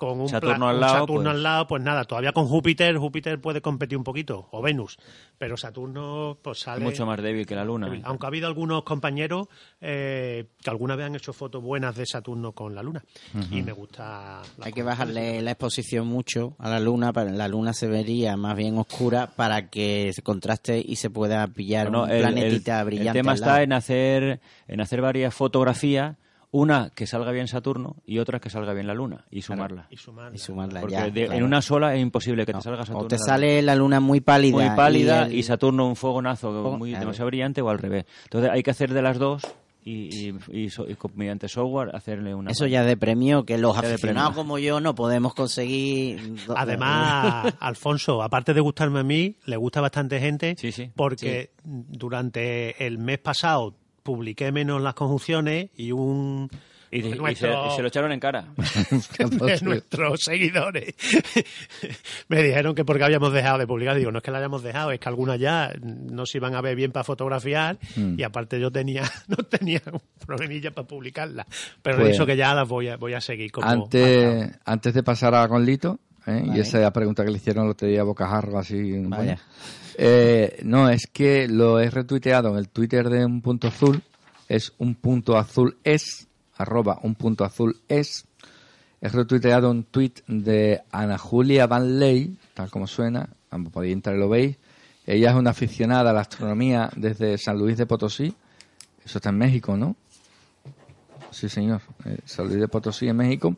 con 0.00 0.18
un, 0.18 0.28
Saturno 0.30 0.66
al 0.68 0.76
un 0.76 0.80
lado, 0.80 0.94
Saturno 1.00 1.22
pues- 1.24 1.34
al 1.36 1.42
lado, 1.42 1.66
pues 1.66 1.82
nada, 1.82 2.04
todavía 2.04 2.32
con 2.32 2.46
Júpiter, 2.46 2.96
Júpiter 2.96 3.38
puede 3.38 3.60
competir 3.60 3.98
un 3.98 4.04
poquito, 4.04 4.48
o 4.50 4.62
Venus, 4.62 4.96
pero 5.36 5.58
Saturno 5.58 6.38
pues 6.40 6.56
Es 6.56 6.64
sale... 6.64 6.82
mucho 6.82 7.04
más 7.04 7.20
débil 7.22 7.44
que 7.46 7.54
la 7.54 7.64
Luna. 7.66 7.94
¿eh? 7.94 8.00
Aunque 8.04 8.24
ha 8.24 8.28
habido 8.28 8.46
algunos 8.46 8.82
compañeros 8.84 9.48
eh, 9.82 10.46
que 10.62 10.70
alguna 10.70 10.96
vez 10.96 11.04
han 11.06 11.16
hecho 11.16 11.34
fotos 11.34 11.62
buenas 11.62 11.94
de 11.96 12.06
Saturno 12.06 12.52
con 12.52 12.74
la 12.74 12.82
Luna. 12.82 13.04
Y 13.50 13.60
me 13.62 13.72
gusta... 13.72 14.40
Hay 14.62 14.72
que 14.72 14.82
bajarle 14.82 15.42
la 15.42 15.50
exposición 15.50 16.06
mucho 16.06 16.56
a 16.58 16.70
la 16.70 16.80
luna, 16.80 17.12
para 17.12 17.30
la 17.30 17.46
luna 17.48 17.74
se 17.74 17.86
vería 17.86 18.36
más 18.38 18.56
bien 18.56 18.78
oscura 18.78 19.26
para 19.36 19.68
que 19.68 20.12
se 20.14 20.22
contraste 20.22 20.82
y 20.82 20.96
se 20.96 21.10
pueda 21.10 21.46
pillar 21.48 21.88
Bueno, 21.90 22.04
un 22.04 22.10
el- 22.10 22.16
el- 22.16 22.22
planetita 22.22 22.82
brillante. 22.84 23.18
El 23.18 23.22
tema 23.24 23.34
está 23.34 23.62
en 23.62 23.74
hacer, 23.74 24.40
en 24.66 24.80
hacer 24.80 25.02
varias 25.02 25.34
fotografías, 25.34 26.16
una 26.52 26.90
que 26.90 27.06
salga 27.06 27.30
bien 27.30 27.46
Saturno 27.46 27.96
y 28.04 28.18
otra 28.18 28.40
que 28.40 28.50
salga 28.50 28.72
bien 28.74 28.86
la 28.86 28.94
Luna 28.94 29.24
y 29.30 29.42
sumarla. 29.42 29.86
Y 29.90 29.96
sumarla. 29.96 30.34
y 30.34 30.38
sumarla 30.38 30.80
Porque 30.80 30.94
ya, 30.96 31.08
de- 31.10 31.24
claro. 31.26 31.38
en 31.38 31.44
una 31.44 31.62
sola 31.62 31.94
es 31.94 32.02
imposible 32.02 32.44
que 32.44 32.52
te 32.52 32.60
salga 32.60 32.84
Saturno. 32.84 33.04
O 33.04 33.08
te 33.08 33.18
sale 33.18 33.62
la 33.62 33.74
luna 33.76 34.00
muy 34.00 34.20
pálida. 34.20 34.56
Muy 34.56 34.76
pálida 34.76 35.28
y, 35.30 35.38
el- 35.38 35.44
Saturno 35.44 35.86
un 35.86 35.94
fogonazo 35.96 36.50
Fogo- 36.52 36.76
muy 36.78 36.90
claro. 36.90 37.04
demasiado 37.04 37.26
brillante 37.28 37.62
o 37.62 37.68
al 37.70 37.78
revés. 37.78 38.04
Entonces 38.24 38.50
hay 38.50 38.62
que 38.64 38.70
hacer 38.72 38.92
de 38.92 39.00
las 39.02 39.18
dos 39.18 39.42
y, 39.84 40.28
y- 40.28 40.34
y 40.64 40.68
so- 40.70 40.86
y 40.90 40.96
mediante 41.14 41.48
software 41.48 41.94
hacerle 41.94 42.34
una... 42.34 42.50
Eso 42.50 42.66
ya 42.66 42.82
de 42.84 42.96
premio, 42.96 43.44
que 43.44 43.56
los 43.56 43.78
aficionados 43.78 44.30
premio. 44.32 44.42
como 44.42 44.58
yo 44.58 44.80
no 44.80 44.94
podemos 44.96 45.32
conseguir. 45.34 46.34
Además, 46.54 47.54
Alfonso, 47.60 48.22
aparte 48.22 48.52
de 48.54 48.60
gustarme 48.60 49.00
a 49.00 49.04
mí, 49.04 49.36
le 49.46 49.56
gusta 49.56 49.80
bastante 49.80 50.18
gente 50.20 50.54
Sí, 50.58 50.72
sí. 50.72 50.90
porque 50.96 51.52
durante 51.64 52.86
el 52.86 52.98
mes 52.98 53.18
pasado 53.18 53.76
publiqué 54.02 54.52
menos 54.52 54.80
las 54.82 54.94
conjunciones 54.94 55.70
y 55.76 55.92
un 55.92 56.48
Y, 56.92 56.98
y 56.98 57.02
se, 57.02 57.16
nuestro- 57.16 57.68
y 57.68 57.76
se 57.76 57.82
lo 57.82 57.88
echaron 57.88 58.10
en 58.12 58.18
cara. 58.20 58.46
de 59.18 59.60
nuestros 59.62 60.22
seguidores 60.24 60.94
me 62.28 62.42
dijeron 62.42 62.74
que 62.74 62.84
porque 62.84 63.04
habíamos 63.04 63.32
dejado 63.32 63.58
de 63.58 63.66
publicar. 63.66 63.96
Digo, 63.96 64.10
no 64.10 64.18
es 64.18 64.24
que 64.24 64.30
la 64.30 64.38
hayamos 64.38 64.62
dejado, 64.62 64.90
es 64.92 64.98
que 65.00 65.08
algunas 65.08 65.38
ya 65.38 65.72
no 65.82 66.26
se 66.26 66.38
iban 66.38 66.54
a 66.54 66.60
ver 66.60 66.76
bien 66.76 66.92
para 66.92 67.04
fotografiar 67.04 67.78
Mm. 67.96 68.18
y 68.18 68.22
aparte 68.22 68.58
yo 68.60 68.70
tenía 68.70 69.02
no 69.28 69.36
tenía 69.36 69.80
un 69.92 70.00
problemilla 70.26 70.70
para 70.72 70.86
publicarlas. 70.86 71.46
Pero 71.82 71.98
Pues- 71.98 72.10
eso 72.14 72.26
que 72.26 72.36
ya 72.36 72.54
las 72.54 72.68
voy 72.68 72.88
a, 72.88 72.96
voy 72.96 73.14
a 73.14 73.20
seguir 73.20 73.50
como 73.52 73.68
Antes, 73.68 74.50
antes 74.64 74.94
de 74.94 75.02
pasar 75.02 75.34
a 75.34 75.46
con 75.48 75.64
Lito, 75.64 76.00
¿eh? 76.26 76.42
y 76.54 76.58
esa 76.60 76.78
es 76.78 76.82
la 76.84 76.92
pregunta 76.92 77.24
que 77.24 77.30
le 77.30 77.36
hicieron 77.36 77.64
el 77.66 77.70
otro 77.72 77.86
día 77.88 78.00
a 78.00 78.04
Bocajarro, 78.04 78.58
así. 78.58 78.76
bueno. 79.06 79.36
Eh, 79.96 80.60
no, 80.64 80.88
es 80.88 81.06
que 81.12 81.48
lo 81.48 81.80
he 81.80 81.90
retuiteado 81.90 82.50
en 82.50 82.56
el 82.56 82.68
Twitter 82.68 83.08
de 83.08 83.24
un 83.24 83.40
punto 83.40 83.68
azul, 83.68 84.02
es 84.48 84.72
un 84.78 84.94
punto 84.94 85.36
azul 85.36 85.76
es, 85.84 86.28
arroba 86.56 86.98
un 87.02 87.14
punto 87.14 87.44
azul 87.44 87.76
es. 87.88 88.26
He 89.00 89.08
retuiteado 89.08 89.70
un 89.70 89.84
tweet 89.84 90.14
de 90.26 90.82
Ana 90.90 91.16
Julia 91.16 91.66
Van 91.66 91.98
Ley, 91.98 92.36
tal 92.52 92.70
como 92.70 92.86
suena, 92.86 93.30
podéis 93.72 93.94
entrar 93.94 94.16
y 94.16 94.18
lo 94.18 94.28
veis. 94.28 94.56
Ella 95.06 95.30
es 95.30 95.36
una 95.36 95.50
aficionada 95.50 96.10
a 96.10 96.12
la 96.12 96.20
astronomía 96.20 96.90
desde 96.96 97.38
San 97.38 97.58
Luis 97.58 97.78
de 97.78 97.86
Potosí, 97.86 98.34
eso 99.04 99.18
está 99.18 99.30
en 99.30 99.38
México, 99.38 99.76
¿no? 99.76 99.96
Sí, 101.30 101.48
señor. 101.48 101.80
Eh, 102.04 102.18
San 102.24 102.46
Luis 102.46 102.60
de 102.60 102.68
Potosí, 102.68 103.08
en 103.08 103.16
México. 103.16 103.56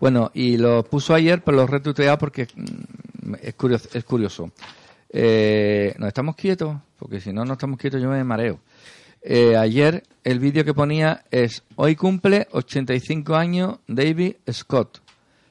Bueno, 0.00 0.30
y 0.34 0.56
lo 0.56 0.84
puso 0.84 1.14
ayer, 1.14 1.42
pero 1.42 1.58
lo 1.58 1.62
he 1.64 1.66
retuiteado 1.66 2.18
porque 2.18 2.46
mm, 2.54 3.34
es. 3.42 3.54
Es 3.94 4.04
curioso. 4.04 4.50
Eh, 5.10 5.94
¿Nos 5.98 6.08
estamos 6.08 6.36
quietos? 6.36 6.76
Porque 6.98 7.20
si 7.20 7.32
no, 7.32 7.44
no 7.44 7.54
estamos 7.54 7.78
quietos, 7.78 8.00
yo 8.02 8.08
me 8.10 8.22
mareo. 8.24 8.60
Eh, 9.22 9.56
ayer 9.56 10.04
el 10.24 10.38
vídeo 10.38 10.64
que 10.64 10.74
ponía 10.74 11.24
es 11.30 11.64
Hoy 11.76 11.96
cumple 11.96 12.46
85 12.52 13.34
años 13.34 13.78
David 13.88 14.34
Scott, 14.50 15.00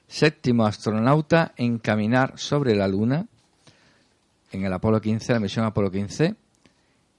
séptimo 0.08 0.66
astronauta 0.66 1.54
en 1.58 1.78
caminar 1.80 2.34
sobre 2.38 2.76
la 2.76 2.88
Luna 2.88 3.26
en 4.52 4.64
el 4.64 4.72
Apolo 4.72 5.02
15, 5.02 5.34
la 5.34 5.40
misión 5.42 5.66
Apolo 5.66 5.92
15, 5.92 6.36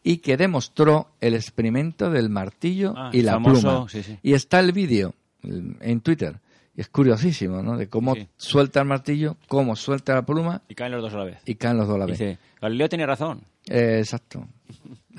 y 0.03 0.17
que 0.19 0.39
demostró 0.39 1.09
el 1.21 1.35
experimento 1.35 2.11
del 2.11 2.31
martillo 2.31 2.95
Ah, 2.97 3.11
y 3.13 3.21
la 3.21 3.33
famoso, 3.33 3.61
pluma. 3.61 3.89
sí, 3.91 4.03
sí. 4.03 4.19
Y 4.23 4.33
está 4.33 4.61
el 4.61 4.73
vídeo 4.73 5.15
en 5.43 6.01
Twitter. 6.01 6.41
Y 6.79 6.83
es 6.83 6.89
curiosísimo, 6.91 7.61
¿no? 7.61 7.77
De 7.77 7.89
cómo 7.89 8.15
Sí, 8.15 8.29
suelta 8.37 8.79
el 8.81 8.87
martillo, 8.87 9.37
cómo 9.49 9.75
suelta 9.75 10.15
la 10.15 10.23
pluma 10.25 10.63
Y 10.69 10.77
caen 10.77 10.93
los 10.93 11.03
dos 11.03 11.13
a 11.13 11.19
la 11.19 11.25
vez. 11.25 11.39
y 11.45 11.57
caen 11.57 11.77
los 11.77 11.89
dos 11.89 11.97
a 11.97 11.99
la 11.99 12.07
vez. 12.07 12.17
Dice, 12.21 12.39
Galileo 12.63 12.89
tenía 12.89 13.05
razón. 13.07 13.41
Eh, 13.69 13.97
exacto. 13.99 14.47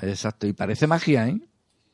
Exacto. 0.00 0.46
Y 0.46 0.54
parece 0.54 0.86
magia, 0.86 1.28
¿eh? 1.28 1.38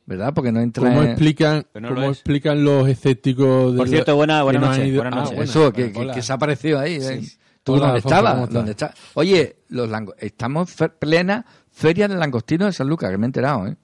¿Verdad? 0.05 0.33
Porque 0.33 0.52
no 0.52 0.61
entra 0.61 0.85
¿Cómo 0.85 1.02
en... 1.02 1.09
explican, 1.09 1.66
no 1.74 1.88
cómo 1.88 2.00
lo 2.02 2.09
explican 2.11 2.62
los 2.62 2.88
escépticos 2.88 3.72
de 3.72 3.79
Por 3.79 3.88
cierto, 3.88 4.14
buena- 4.14 4.38
que 4.38 4.42
buenas 4.44 4.62
no 4.62 4.66
han 4.68 4.72
noches, 4.79 4.88
ido- 4.92 5.02
buenas 5.02 5.31
Ah. 5.33 5.42
Eso, 5.42 5.72
que, 5.72 5.90
que- 5.92 5.98
Hola. 5.98 6.14
que 6.14 6.22
se 6.22 6.33
ha 6.33 6.37
aparecido 6.37 6.79
ahí. 6.79 6.94
¿eh? 7.02 7.22
¿Tú 7.64 7.72
Hola, 7.74 7.87
dónde 7.87 7.98
estabas? 7.98 8.48
¿Dónde 8.50 8.70
está? 8.70 8.94
Oye, 9.14 9.57
los 9.70 9.88
lango- 9.90 10.14
estamos 10.20 10.81
en 10.81 10.92
plena 11.00 11.44
feria 11.72 12.07
del 12.07 12.20
langostino 12.20 12.66
de 12.66 12.72
San 12.72 12.88
Lucas, 12.88 13.11
que 13.11 13.18
me 13.18 13.24
he 13.24 13.26
enterado, 13.26 13.66
¿eh? 13.66 13.76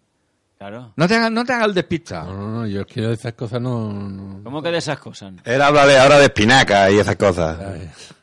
Claro. 0.62 0.92
No 0.94 1.08
te 1.08 1.16
hagas, 1.16 1.32
no 1.32 1.44
te 1.44 1.52
hagas 1.54 1.66
el 1.66 1.74
despista. 1.74 2.22
No, 2.22 2.34
no, 2.36 2.48
no, 2.60 2.66
yo 2.68 2.82
es 2.82 2.86
que 2.86 3.00
de 3.00 3.14
esas 3.14 3.32
cosas 3.32 3.60
no... 3.60 3.92
no- 3.92 4.44
¿Cómo 4.44 4.62
que 4.62 4.70
de 4.70 4.78
esas 4.78 4.96
cosas? 5.00 5.32
Él 5.44 5.60
habla 5.60 5.84
de 5.86 5.98
ahora 5.98 6.18
de 6.20 6.26
espinaca 6.26 6.88
y 6.88 6.98
esas 7.00 7.16
cosas. 7.16 7.58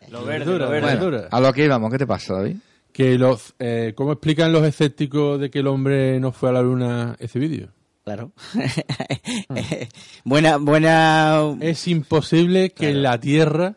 Lo 0.10 0.24
verde, 0.24 0.46
Verdura, 0.46 0.66
lo 0.66 0.72
verde. 0.72 0.98
Bueno, 0.98 1.28
a 1.30 1.40
lo 1.42 1.52
que 1.52 1.66
íbamos, 1.66 1.92
¿qué 1.92 1.98
te 1.98 2.08
pasa, 2.08 2.36
David? 2.36 2.56
Que 2.94 3.18
los, 3.18 3.54
eh, 3.60 3.92
¿Cómo 3.94 4.14
explican 4.14 4.54
los 4.54 4.64
escépticos 4.64 5.38
de 5.42 5.50
que 5.50 5.60
el 5.60 5.68
hombre 5.68 6.18
no 6.22 6.32
fue 6.32 6.48
a 6.48 6.54
la 6.54 6.62
luna 6.62 7.18
ese 7.20 7.40
vídeo? 7.40 7.68
Claro. 8.06 8.32
buena, 10.24 10.56
buena. 10.58 11.42
Es 11.60 11.90
imposible 11.90 12.70
que 12.72 12.90
en 12.90 13.04
la 13.04 13.20
Tierra 13.20 13.74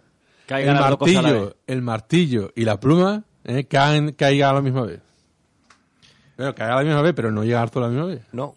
Caigan 0.46 0.76
el 0.76 0.82
martillo, 0.82 1.56
el 1.66 1.82
martillo 1.82 2.52
y 2.54 2.64
la 2.64 2.78
pluma 2.78 3.24
eh, 3.42 3.64
caen, 3.64 4.12
caigan 4.12 4.50
a 4.50 4.54
la 4.54 4.62
misma 4.62 4.82
vez. 4.82 5.00
Caigan 6.54 6.74
a 6.74 6.76
la 6.78 6.84
misma 6.84 7.02
vez, 7.02 7.12
pero 7.14 7.30
no 7.30 7.44
llegar 7.44 7.70
todo 7.70 7.84
a 7.84 7.88
la 7.88 7.92
misma 7.92 8.06
vez. 8.08 8.20
No. 8.32 8.54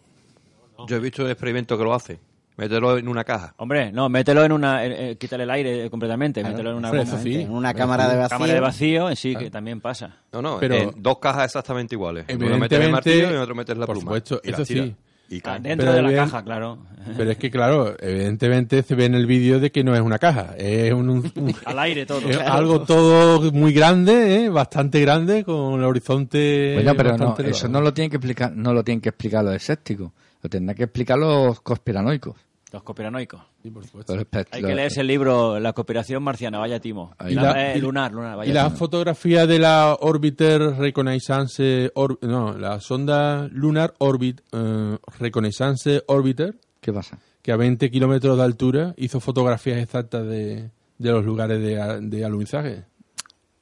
Yo 0.87 0.95
he 0.97 0.99
visto 0.99 1.23
el 1.23 1.31
experimento 1.31 1.77
que 1.77 1.83
lo 1.83 1.93
hace. 1.93 2.19
Mételo 2.57 2.97
en 2.97 3.07
una 3.09 3.25
caja. 3.25 3.53
Hombre, 3.57 3.91
no, 3.91 4.07
mételo 4.07 4.43
en 4.45 4.53
una... 4.53 4.85
eh, 4.85 5.11
eh, 5.11 5.15
quítale 5.17 5.43
el 5.43 5.49
aire 5.51 5.85
eh, 5.85 5.89
completamente. 5.89 6.41
mételo 6.41 6.71
en 6.71 6.77
una, 6.77 6.89
Hombre, 6.89 7.05
sí. 7.05 7.41
en 7.41 7.51
una 7.51 7.73
cámara 7.73 8.07
de 8.07 8.15
vacío. 8.17 8.29
cámara 8.37 8.53
de 8.53 8.59
vacío. 8.61 9.09
eh, 9.09 9.15
Sí, 9.17 9.35
que 9.35 9.49
también 9.49 9.81
pasa. 9.81 10.15
No, 10.31 10.41
no, 10.41 10.57
Pero- 10.59 10.75
en 10.75 10.91
dos 11.03 11.19
cajas 11.19 11.45
exactamente 11.45 11.95
iguales. 11.95 12.25
Uno 12.33 12.57
metes 12.57 12.79
el 12.79 12.91
martillo 12.91 13.29
y 13.29 13.33
en 13.33 13.37
otro 13.39 13.55
metes 13.55 13.77
la 13.77 13.85
por 13.85 13.95
pluma. 13.95 14.05
supuesto, 14.07 14.39
y 14.43 14.51
la 14.51 14.53
eso 14.57 14.65
sí. 14.65 14.95
Y 15.29 15.37
Ah, 15.37 15.41
caen. 15.43 15.63
Dentro 15.63 15.85
Pero 15.87 15.95
de 15.97 16.01
la 16.03 16.09
bien- 16.09 16.23
caja, 16.23 16.43
claro. 16.43 16.77
Pero 17.17 17.31
es 17.31 17.37
que, 17.37 17.49
claro, 17.51 17.95
evidentemente 17.99 18.81
se 18.83 18.95
ve 18.95 19.05
en 19.05 19.15
el 19.15 19.25
vídeo 19.25 19.59
de 19.59 19.71
que 19.71 19.83
no 19.83 19.95
es 19.95 20.01
una 20.01 20.17
caja. 20.19 20.55
Es 20.57 20.91
un, 20.93 21.09
un- 21.09 21.31
un- 21.35 21.55
Al 21.65 21.79
aire 21.79 22.05
todo. 22.05 22.27
es 22.29 22.37
algo 22.39 22.81
todo 22.81 23.51
muy 23.51 23.73
grande, 23.73 24.45
¿eh? 24.45 24.49
bastante 24.49 24.99
grande, 25.01 25.43
con 25.43 25.79
el 25.79 25.83
horizonte. 25.85 26.73
Bueno, 26.75 26.93
pero 26.95 27.17
no, 27.17 27.35
eso 27.39 27.67
no 27.67 27.81
lo 27.81 27.93
tienen 27.93 28.09
que 28.11 28.17
explicar, 28.17 28.51
no 28.55 28.73
lo 28.73 28.83
tienen 28.83 29.01
que 29.01 29.09
explicar 29.09 29.43
los 29.43 29.55
escépticos, 29.55 30.11
lo 30.41 30.49
tendrán 30.49 30.75
que 30.75 30.83
explicar 30.83 31.17
los 31.17 31.59
conspiranoicos. 31.61 32.35
Los 32.75 32.83
conspiranoicos. 32.83 33.41
Sí, 33.63 33.71
por 33.71 33.85
supuesto. 33.85 34.13
Los 34.17 34.25
espe- 34.25 34.47
Hay 34.51 34.61
que 34.61 34.75
leerse 34.75 34.99
el 34.99 35.07
libro 35.07 35.61
La 35.61 35.71
cooperación 35.71 36.21
marciana, 36.21 36.59
vaya 36.59 36.77
timo. 36.81 37.15
Ahí. 37.17 37.33
La- 37.33 37.41
Y 37.41 37.45
la- 37.45 37.73
eh, 37.73 37.79
lunar, 37.79 38.11
lunar, 38.11 38.35
vaya 38.35 38.51
Y 38.51 38.53
la 38.53 38.65
timo. 38.65 38.75
fotografía 38.75 39.47
de 39.47 39.59
la 39.59 39.95
Orbiter 39.97 40.61
Reconnaissance, 40.77 41.89
Or- 41.95 42.19
no, 42.21 42.57
la 42.57 42.81
sonda 42.81 43.47
Lunar 43.49 43.93
Orbit 43.99 44.41
eh, 44.51 44.97
Reconnaissance 45.19 46.03
Orbiter, 46.07 46.55
¿Qué 46.81 46.91
pasa? 46.91 47.17
que 47.41 47.53
a 47.53 47.55
20 47.55 47.89
kilómetros 47.89 48.37
de 48.37 48.43
altura 48.43 48.93
hizo 48.97 49.21
fotografías 49.21 49.77
exactas 49.81 50.25
de, 50.27 50.69
de 50.97 51.11
los 51.11 51.23
lugares 51.23 51.61
de, 51.61 51.99
de 52.01 52.25
alunizaje. 52.25 52.83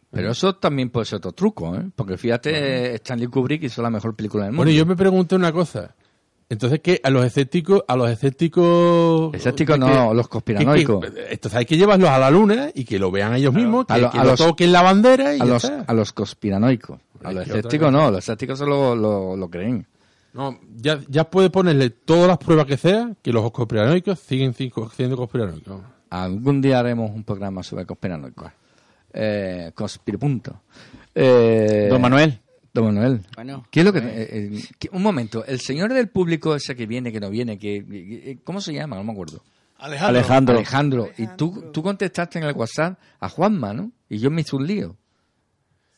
Pero 0.10 0.32
eso 0.32 0.56
también 0.56 0.90
puede 0.90 1.06
ser 1.06 1.18
otro 1.18 1.32
truco, 1.34 1.76
¿eh? 1.76 1.84
Porque 1.96 2.18
fíjate, 2.18 2.96
Stanley 2.96 3.28
Kubrick 3.28 3.64
hizo 3.64 3.82
la 3.82 3.90
mejor 3.90 4.16
película 4.16 4.44
del 4.46 4.54
mundo. 4.54 4.64
Bueno, 4.66 4.78
yo 4.78 4.86
me 4.86 4.96
pregunto 4.96 5.36
una 5.36 5.52
cosa. 5.52 5.96
Entonces, 6.54 6.80
¿qué? 6.82 7.00
A 7.04 7.10
los 7.10 7.26
escépticos, 7.26 7.84
a 7.88 7.96
los 7.96 8.10
escépticos... 8.10 9.34
Escépticos 9.34 9.78
no, 9.80 10.10
que- 10.10 10.16
los 10.16 10.28
conspiranoicos. 10.28 11.06
que- 11.06 11.12
que- 11.14 11.34
entonces 11.34 11.58
hay 11.60 11.66
que 11.66 11.78
llevarlos 11.78 12.10
a 12.10 12.18
la 12.20 12.32
luna 12.32 12.70
y 12.74 12.86
que 12.86 12.98
lo 13.00 13.12
vean 13.12 13.34
ellos 13.36 13.54
mismos, 13.54 13.86
que, 13.86 13.94
A 13.94 13.98
lo- 13.98 14.12
que 14.12 14.18
a 14.18 14.24
lo 14.24 14.30
los- 14.32 14.40
toquen 14.40 14.72
la 14.72 14.82
bandera 14.82 15.36
y 15.36 15.42
a 15.42 15.46
ya 15.46 15.46
los, 15.46 15.64
está. 15.64 15.82
a 15.88 15.94
los 15.94 16.14
conspiranoicos. 16.14 17.00
A 17.24 17.32
los 17.32 17.48
escépticos 17.48 17.92
no, 17.92 18.10
los 18.12 18.20
escépticos 18.20 18.60
solo 18.60 18.96
lo, 18.96 19.36
lo 19.36 19.50
creen. 19.50 19.86
No, 20.34 20.60
ya, 20.78 21.00
ya 21.10 21.26
puede 21.30 21.50
ponerle 21.50 21.90
todas 21.92 22.28
las 22.28 22.38
pruebas 22.40 22.66
que 22.66 22.78
sea 22.78 23.12
que 23.22 23.32
los 23.32 23.52
conspiranoicos 23.52 24.20
siguen 24.20 24.54
siendo 24.54 25.18
conspiranoicos. 25.18 25.80
Algún 26.10 26.62
día 26.62 26.80
haremos 26.80 27.12
un 27.12 27.24
programa 27.24 27.64
sobre 27.64 27.86
conspiranoicos. 27.86 28.52
Eh, 29.14 29.72
conspiripunto. 29.76 30.62
Eh, 31.16 31.88
Don 31.90 32.02
Manuel. 32.02 32.40
Don 32.74 32.86
Manuel. 32.86 33.22
Bueno, 33.36 33.66
¿Qué 33.70 33.82
es 33.82 33.86
lo 33.86 33.94
que, 33.94 34.00
eh, 34.00 34.04
eh, 34.08 34.62
que- 34.80 34.90
un 34.92 35.04
momento, 35.04 35.46
el 35.46 35.60
señor 35.60 35.94
del 35.94 36.10
público 36.10 36.56
ese 36.56 36.76
que 36.76 36.88
viene, 36.88 37.12
que 37.12 37.20
no 37.20 37.30
viene, 37.30 37.60
que, 37.60 37.86
que- 37.86 38.40
¿cómo 38.44 38.62
se 38.62 38.74
llama? 38.74 38.96
No 38.96 39.04
me 39.04 39.12
acuerdo. 39.12 39.44
Alejandro. 39.78 40.08
Alejandro. 40.18 40.56
Alejandro. 40.56 41.10
Y 41.18 41.28
tú, 41.38 41.70
tú 41.72 41.84
contestaste 41.84 42.40
en 42.40 42.46
el 42.46 42.54
WhatsApp 42.56 42.98
a 43.20 43.30
Juanma, 43.30 43.74
¿no? 43.74 43.92
Y 44.10 44.18
yo 44.18 44.32
me 44.32 44.42
hice 44.42 44.56
un 44.56 44.66
lío. 44.66 44.98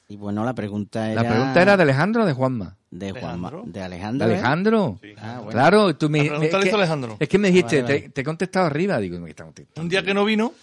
y 0.08 0.18
bueno, 0.18 0.44
la 0.44 0.54
pregunta 0.54 1.10
era. 1.12 1.24
La 1.24 1.30
pregunta 1.30 1.62
era 1.62 1.78
de 1.78 1.84
Alejandro 1.84 2.24
o 2.24 2.26
de 2.26 2.34
Juanma. 2.34 2.78
de 2.92 3.12
Juanma. 3.12 3.48
Alejandro. 3.48 3.64
De 3.66 3.72
¿De 3.72 3.82
Alejandro. 3.86 4.28
¿eh? 4.28 4.32
Alejandro? 4.34 5.00
Ah, 5.18 5.36
bueno. 5.38 5.52
Claro, 5.52 5.96
tú 5.96 6.10
me, 6.10 6.20
La 6.20 6.24
pregunta 6.38 6.60
es 6.60 6.66
que- 6.66 6.72
Alejandro. 6.72 7.18
Es 7.20 7.30
que 7.30 7.38
me 7.40 7.48
dijiste, 7.48 7.82
Vale, 7.82 7.94
vale. 7.96 8.02
Te, 8.02 8.10
te 8.10 8.22
he 8.22 8.24
contestado 8.24 8.66
arriba. 8.68 8.98
Digo, 9.00 9.18
me 9.20 9.30
está 9.30 9.44
contestando. 9.46 9.82
Un 9.82 9.90
día 9.90 10.04
que 10.04 10.14
no 10.14 10.24
vino 10.26 10.54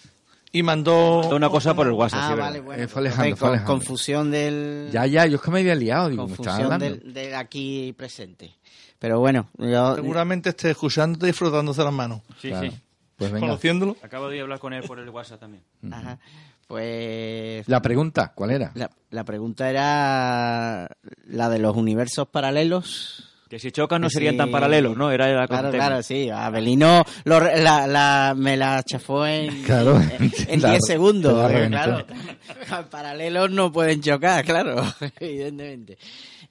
y 0.53 0.63
mandó... 0.63 1.27
Una 1.35 1.49
cosa 1.49 1.73
por 1.73 1.87
el 1.87 1.93
WhatsApp. 1.93 2.19
Ah, 2.23 2.31
sí, 2.33 2.39
vale, 2.39 2.51
¿verdad? 2.59 2.65
bueno. 2.65 2.83
Eh, 2.83 2.87
fue 2.87 3.01
Alejandro, 3.01 3.35
fue. 3.35 3.63
Confusión 3.65 4.31
del. 4.31 4.87
Ya, 4.93 5.05
ya, 5.05 5.25
yo 5.25 5.35
es 5.35 5.41
que 5.41 5.51
me 5.51 5.59
había 5.59 5.75
liado. 5.75 6.07
Digo, 6.09 6.27
confusión 6.27 6.79
del, 6.79 7.13
del 7.13 7.35
aquí 7.35 7.93
presente. 7.97 8.53
Pero 8.99 9.19
bueno, 9.19 9.49
yo. 9.57 9.95
Seguramente 9.95 10.49
esté 10.51 10.69
escuchándote 10.71 11.27
y 11.27 11.33
frotándose 11.33 11.83
las 11.83 11.91
manos. 11.91 12.21
Sí, 12.39 12.47
Claro. 12.47 12.71
sí. 12.71 12.77
Pues 13.17 13.31
venga. 13.31 13.47
Conociéndolo. 13.47 13.97
Acabo 14.01 14.29
de 14.29 14.39
hablar 14.41 14.59
con 14.59 14.71
él 14.73 14.83
por 14.83 14.97
el 14.99 15.09
WhatsApp 15.09 15.39
también. 15.41 15.63
Ajá. 15.91 16.19
Pues. 16.67 17.67
La 17.67 17.81
pregunta, 17.81 18.31
¿cuál 18.33 18.51
era? 18.51 18.71
La, 18.75 18.89
la 19.11 19.23
pregunta 19.23 19.69
era 19.69 20.87
la 21.27 21.49
de 21.49 21.59
los 21.59 21.75
universos 21.75 22.27
paralelos. 22.29 23.29
Que 23.53 23.59
si 23.59 23.71
chocan 23.71 24.01
no 24.01 24.09
Sí. 24.09 24.15
serían 24.15 24.35
tan 24.35 24.49
paralelos, 24.49 24.97
¿no? 24.97 25.11
Era 25.11 25.27
la 25.31 25.45
Claro, 25.47 25.69
tema. 25.69 25.85
claro, 25.85 26.01
sí. 26.01 26.27
Abelino 26.27 27.03
lo 27.25 27.39
la, 27.39 27.85
la- 27.85 28.33
me 28.35 28.57
la 28.57 28.81
chafó 28.81 29.27
en 29.27 29.45
Claro. 29.63 30.01
en- 30.01 30.31
en 30.47 30.59
La- 30.59 30.69
10 30.71 30.81
segundos. 30.87 31.37
la 31.37 31.45
eh, 31.51 31.53
reventó. 31.53 31.77
claro. 31.77 32.05
Paralelos 32.89 33.51
no 33.51 33.71
pueden 33.71 34.01
chocar, 34.01 34.43
claro, 34.43 34.81
evidentemente. 35.19 35.99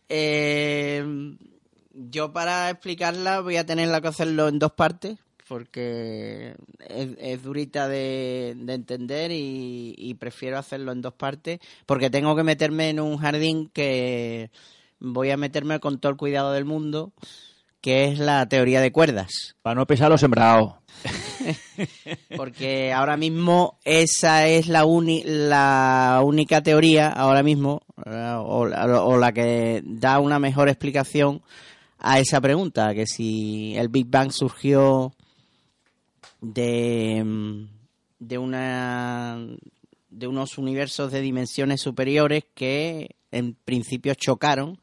Eh, 0.08 1.04
Yo 1.92 2.32
para 2.32 2.70
explicarla 2.70 3.40
voy 3.40 3.56
a 3.56 3.66
tenerla 3.66 4.00
que 4.00 4.06
hacerlo 4.08 4.46
en 4.46 4.60
dos 4.60 4.70
partes 4.70 5.18
porque 5.48 6.54
es, 7.18 7.42
durita 7.42 7.88
de, 7.88 8.50
entender 8.68 9.32
y, 9.32 10.16
prefiero 10.20 10.56
hacerlo 10.56 10.92
en 10.92 11.02
dos 11.02 11.14
partes 11.14 11.58
porque 11.84 12.10
tengo 12.10 12.36
que 12.36 12.44
meterme 12.44 12.90
en 12.90 13.00
un 13.00 13.18
jardín 13.18 13.68
que 13.74 14.50
voy 15.02 15.30
a 15.30 15.36
meterme 15.36 15.80
con 15.80 15.98
todo 15.98 16.12
el 16.12 16.18
cuidado 16.18 16.52
del 16.52 16.64
mundo 16.64 17.12
que 17.82 18.04
es 18.04 18.18
la 18.20 18.48
teoría 18.48 18.80
de 18.80 18.92
cuerdas. 18.92 19.56
Para 19.60 19.74
no 19.74 19.86
pesar 19.86 20.08
los 20.08 20.20
sembrados. 20.20 20.74
porque 22.36 22.92
ahora 22.92 23.16
mismo 23.16 23.80
esa 23.84 24.46
es 24.46 24.68
la, 24.68 24.86
la 25.24 26.20
única 26.24 26.62
teoría 26.62 27.08
ahora 27.08 27.42
mismo 27.42 27.82
o, 27.96 28.68
o 28.68 29.18
la 29.18 29.32
que 29.32 29.82
da 29.84 30.20
una 30.20 30.38
mejor 30.38 30.68
explicación 30.68 31.42
a 31.98 32.20
esa 32.20 32.40
pregunta, 32.40 32.94
que 32.94 33.06
si 33.06 33.74
el 33.76 33.88
Big 33.88 34.06
Bang 34.08 34.30
surgió 34.30 35.12
de, 36.40 37.66
de 38.18 38.38
una 38.38 39.38
de 40.10 40.26
unos 40.26 40.58
universos 40.58 41.10
de 41.10 41.20
dimensiones 41.20 41.80
superiores 41.80 42.44
que 42.54 43.16
en 43.30 43.54
principio 43.54 44.14
chocaron 44.14 44.78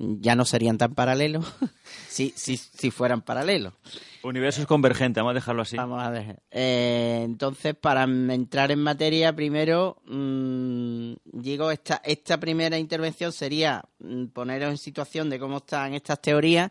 ya 0.00 0.34
no 0.34 0.44
serían 0.44 0.78
tan 0.78 0.94
paralelos 0.94 1.44
si, 2.08 2.32
si, 2.36 2.56
si 2.56 2.90
fueran 2.90 3.20
paralelos. 3.20 3.74
Universos 4.22 4.66
convergentes, 4.66 5.20
vamos 5.20 5.32
a 5.32 5.34
dejarlo 5.34 5.62
así. 5.62 5.76
Vamos 5.76 6.02
a 6.02 6.10
dejar. 6.10 6.42
Eh, 6.50 7.22
entonces, 7.24 7.74
para 7.74 8.04
entrar 8.04 8.70
en 8.70 8.82
materia, 8.82 9.34
primero, 9.34 10.00
mm, 10.06 11.12
digo, 11.24 11.70
esta, 11.70 12.00
esta 12.04 12.38
primera 12.38 12.78
intervención 12.78 13.32
sería 13.32 13.82
mm, 13.98 14.26
poneros 14.26 14.70
en 14.70 14.78
situación 14.78 15.30
de 15.30 15.38
cómo 15.38 15.58
están 15.58 15.94
estas 15.94 16.20
teorías 16.20 16.70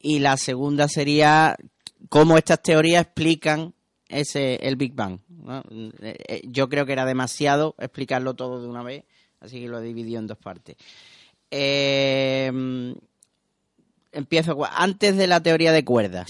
y 0.00 0.18
la 0.18 0.36
segunda 0.36 0.88
sería 0.88 1.56
cómo 2.08 2.36
estas 2.38 2.62
teorías 2.62 3.02
explican 3.02 3.74
ese 4.08 4.56
el 4.56 4.76
Big 4.76 4.94
Bang. 4.94 5.20
Eh, 6.00 6.16
eh, 6.28 6.42
yo 6.44 6.68
creo 6.68 6.86
que 6.86 6.92
era 6.92 7.04
demasiado 7.04 7.74
explicarlo 7.78 8.34
todo 8.34 8.62
de 8.62 8.68
una 8.68 8.82
vez, 8.82 9.04
así 9.40 9.60
que 9.60 9.68
lo 9.68 9.78
he 9.78 9.82
dividido 9.82 10.20
en 10.20 10.26
dos 10.26 10.38
partes. 10.38 10.76
Eh, 11.50 12.50
empiezo 14.12 14.58
antes 14.70 15.16
de 15.16 15.26
la 15.26 15.42
teoría 15.42 15.72
de 15.72 15.84
cuerdas, 15.84 16.28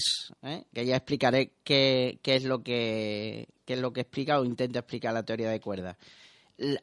que 0.73 0.85
ya 0.85 0.95
explicaré 0.95 1.51
qué, 1.63 2.19
es 2.23 2.43
lo 2.43 2.63
que 2.63 3.47
es 3.65 3.79
lo 3.79 3.93
que 3.93 4.01
explica 4.01 4.39
o 4.39 4.45
intento 4.45 4.79
explicar 4.79 5.13
la 5.13 5.23
teoría 5.23 5.49
de 5.49 5.59
cuerdas. 5.59 5.97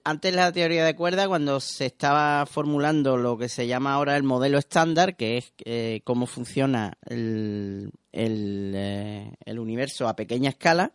Antes 0.04 0.32
de 0.32 0.36
la 0.36 0.52
teoría 0.52 0.86
de 0.86 0.96
cuerdas, 0.96 1.28
cuando 1.28 1.60
se 1.60 1.86
estaba 1.86 2.46
formulando 2.46 3.18
lo 3.18 3.36
que 3.36 3.50
se 3.50 3.66
llama 3.66 3.92
ahora 3.92 4.16
el 4.16 4.22
modelo 4.22 4.56
estándar, 4.58 5.16
que 5.16 5.36
es 5.36 6.02
cómo 6.02 6.26
funciona 6.26 6.96
el, 7.04 7.90
eh, 8.12 9.32
el, 9.44 9.58
universo 9.58 10.08
a 10.08 10.16
pequeña 10.16 10.48
escala, 10.48 10.92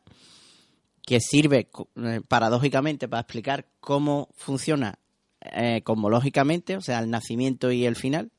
que 1.05 1.19
sirve 1.19 1.69
eh, 1.97 2.21
paradójicamente 2.27 3.07
para 3.07 3.21
explicar 3.21 3.67
cómo 3.79 4.29
funciona 4.35 4.97
eh, 5.41 5.81
cosmológicamente, 5.83 6.77
o 6.77 6.81
sea, 6.81 6.99
el 6.99 7.09
nacimiento 7.09 7.71
y 7.71 7.85
el 7.85 7.95
final. 7.95 8.31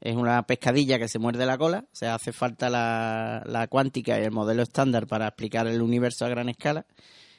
Es 0.00 0.14
una 0.14 0.44
pescadilla 0.44 0.98
que 0.98 1.08
se 1.08 1.18
muerde 1.18 1.44
la 1.44 1.58
cola, 1.58 1.84
o 1.92 1.96
sea, 1.96 2.14
hace 2.14 2.32
falta 2.32 2.70
la, 2.70 3.66
cuántica 3.68 4.18
y 4.20 4.24
el 4.24 4.30
modelo 4.30 4.62
estándar 4.62 5.08
para 5.08 5.26
explicar 5.26 5.66
el 5.66 5.82
universo 5.82 6.24
a 6.24 6.28
gran 6.28 6.48
escala. 6.48 6.86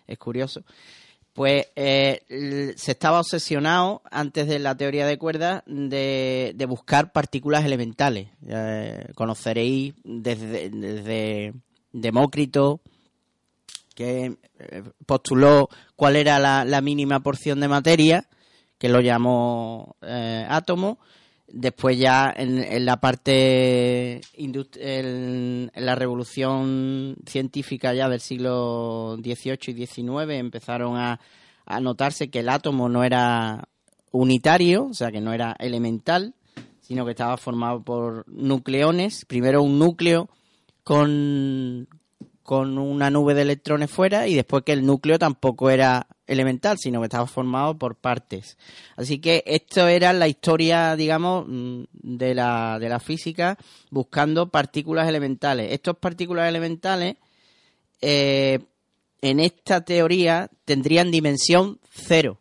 Es 0.08 0.18
curioso 0.18 0.64
pues 1.34 1.68
eh, 1.78 2.74
se 2.76 2.92
estaba 2.92 3.22
obsesionado 3.22 4.02
antes 4.12 4.46
de 4.48 4.60
la 4.60 4.76
teoría 4.76 5.08
de 5.08 5.18
cuerdas 5.18 5.64
de, 5.68 6.66
buscar 6.68 7.14
partículas 7.14 7.64
elementales. 7.64 8.28
conoceréis 9.16 9.94
desde, 10.04 11.54
Demócrito, 11.92 12.82
que 13.96 14.38
eh, 14.60 14.84
postuló 15.06 15.70
cuál 15.96 16.16
era 16.16 16.40
la, 16.40 16.82
mínima 16.82 17.22
porción 17.22 17.60
de 17.60 17.68
materia, 17.68 18.28
que 18.80 18.90
lo 18.90 19.02
llamó 19.02 19.96
eh, 20.02 20.48
átomo. 20.50 20.98
Después 21.52 21.98
ya 21.98 22.32
en, 22.36 22.86
la 22.86 22.98
parte, 22.98 24.22
en, 24.34 25.72
la 25.74 25.96
revolución 25.96 27.18
científica 27.26 27.94
ya 27.94 28.08
del 28.08 28.20
siglo 28.20 29.18
XVIII 29.18 29.58
y 29.68 29.88
XIX 29.88 30.30
empezaron 30.30 30.96
a, 30.98 31.20
a 31.66 31.80
notarse 31.80 32.30
que 32.30 32.42
el 32.42 32.50
átomo 32.50 32.88
no 32.88 33.04
era 33.04 33.68
unitario, 34.12 34.86
o 34.86 34.94
sea 34.94 35.12
que 35.12 35.22
no 35.22 35.34
era 35.34 35.56
elemental, 35.58 36.36
sino 36.82 37.04
que 37.04 37.12
estaba 37.12 37.36
formado 37.38 37.82
por 37.82 38.26
nucleones. 38.28 39.26
Primero 39.26 39.64
un 39.64 39.80
núcleo 39.80 40.30
con, 40.84 41.88
con 42.50 42.80
una 42.80 43.12
nube 43.12 43.36
de 43.36 43.44
electrones 43.44 43.92
fuera 43.92 44.28
y 44.28 44.34
después 44.34 44.64
que 44.64 44.72
el 44.72 44.84
núcleo 44.84 45.20
tampoco 45.20 45.70
era 45.70 46.08
elemental, 46.26 46.80
sino 46.80 47.00
que 47.00 47.06
estaba 47.06 47.28
formado 47.28 47.78
por 47.78 47.94
partes. 47.94 48.58
Así 48.96 49.20
que 49.20 49.44
esto 49.46 49.88
era 49.88 50.14
la 50.14 50.28
historia, 50.28 50.96
digamos, 50.96 51.46
mm, 51.48 51.84
de 51.94 52.34
la, 52.34 52.80
de 52.80 52.90
la 52.90 53.00
física 53.00 53.56
buscando 53.92 54.50
partículas 54.50 55.08
elementales. 55.08 55.72
Estas 55.72 55.98
partículas 55.98 56.50
elementales, 56.50 57.18
eh, 58.02 58.58
en 59.22 59.40
esta 59.42 59.86
teoría, 59.86 60.50
tendrían 60.66 61.12
dimensión 61.12 61.80
cero. 61.92 62.40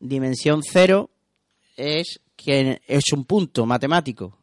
Dimensión 0.00 0.62
cero 0.64 1.10
es 1.76 2.18
que 2.34 2.82
es 2.88 3.04
un 3.12 3.24
punto 3.24 3.66
matemático. 3.66 4.36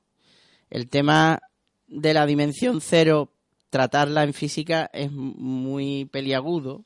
El 0.70 0.88
tema 0.88 1.42
de 1.86 2.14
la 2.14 2.26
dimensión 2.26 2.80
cero 2.80 3.33
tratarla 3.74 4.24
en 4.24 4.36
física 4.36 4.88
es 4.94 5.12
muy 5.12 6.06
peliagudo. 6.06 6.86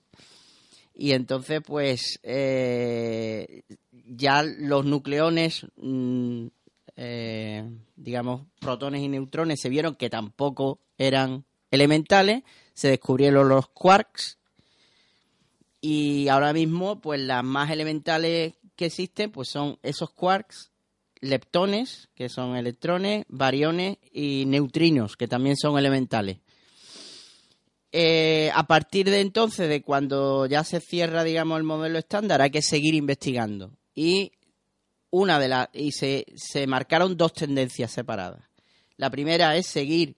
Y 0.95 1.11
entonces 1.11 1.59
pues 1.61 2.17
eh, 2.23 3.63
ya 3.91 4.41
los 4.41 4.85
nucleones 4.85 5.67
mm, 5.75 6.47
eh, 6.95 7.69
digamos 7.97 8.43
protones 8.61 9.01
y 9.01 9.09
neutrones 9.09 9.59
se 9.59 9.67
vieron 9.67 9.95
que 9.95 10.09
tampoco 10.09 10.79
eran 10.97 11.43
elementales. 11.71 12.43
Se 12.73 12.87
descubrieron 12.87 13.49
los 13.49 13.67
quarks. 13.67 14.37
Y 15.81 16.29
ahora 16.29 16.53
mismo 16.53 17.01
pues 17.01 17.19
las 17.19 17.43
más 17.43 17.69
elementales 17.69 18.53
que 18.77 18.85
existen 18.85 19.29
pues 19.29 19.49
son 19.49 19.77
esos 19.83 20.11
quarks 20.11 20.71
leptones 21.19 22.07
que 22.15 22.29
son 22.29 22.55
electrones 22.55 23.25
variones 23.27 23.97
y 24.13 24.45
neutrinos 24.47 25.17
que 25.17 25.27
también 25.27 25.57
son 25.57 25.77
elementales 25.77 26.37
eh, 27.99 28.51
a 28.53 28.67
partir 28.67 29.09
de 29.09 29.21
entonces, 29.21 29.67
de 29.67 29.81
cuando 29.81 30.45
ya 30.45 30.63
se 30.63 30.79
cierra, 30.79 31.23
digamos, 31.23 31.57
el 31.57 31.63
modelo 31.63 31.97
estándar, 31.97 32.43
hay 32.43 32.51
que 32.51 32.61
seguir 32.61 32.93
investigando. 32.93 33.71
Y 33.95 34.33
una 35.09 35.39
de 35.39 35.47
las 35.47 35.69
y 35.73 35.93
se, 35.93 36.27
se 36.35 36.67
marcaron 36.67 37.17
dos 37.17 37.33
tendencias 37.33 37.91
separadas. 37.91 38.43
La 38.97 39.09
primera 39.09 39.55
es 39.55 39.65
seguir 39.65 40.15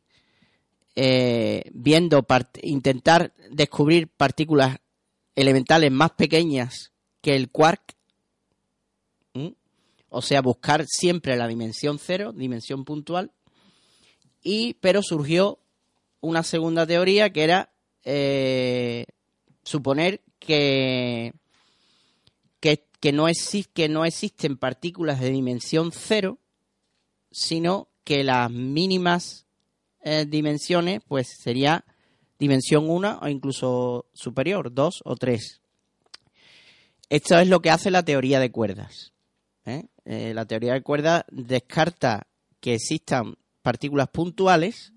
eh, 0.93 1.63
viendo, 1.71 2.27
intentar 2.63 3.33
descubrir 3.49 4.09
partículas 4.09 4.79
elementales 5.33 5.89
más 5.89 6.11
pequeñas 6.11 6.91
que 7.21 7.37
el 7.37 7.49
quark. 7.49 7.95
O 10.09 10.21
sea, 10.21 10.41
buscar 10.41 10.85
siempre 10.85 11.37
la 11.37 11.47
dimensión 11.47 11.97
cero, 11.97 12.33
dimensión 12.35 12.83
puntual. 12.83 13.31
Y, 14.43 14.73
pero 14.81 15.01
surgió 15.01 15.59
una 16.21 16.43
segunda 16.43 16.85
teoría 16.85 17.31
que 17.31 17.43
era 17.43 17.71
eh, 18.03 19.05
suponer 19.63 20.21
que, 20.39 21.33
que, 22.59 23.11
no 23.13 23.27
que 23.73 23.89
no 23.89 24.05
existen 24.05 24.57
partículas 24.57 25.19
de 25.19 25.31
dimensión 25.31 25.91
cero, 25.93 26.37
sino 27.31 27.87
que 28.03 28.23
las 28.23 28.51
mínimas 28.51 29.45
eh, 30.01 30.25
dimensiones 30.27 31.01
pues 31.07 31.27
sería 31.41 31.85
dimensión 32.39 32.89
1 32.89 33.19
o 33.21 33.27
incluso 33.27 34.05
superior, 34.13 34.73
2 34.73 35.01
o 35.05 35.15
3. 35.15 35.61
Esto 37.09 37.39
es 37.39 37.47
lo 37.47 37.61
que 37.61 37.69
hace 37.69 37.91
la 37.91 38.03
teoría 38.03 38.39
de 38.39 38.51
cuerdas. 38.51 39.13
¿eh? 39.65 39.87
la 40.33 40.45
teoría 40.45 40.73
de 40.73 40.81
cuerdas 40.81 41.23
descarta 41.31 42.27
que 42.59 42.73
existan 42.73 43.35
partículas 43.61 44.09
puntuales 44.09 44.93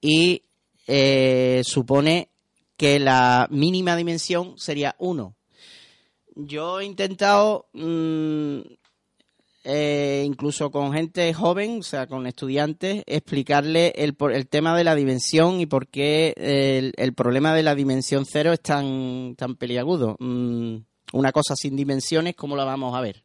y 0.00 0.42
eh, 0.86 1.62
supone 1.64 2.30
que 2.76 2.98
la 2.98 3.48
mínima 3.50 3.96
dimensión 3.96 4.58
sería 4.58 4.94
1. 4.98 5.34
Yo 6.36 6.80
he 6.80 6.84
intentado, 6.84 7.68
mm, 7.72 8.58
eh, 9.64 10.22
incluso 10.26 10.70
con 10.70 10.92
gente 10.92 11.32
joven, 11.32 11.80
o 11.80 11.82
sea, 11.82 12.06
con 12.06 12.26
estudiantes, 12.26 13.02
explicarle 13.06 13.94
el, 13.96 14.14
el 14.32 14.46
tema 14.48 14.76
de 14.76 14.84
la 14.84 14.94
dimensión 14.94 15.60
y 15.60 15.66
por 15.66 15.88
qué 15.88 16.34
el, 16.96 17.14
problema 17.14 17.54
de 17.54 17.62
la 17.62 17.74
dimensión 17.74 18.26
cero 18.26 18.52
es 18.52 18.60
tan, 18.60 19.34
tan 19.36 19.56
peliagudo. 19.56 20.16
Mm, 20.20 20.76
una 21.14 21.32
cosa 21.32 21.56
sin 21.56 21.74
dimensiones, 21.74 22.36
¿cómo 22.36 22.54
la 22.54 22.64
vamos 22.64 22.94
a 22.94 23.00
ver? 23.00 23.24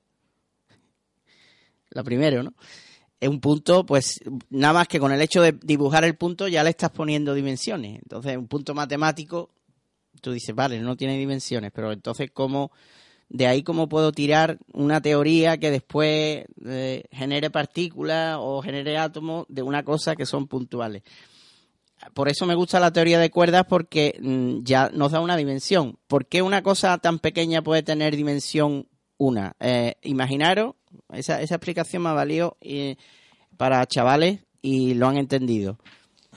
La 1.89 2.03
primero, 2.03 2.41
¿no? 2.43 2.53
Es 3.21 3.29
un 3.29 3.39
punto, 3.39 3.85
pues 3.85 4.19
nada 4.49 4.73
más 4.73 4.87
que 4.87 4.99
con 4.99 5.11
el 5.11 5.21
hecho 5.21 5.43
de 5.43 5.51
dibujar 5.51 6.03
el 6.03 6.15
punto 6.15 6.47
ya 6.47 6.63
le 6.63 6.71
estás 6.71 6.89
poniendo 6.89 7.35
dimensiones. 7.35 7.99
Entonces, 8.01 8.35
un 8.35 8.47
punto 8.47 8.73
matemático, 8.73 9.51
tú 10.21 10.31
dices, 10.31 10.55
vale, 10.55 10.79
no 10.79 10.97
tiene 10.97 11.19
dimensiones, 11.19 11.71
pero 11.71 11.91
entonces, 11.91 12.31
¿cómo, 12.33 12.71
de 13.29 13.45
ahí 13.45 13.61
cómo 13.61 13.87
puedo 13.87 14.11
tirar 14.11 14.57
una 14.73 15.01
teoría 15.01 15.59
que 15.59 15.69
después 15.69 16.45
eh, 16.65 17.03
genere 17.11 17.51
partículas 17.51 18.37
o 18.39 18.63
genere 18.63 18.97
átomos 18.97 19.45
de 19.49 19.61
una 19.61 19.83
cosa 19.83 20.15
que 20.15 20.25
son 20.25 20.47
puntuales? 20.47 21.03
Por 22.15 22.27
eso 22.27 22.47
me 22.47 22.55
gusta 22.55 22.79
la 22.79 22.91
teoría 22.91 23.19
de 23.19 23.29
cuerdas 23.29 23.65
porque 23.69 24.17
mm, 24.19 24.63
ya 24.63 24.89
nos 24.91 25.11
da 25.11 25.19
una 25.19 25.37
dimensión. 25.37 25.99
¿Por 26.07 26.25
qué 26.25 26.41
una 26.41 26.63
cosa 26.63 26.97
tan 26.97 27.19
pequeña 27.19 27.61
puede 27.61 27.83
tener 27.83 28.15
dimensión 28.15 28.87
una? 29.21 29.55
Eh, 29.59 29.95
imaginaros 30.01 30.73
esa, 31.13 31.41
esa 31.41 31.55
explicación 31.55 32.01
me 32.01 32.09
ha 32.09 32.13
valido 32.13 32.57
eh, 32.61 32.95
para 33.55 33.85
chavales 33.85 34.39
y 34.61 34.95
lo 34.95 35.07
han 35.07 35.17
entendido. 35.17 35.77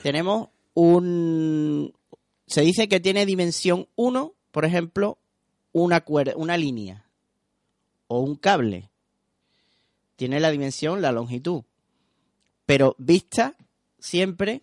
Tenemos 0.03 0.49
un... 0.75 1.93
Se 2.45 2.61
dice 2.61 2.87
que 2.87 2.99
tiene 2.99 3.25
dimensión 3.25 3.87
1, 3.95 4.33
por 4.51 4.65
ejemplo, 4.65 5.17
una, 5.71 6.01
cuerda, 6.01 6.33
una 6.35 6.57
línea 6.57 7.05
o 8.07 8.19
un 8.19 8.35
cable. 8.35 8.91
Tiene 10.15 10.39
la 10.39 10.51
dimensión, 10.51 11.01
la 11.01 11.11
longitud. 11.11 11.63
Pero 12.67 12.95
vista 12.99 13.55
siempre 13.99 14.61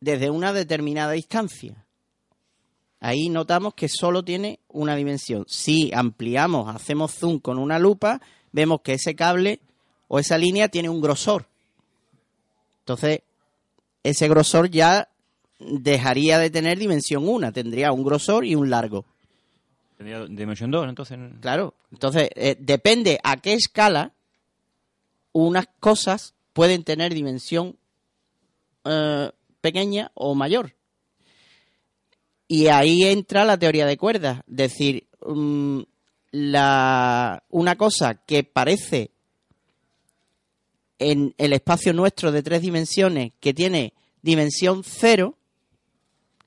desde 0.00 0.30
una 0.30 0.54
determinada 0.54 1.12
distancia. 1.12 1.84
Ahí 3.00 3.28
notamos 3.28 3.74
que 3.74 3.88
solo 3.88 4.24
tiene 4.24 4.60
una 4.68 4.96
dimensión. 4.96 5.44
Si 5.48 5.90
ampliamos, 5.94 6.74
hacemos 6.74 7.14
zoom 7.14 7.38
con 7.38 7.58
una 7.58 7.78
lupa, 7.78 8.20
vemos 8.50 8.80
que 8.82 8.94
ese 8.94 9.14
cable 9.14 9.60
o 10.08 10.18
esa 10.18 10.36
línea 10.36 10.68
tiene 10.68 10.88
un 10.88 11.00
grosor. 11.00 11.46
Entonces, 12.80 13.20
ese 14.02 14.28
grosor 14.28 14.70
ya 14.70 15.08
dejaría 15.58 16.38
de 16.38 16.50
tener 16.50 16.78
dimensión 16.78 17.28
1, 17.28 17.52
tendría 17.52 17.92
un 17.92 18.04
grosor 18.04 18.44
y 18.44 18.54
un 18.54 18.70
largo. 18.70 19.04
Tendría 19.96 20.26
dimensión 20.26 20.70
2, 20.70 20.88
entonces. 20.88 21.18
Claro, 21.40 21.74
entonces 21.92 22.30
eh, 22.34 22.56
depende 22.58 23.20
a 23.22 23.36
qué 23.36 23.52
escala 23.52 24.12
unas 25.32 25.66
cosas 25.80 26.34
pueden 26.52 26.82
tener 26.82 27.14
dimensión 27.14 27.76
eh, 28.84 29.30
pequeña 29.60 30.10
o 30.14 30.34
mayor. 30.34 30.74
Y 32.48 32.68
ahí 32.68 33.04
entra 33.04 33.44
la 33.44 33.58
teoría 33.58 33.84
de 33.84 33.98
cuerdas, 33.98 34.40
decir, 34.46 35.06
mm, 35.26 35.82
la, 36.30 37.44
una 37.50 37.76
cosa 37.76 38.14
que 38.14 38.42
parece 38.42 39.10
en 40.98 41.34
el 41.38 41.52
espacio 41.52 41.92
nuestro 41.92 42.32
de 42.32 42.42
tres 42.42 42.62
dimensiones 42.62 43.32
que 43.38 43.54
tiene 43.54 43.92
dimensión 44.22 44.82
cero, 44.82 45.36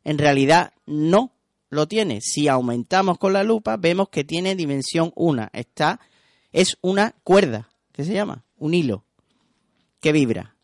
en 0.04 0.18
realidad 0.18 0.74
no 0.88 1.32
lo 1.70 1.88
tiene. 1.88 2.20
Si 2.22 2.48
aumentamos 2.48 3.18
con 3.18 3.34
la 3.34 3.44
lupa, 3.44 3.78
vemos 3.78 4.10
que 4.10 4.24
tiene 4.24 4.56
dimensión 4.56 5.12
una. 5.16 5.50
Está, 5.54 6.00
es 6.52 6.78
una 6.82 7.16
cuerda, 7.24 7.70
¿qué 7.92 8.04
se 8.04 8.14
llama? 8.14 8.44
Un 8.58 8.74
hilo 8.74 9.06
que 10.00 10.12
vibra. 10.12 10.56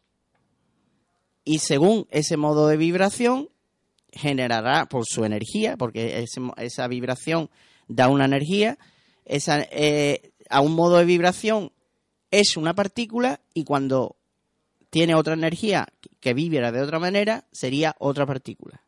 Y 1.45 1.59
según 1.59 2.07
ese 2.11 2.35
modo 2.35 2.67
de 2.67 2.75
vibración, 2.75 3.49
generará 4.11 4.87
por 4.87 5.05
su 5.05 5.25
energía, 5.25 5.77
porque 5.77 6.25
esa 6.57 6.87
vibración 6.87 7.49
da 7.87 8.09
una 8.09 8.25
energía, 8.25 8.77
esa, 9.25 9.61
eh, 9.71 10.31
a 10.49 10.61
un 10.61 10.73
modo 10.73 10.97
de 10.97 11.05
vibración 11.05 11.71
es 12.31 12.57
una 12.57 12.73
partícula 12.73 13.41
y 13.53 13.63
cuando 13.63 14.15
tiene 14.89 15.15
otra 15.15 15.33
energía 15.33 15.87
que 16.19 16.33
vibra 16.33 16.71
de 16.71 16.81
otra 16.81 16.99
manera, 16.99 17.45
sería 17.51 17.95
otra 17.99 18.25
partícula. 18.25 18.81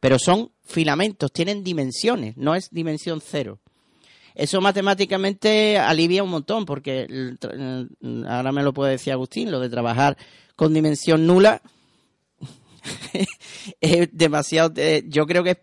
Pero 0.00 0.18
son 0.18 0.52
filamentos, 0.64 1.32
tienen 1.32 1.64
dimensiones, 1.64 2.36
no 2.36 2.54
es 2.54 2.70
dimensión 2.70 3.20
cero. 3.24 3.60
Eso 4.34 4.60
matemáticamente 4.60 5.78
alivia 5.78 6.22
un 6.22 6.30
montón, 6.30 6.66
porque 6.66 7.06
ahora 8.28 8.52
me 8.52 8.62
lo 8.62 8.74
puede 8.74 8.92
decir 8.92 9.12
Agustín, 9.12 9.50
lo 9.50 9.60
de 9.60 9.70
trabajar 9.70 10.18
con 10.54 10.74
dimensión 10.74 11.26
nula 11.26 11.62
es 13.80 14.08
demasiado. 14.12 14.72
Eh, 14.76 15.04
yo 15.08 15.26
creo 15.26 15.42
que 15.42 15.50
es 15.50 15.58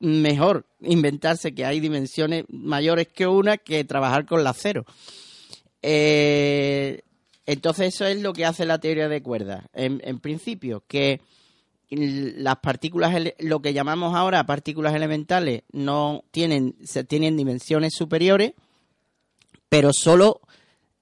mejor 0.00 0.66
inventarse 0.80 1.54
que 1.54 1.64
hay 1.64 1.80
dimensiones 1.80 2.44
mayores 2.48 3.08
que 3.08 3.26
una 3.26 3.58
que 3.58 3.84
trabajar 3.84 4.26
con 4.26 4.44
la 4.44 4.52
cero. 4.52 4.84
Eh, 5.82 7.02
entonces 7.46 7.94
eso 7.94 8.06
es 8.06 8.20
lo 8.20 8.32
que 8.32 8.44
hace 8.44 8.66
la 8.66 8.78
teoría 8.78 9.08
de 9.08 9.22
cuerdas. 9.22 9.64
En, 9.72 10.20
principio, 10.20 10.84
que 10.86 11.20
las 11.90 12.56
partículas, 12.58 13.14
lo 13.38 13.60
que 13.62 13.72
llamamos 13.72 14.14
ahora 14.14 14.44
partículas 14.44 14.94
elementales, 14.94 15.62
no 15.72 16.24
tienen, 16.30 16.76
tienen 17.08 17.36
dimensiones 17.36 17.94
superiores, 17.94 18.52
pero 19.68 19.92
solo 19.92 20.40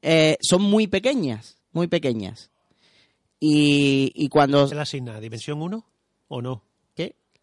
eh, 0.03 0.37
son 0.41 0.63
muy 0.63 0.87
pequeñas, 0.87 1.59
muy 1.73 1.89
pequeñas. 1.89 2.51
Y, 3.47 4.13
y 4.15 4.29
cuando... 4.29 4.67
¿Se 4.67 4.75
le 4.75 4.81
asigna 4.81 5.21
dimensión 5.21 5.63
1 5.63 5.85
o 6.29 6.43
no? 6.43 6.63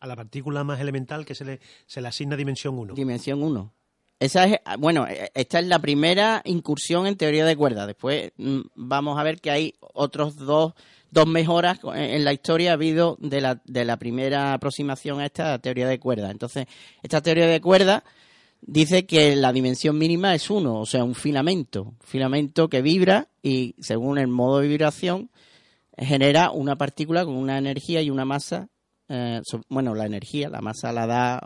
a 0.04 0.08
la 0.08 0.18
partícula 0.18 0.66
más 0.66 0.82
elemental 0.82 1.26
que 1.26 1.34
se 1.34 1.46
le, 1.46 1.60
se 1.88 2.02
le 2.02 2.10
asigna 2.10 2.36
dimensión 2.36 2.78
1. 2.78 2.94
Dimensión 2.94 3.42
1. 3.42 3.74
Esa 4.20 4.46
es, 4.46 4.60
bueno, 4.78 5.08
e, 5.08 5.32
esta 5.34 5.60
es 5.60 5.66
la 5.66 5.80
primera 5.80 6.42
incursión 6.44 7.08
en 7.08 7.16
teoría 7.16 7.46
de 7.46 7.56
cuerdas. 7.56 7.88
Después 7.88 8.34
mm, 8.36 8.60
vamos 8.76 9.18
a 9.18 9.24
ver 9.24 9.40
que 9.40 9.50
hay 9.50 9.74
otros 9.80 10.36
dos, 10.36 10.74
dos 11.10 11.26
mejoras 11.26 11.80
en 11.96 12.26
la 12.26 12.34
historia 12.34 12.72
ha 12.72 12.74
habido 12.74 13.16
de 13.22 13.40
la, 13.40 13.62
de 13.64 13.86
la 13.86 13.98
primera 13.98 14.54
aproximación 14.54 15.22
a 15.22 15.26
esta 15.26 15.58
teoría 15.60 15.88
de 15.88 16.00
cuerdas. 16.00 16.32
Entonces, 16.32 16.68
esta 17.02 17.22
teoría 17.22 17.48
de 17.48 17.62
cuerdas 17.62 18.04
dice 18.60 19.06
que 19.06 19.38
la 19.38 19.54
dimensión 19.54 19.98
mínima 19.98 20.36
es 20.36 20.50
1, 20.50 20.82
o 20.82 20.86
sea, 20.86 21.06
un 21.06 21.16
filamento. 21.16 21.94
filamento 22.04 22.68
que 22.68 22.82
vibra 22.82 23.30
y 23.42 23.76
según 23.80 24.18
el 24.18 24.28
modo 24.28 24.60
de 24.60 24.68
vibración 24.68 25.30
genera 25.98 26.52
una 26.52 26.76
partícula 26.76 27.26
con 27.26 27.36
una 27.36 27.58
energía 27.58 28.02
y 28.02 28.10
una 28.10 28.26
masa 28.26 28.70
eh, 29.10 29.42
bueno, 29.70 29.94
la 29.94 30.06
energía, 30.06 30.50
la 30.50 30.62
masa 30.62 30.92
la 30.92 31.06
da 31.06 31.42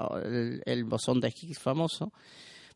el, 0.66 0.84
bosón 0.86 1.20
de 1.20 1.30
Higgs 1.30 1.60
famoso, 1.60 2.14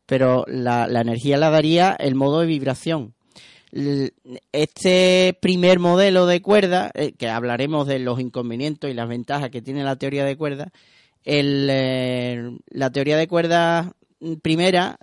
pero 0.06 0.44
la, 0.48 0.86
energía 1.00 1.38
la 1.38 1.50
daría 1.50 1.96
el 1.98 2.14
modo 2.14 2.40
de 2.40 2.46
vibración. 2.46 3.14
Este 4.52 5.38
primer 5.40 5.78
modelo 5.78 6.26
de 6.26 6.42
cuerda, 6.42 6.90
eh, 6.94 7.12
que 7.12 7.28
hablaremos 7.28 7.86
de 7.86 8.00
los 8.00 8.20
inconvenientes 8.20 8.90
y 8.90 8.94
las 8.94 9.08
ventajas 9.08 9.50
que 9.50 9.62
tiene 9.62 9.82
la 9.82 9.96
teoría 9.96 10.24
de 10.24 10.36
cuerda, 10.36 10.72
eh, 11.24 12.50
la 12.66 12.90
teoría 12.90 13.16
de 13.16 13.28
cuerdas 13.28 13.92
primera 14.42 14.98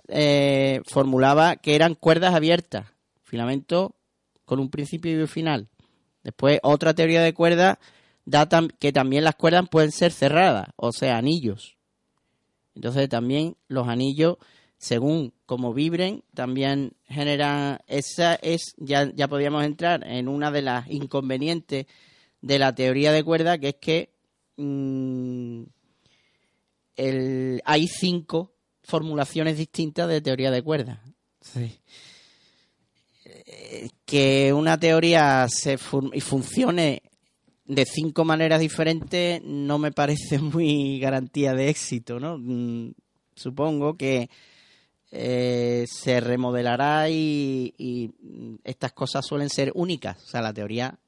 formulaba 0.86 1.56
que 1.56 1.74
eran 1.74 1.94
cuerdas 1.94 2.34
abiertas, 2.34 2.86
filamento 3.22 3.96
con 4.44 4.60
un 4.60 4.70
principio 4.70 5.12
y 5.12 5.16
un 5.16 5.28
final. 5.28 5.68
Después 6.22 6.60
otra 6.62 6.94
teoría 6.94 7.22
de 7.22 7.34
cuerdas 7.34 7.78
da 8.24 8.48
que 8.78 8.92
también 8.92 9.24
las 9.24 9.34
cuerdas 9.34 9.68
pueden 9.70 9.92
ser 9.92 10.12
cerradas, 10.12 10.68
o 10.76 10.92
sea, 10.92 11.16
anillos. 11.16 11.76
Entonces 12.74 13.08
también 13.08 13.56
los 13.68 13.88
anillos, 13.88 14.36
según 14.78 15.32
como 15.46 15.74
vibren, 15.74 16.22
también 16.34 16.92
generan, 17.06 17.78
esa 17.86 18.34
es, 18.36 18.74
ya, 18.76 19.10
ya 19.14 19.28
podríamos 19.28 19.64
entrar 19.64 20.06
en 20.06 20.28
una 20.28 20.50
de 20.50 20.62
las 20.62 20.88
inconvenientes 20.90 21.86
de 22.40 22.58
la 22.58 22.74
teoría 22.74 23.12
de 23.12 23.24
cuerda, 23.24 23.58
que 23.58 23.68
es 23.68 23.76
que 23.80 24.10
mm, 24.56 25.62
hay 27.64 27.88
cinco 27.88 28.52
formulaciones 28.82 29.56
distintas 29.56 30.08
de 30.08 30.20
teoría 30.20 30.50
de 30.50 30.62
cuerda. 30.62 31.02
Eh, 31.56 31.78
que 34.04 34.52
una 34.52 34.78
teoría 34.78 35.46
se 35.48 35.78
funcione 35.78 37.02
de 37.70 37.84
cinco 37.84 38.24
maneras 38.24 38.58
diferentes 38.58 39.40
no 39.44 39.78
me 39.78 39.92
parece 39.92 40.38
muy 40.40 40.98
garantía 40.98 41.54
de 41.54 41.68
éxito, 41.68 42.18
¿no? 42.18 42.36
Mm, 42.36 42.92
supongo 43.34 43.94
que 43.94 44.28
eh, 45.12 45.84
se 45.88 46.20
remodelará 46.20 47.08
y, 47.08 48.12
estas 48.64 48.92
cosas 48.92 49.24
suelen 49.24 49.48
ser 49.48 49.70
únicas. 49.74 50.22
O 50.22 50.26
sea, 50.26 50.40
la 50.40 50.52
teoría 50.52 50.98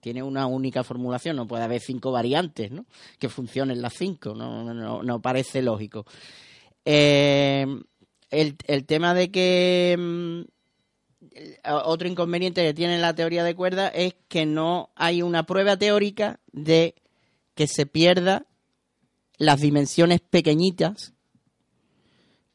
tiene 0.00 0.22
una 0.22 0.46
única 0.46 0.84
formulación, 0.84 1.34
no 1.34 1.48
puede 1.48 1.64
haber 1.64 1.80
cinco 1.80 2.12
variantes, 2.12 2.70
¿no? 2.70 2.86
Que 3.18 3.28
funcionen 3.28 3.82
las 3.82 3.94
cinco, 3.94 4.34
no, 4.34 4.72
no, 4.72 5.02
no 5.02 5.20
parece 5.20 5.60
lógico. 5.60 6.06
Eh, 6.84 7.66
el, 8.30 8.56
el 8.68 8.86
tema 8.86 9.12
de 9.14 9.32
que 9.32 9.96
mm, 9.98 10.59
otro 11.64 12.08
inconveniente 12.08 12.62
que 12.62 12.74
tiene 12.74 12.98
la 12.98 13.14
teoría 13.14 13.44
de 13.44 13.54
cuerdas 13.54 13.92
es 13.94 14.14
que 14.28 14.46
no 14.46 14.90
hay 14.96 15.22
una 15.22 15.44
prueba 15.44 15.76
teórica 15.76 16.40
de 16.52 16.94
que 17.54 17.66
se 17.66 17.86
pierda 17.86 18.46
las 19.36 19.60
dimensiones 19.60 20.20
pequeñitas 20.20 21.12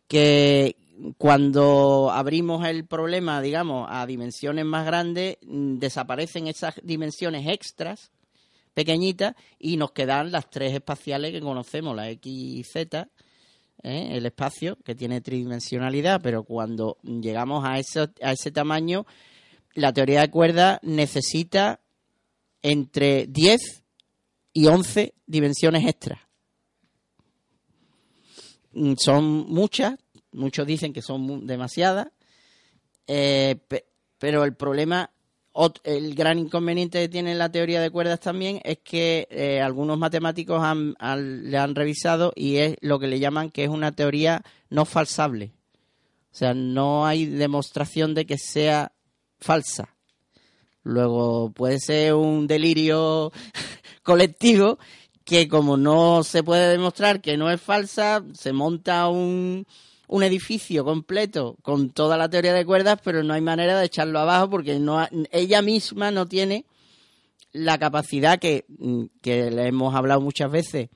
que 0.07 0.75
cuando 1.17 2.09
abrimos 2.11 2.65
el 2.67 2.85
problema, 2.85 3.41
digamos, 3.41 3.87
a 3.89 4.05
dimensiones 4.05 4.65
más 4.65 4.85
grandes, 4.85 5.37
mm, 5.41 5.77
desaparecen 5.77 6.47
esas 6.47 6.75
dimensiones 6.83 7.47
extras 7.47 8.11
pequeñitas 8.73 9.35
y 9.59 9.77
nos 9.77 9.91
quedan 9.91 10.31
las 10.31 10.49
tres 10.49 10.73
espaciales 10.73 11.31
que 11.31 11.41
conocemos, 11.41 11.95
la 11.95 12.09
X 12.09 12.31
y 12.31 12.63
Z, 12.63 13.09
¿eh? 13.85 14.09
el 14.17 14.25
espacio 14.25 14.77
que 14.83 14.95
tiene 14.95 15.21
tridimensionalidad, 15.21 16.21
pero 16.21 16.43
cuando 16.43 16.97
llegamos 17.03 17.63
a 17.65 17.77
ese, 17.79 18.09
a 18.21 18.31
ese 18.31 18.51
tamaño, 18.51 19.05
la 19.73 19.93
teoría 19.93 20.21
de 20.21 20.29
cuerdas 20.31 20.79
necesita 20.81 21.79
entre 22.61 23.27
10 23.27 23.83
y 24.53 24.67
11 24.67 25.13
dimensiones 25.27 25.85
extras. 25.85 26.19
Mm, 28.73 28.93
Son 28.97 29.23
muchas, 29.47 29.95
muchos 30.31 30.65
dicen 30.67 30.93
que 30.93 31.01
son 31.01 31.45
demasiadas, 31.45 32.07
eh, 33.07 33.57
pe- 33.67 33.85
pero 34.17 34.43
el 34.43 34.55
problema, 34.55 35.11
el 35.83 36.15
gran 36.15 36.39
inconveniente 36.39 36.99
que 36.99 37.09
tiene 37.09 37.35
la 37.35 37.51
teoría 37.51 37.81
de 37.81 37.89
cuerdas 37.89 38.19
también 38.19 38.59
es 38.63 38.79
que 38.83 39.27
eh, 39.29 39.61
algunos 39.61 39.97
matemáticos 39.97 40.61
han, 40.61 40.95
le 41.49 41.57
han 41.57 41.75
revisado 41.75 42.33
y 42.35 42.57
es 42.57 42.75
lo 42.81 42.99
que 42.99 43.07
le 43.07 43.19
llaman 43.19 43.49
que 43.49 43.63
es 43.63 43.69
una 43.69 43.93
teoría 43.93 44.43
no 44.69 44.85
falsable. 44.85 45.53
O 46.31 46.37
sea, 46.37 46.53
no 46.53 47.05
hay 47.05 47.25
demostración 47.25 48.13
de 48.13 48.25
que 48.25 48.37
sea 48.37 48.91
falsa. 49.39 49.95
Luego 50.83 51.51
puede 51.51 51.79
ser 51.79 52.13
un 52.15 52.47
delirio 52.47 53.31
colectivo 54.03 54.77
que 55.23 55.47
como 55.47 55.77
no 55.77 56.23
se 56.23 56.43
puede 56.43 56.69
demostrar 56.69 57.21
que 57.21 57.37
no 57.37 57.49
es 57.49 57.61
falsa, 57.61 58.23
se 58.33 58.53
monta 58.53 59.07
un, 59.07 59.65
un 60.07 60.23
edificio 60.23 60.83
completo 60.85 61.57
con 61.61 61.89
toda 61.91 62.17
la 62.17 62.29
teoría 62.29 62.53
de 62.53 62.65
cuerdas, 62.65 62.99
pero 63.03 63.23
no 63.23 63.33
hay 63.33 63.41
manera 63.41 63.79
de 63.79 63.85
echarlo 63.85 64.19
abajo 64.19 64.49
porque 64.49 64.79
no 64.79 64.99
ha- 64.99 65.09
ella 65.31 65.61
misma 65.61 66.11
no 66.11 66.25
tiene 66.27 66.65
la 67.51 67.77
capacidad 67.77 68.37
que, 68.39 68.65
mm, 68.67 69.05
que 69.21 69.49
le 69.51 69.67
hemos 69.67 69.95
hablado 69.95 70.21
muchas 70.21 70.51
veces 70.51 70.89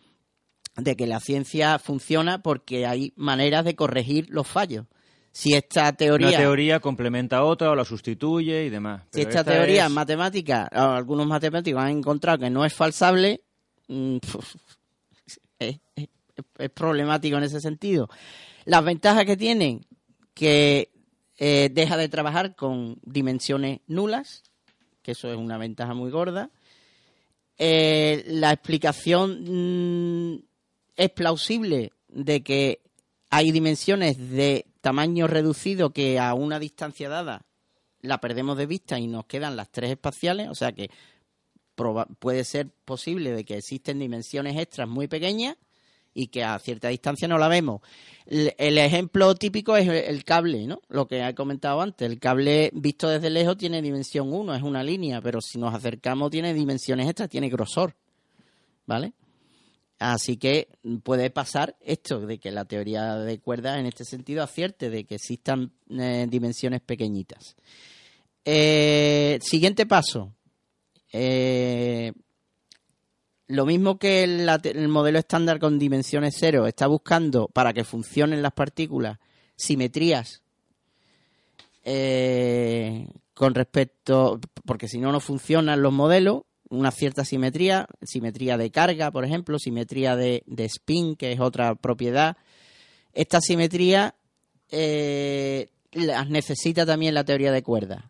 de 0.76 0.96
que 0.96 1.08
la 1.08 1.20
ciencia 1.20 1.80
funciona 1.80 2.42
porque 2.42 2.86
hay 2.86 3.14
maneras 3.16 3.66
de 3.66 3.76
corregir 3.76 4.28
los 4.30 4.48
fallos. 4.48 4.86
Si 5.32 5.54
esta 5.54 5.94
teoría, 5.94 6.28
Una 6.30 6.38
teoría 6.38 6.80
complementa 6.80 7.38
a 7.38 7.44
otra 7.44 7.70
o 7.72 7.76
la 7.76 7.86
sustituye 7.86 8.66
y 8.66 8.70
demás. 8.70 9.04
si 9.14 9.22
esta 9.22 9.40
esta 9.42 9.52
teoría 9.54 9.86
es- 9.86 9.92
matemática, 9.92 10.66
algunos 10.72 11.28
matemáticos 11.28 11.82
han 11.82 11.92
encontrado 12.00 12.40
que 12.40 12.50
no 12.50 12.66
es 12.66 12.74
falsable, 12.74 13.42
mm, 13.88 14.18
es, 15.60 15.80
es- 15.96 16.10
es 16.58 16.70
problemático 16.70 17.38
en 17.38 17.44
ese 17.44 17.60
sentido. 17.62 18.10
Las 18.70 18.86
ventajas 18.86 19.26
que 19.26 19.36
tienen, 19.36 19.84
que 20.36 20.92
eh, 21.40 21.72
deja 21.74 21.98
de 21.98 22.08
trabajar 22.08 22.56
con 22.56 23.00
dimensiones 23.02 23.80
nulas, 23.88 24.44
que 25.02 25.14
eso 25.14 25.32
es 25.32 25.38
una 25.38 25.58
ventaja 25.58 25.96
muy 25.96 26.12
gorda. 26.12 26.52
Eh, 27.58 28.24
la 28.28 28.52
explicación 28.52 30.36
mm, 30.36 30.44
es 30.98 31.10
plausible 31.10 31.94
de 32.10 32.44
que 32.44 32.82
hay 33.32 33.50
dimensiones 33.50 34.30
de 34.30 34.68
tamaño 34.82 35.26
reducido 35.26 35.90
que 35.90 36.20
a 36.20 36.36
una 36.36 36.60
distancia 36.60 37.10
dada 37.10 37.48
la 38.02 38.22
perdemos 38.22 38.56
de 38.56 38.68
vista 38.68 39.00
y 39.00 39.08
nos 39.08 39.26
quedan 39.26 39.56
las 39.56 39.72
tres 39.72 39.90
espaciales, 39.90 40.48
o 40.48 40.54
sea 40.54 40.74
que 40.74 40.92
puede 42.20 42.44
ser 42.44 42.70
posible 42.86 43.32
de 43.32 43.46
que 43.46 43.58
existen 43.58 43.98
dimensiones 43.98 44.56
extras 44.60 44.88
muy 44.88 45.08
pequeñas 45.08 45.58
y 46.20 46.28
que 46.28 46.44
a 46.44 46.60
cierta 46.60 46.90
distancia 46.90 47.28
no 47.28 47.38
la 47.38 47.48
vemos. 47.48 47.82
El, 48.26 48.78
ejemplo 48.78 49.34
típico 49.36 49.78
es 49.78 49.88
el 49.88 50.24
cable, 50.26 50.68
¿no? 50.68 50.82
Lo 50.90 51.08
que 51.08 51.26
he 51.26 51.34
comentado 51.34 51.82
antes. 51.82 52.10
El 52.10 52.20
cable 52.20 52.70
visto 52.74 53.08
desde 53.08 53.30
lejos 53.30 53.58
tiene 53.58 53.82
dimensión 53.82 54.34
1, 54.34 54.54
es 54.54 54.62
una 54.62 54.84
línea, 54.84 55.22
pero 55.22 55.40
si 55.40 55.58
nos 55.58 55.74
acercamos 55.74 56.30
tiene 56.30 56.54
dimensiones 56.54 57.08
extras, 57.08 57.30
tiene 57.30 57.50
grosor, 57.50 57.96
¿vale? 58.86 59.14
Así 59.98 60.36
que 60.36 60.68
puede 61.04 61.30
pasar 61.30 61.78
esto, 61.80 62.20
de 62.20 62.38
que 62.38 62.52
la 62.52 62.66
teoría 62.66 63.16
de 63.16 63.40
cuerdas 63.40 63.80
en 63.80 63.86
este 63.86 64.04
sentido 64.04 64.44
acierte, 64.44 64.90
de 64.90 65.06
que 65.06 65.16
existan 65.16 65.72
eh, 65.90 66.28
dimensiones 66.30 66.82
pequeñitas. 66.82 67.56
Eh, 68.44 69.40
siguiente 69.42 69.86
paso. 69.86 70.34
Eh, 71.12 72.12
lo 73.50 73.66
mismo 73.66 73.98
que 73.98 74.24
el, 74.24 74.88
modelo 74.88 75.18
estándar 75.18 75.60
con 75.60 75.80
dimensiones 75.80 76.36
cero 76.38 76.68
está 76.68 76.86
buscando 76.86 77.48
para 77.48 77.74
que 77.74 77.84
funcionen 77.84 78.44
las 78.44 78.54
partículas 78.54 79.18
simetrías 79.56 80.44
eh, 81.84 83.08
con 83.34 83.56
respecto, 83.56 84.40
porque 84.66 84.88
si 84.88 85.00
no, 85.00 85.12
no 85.12 85.20
funcionan 85.20 85.82
los 85.82 85.92
modelos, 85.92 86.44
una 86.70 86.92
cierta 86.92 87.26
simetría, 87.26 87.88
simetría 88.04 88.56
de 88.56 88.70
carga, 88.70 89.10
por 89.10 89.26
ejemplo, 89.26 89.58
simetría 89.58 90.16
de, 90.16 90.44
de 90.46 90.66
spin, 90.66 91.16
que 91.16 91.32
es 91.32 91.40
otra 91.40 91.74
propiedad. 91.74 92.38
Esta 93.14 93.42
simetría 93.42 94.14
eh, 94.70 95.70
las 95.92 96.30
necesita 96.30 96.86
también 96.86 97.16
la 97.16 97.24
teoría 97.24 97.52
de 97.52 97.64
cuerdas. 97.64 98.04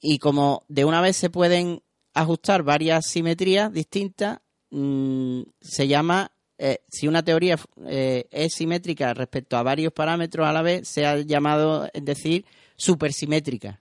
Y 0.00 0.18
como 0.18 0.64
de 0.66 0.84
una 0.84 1.00
vez 1.00 1.16
se 1.16 1.30
pueden 1.30 1.82
ajustar 2.16 2.62
varias 2.62 3.06
simetrías 3.06 3.70
distintas, 3.72 4.38
mm, 4.70 5.42
se 5.60 5.86
llama, 5.86 6.32
eh, 6.56 6.78
si 6.88 7.06
una 7.06 7.22
teoría 7.22 7.58
eh, 7.86 8.26
es 8.30 8.54
simétrica 8.54 9.12
respecto 9.12 9.56
a 9.56 9.62
varios 9.62 9.92
parámetros 9.92 10.46
a 10.46 10.52
la 10.52 10.62
vez, 10.62 10.88
se 10.88 11.04
ha 11.04 11.18
llamado, 11.18 11.88
es 11.92 12.04
decir, 12.04 12.46
supersimétrica. 12.74 13.80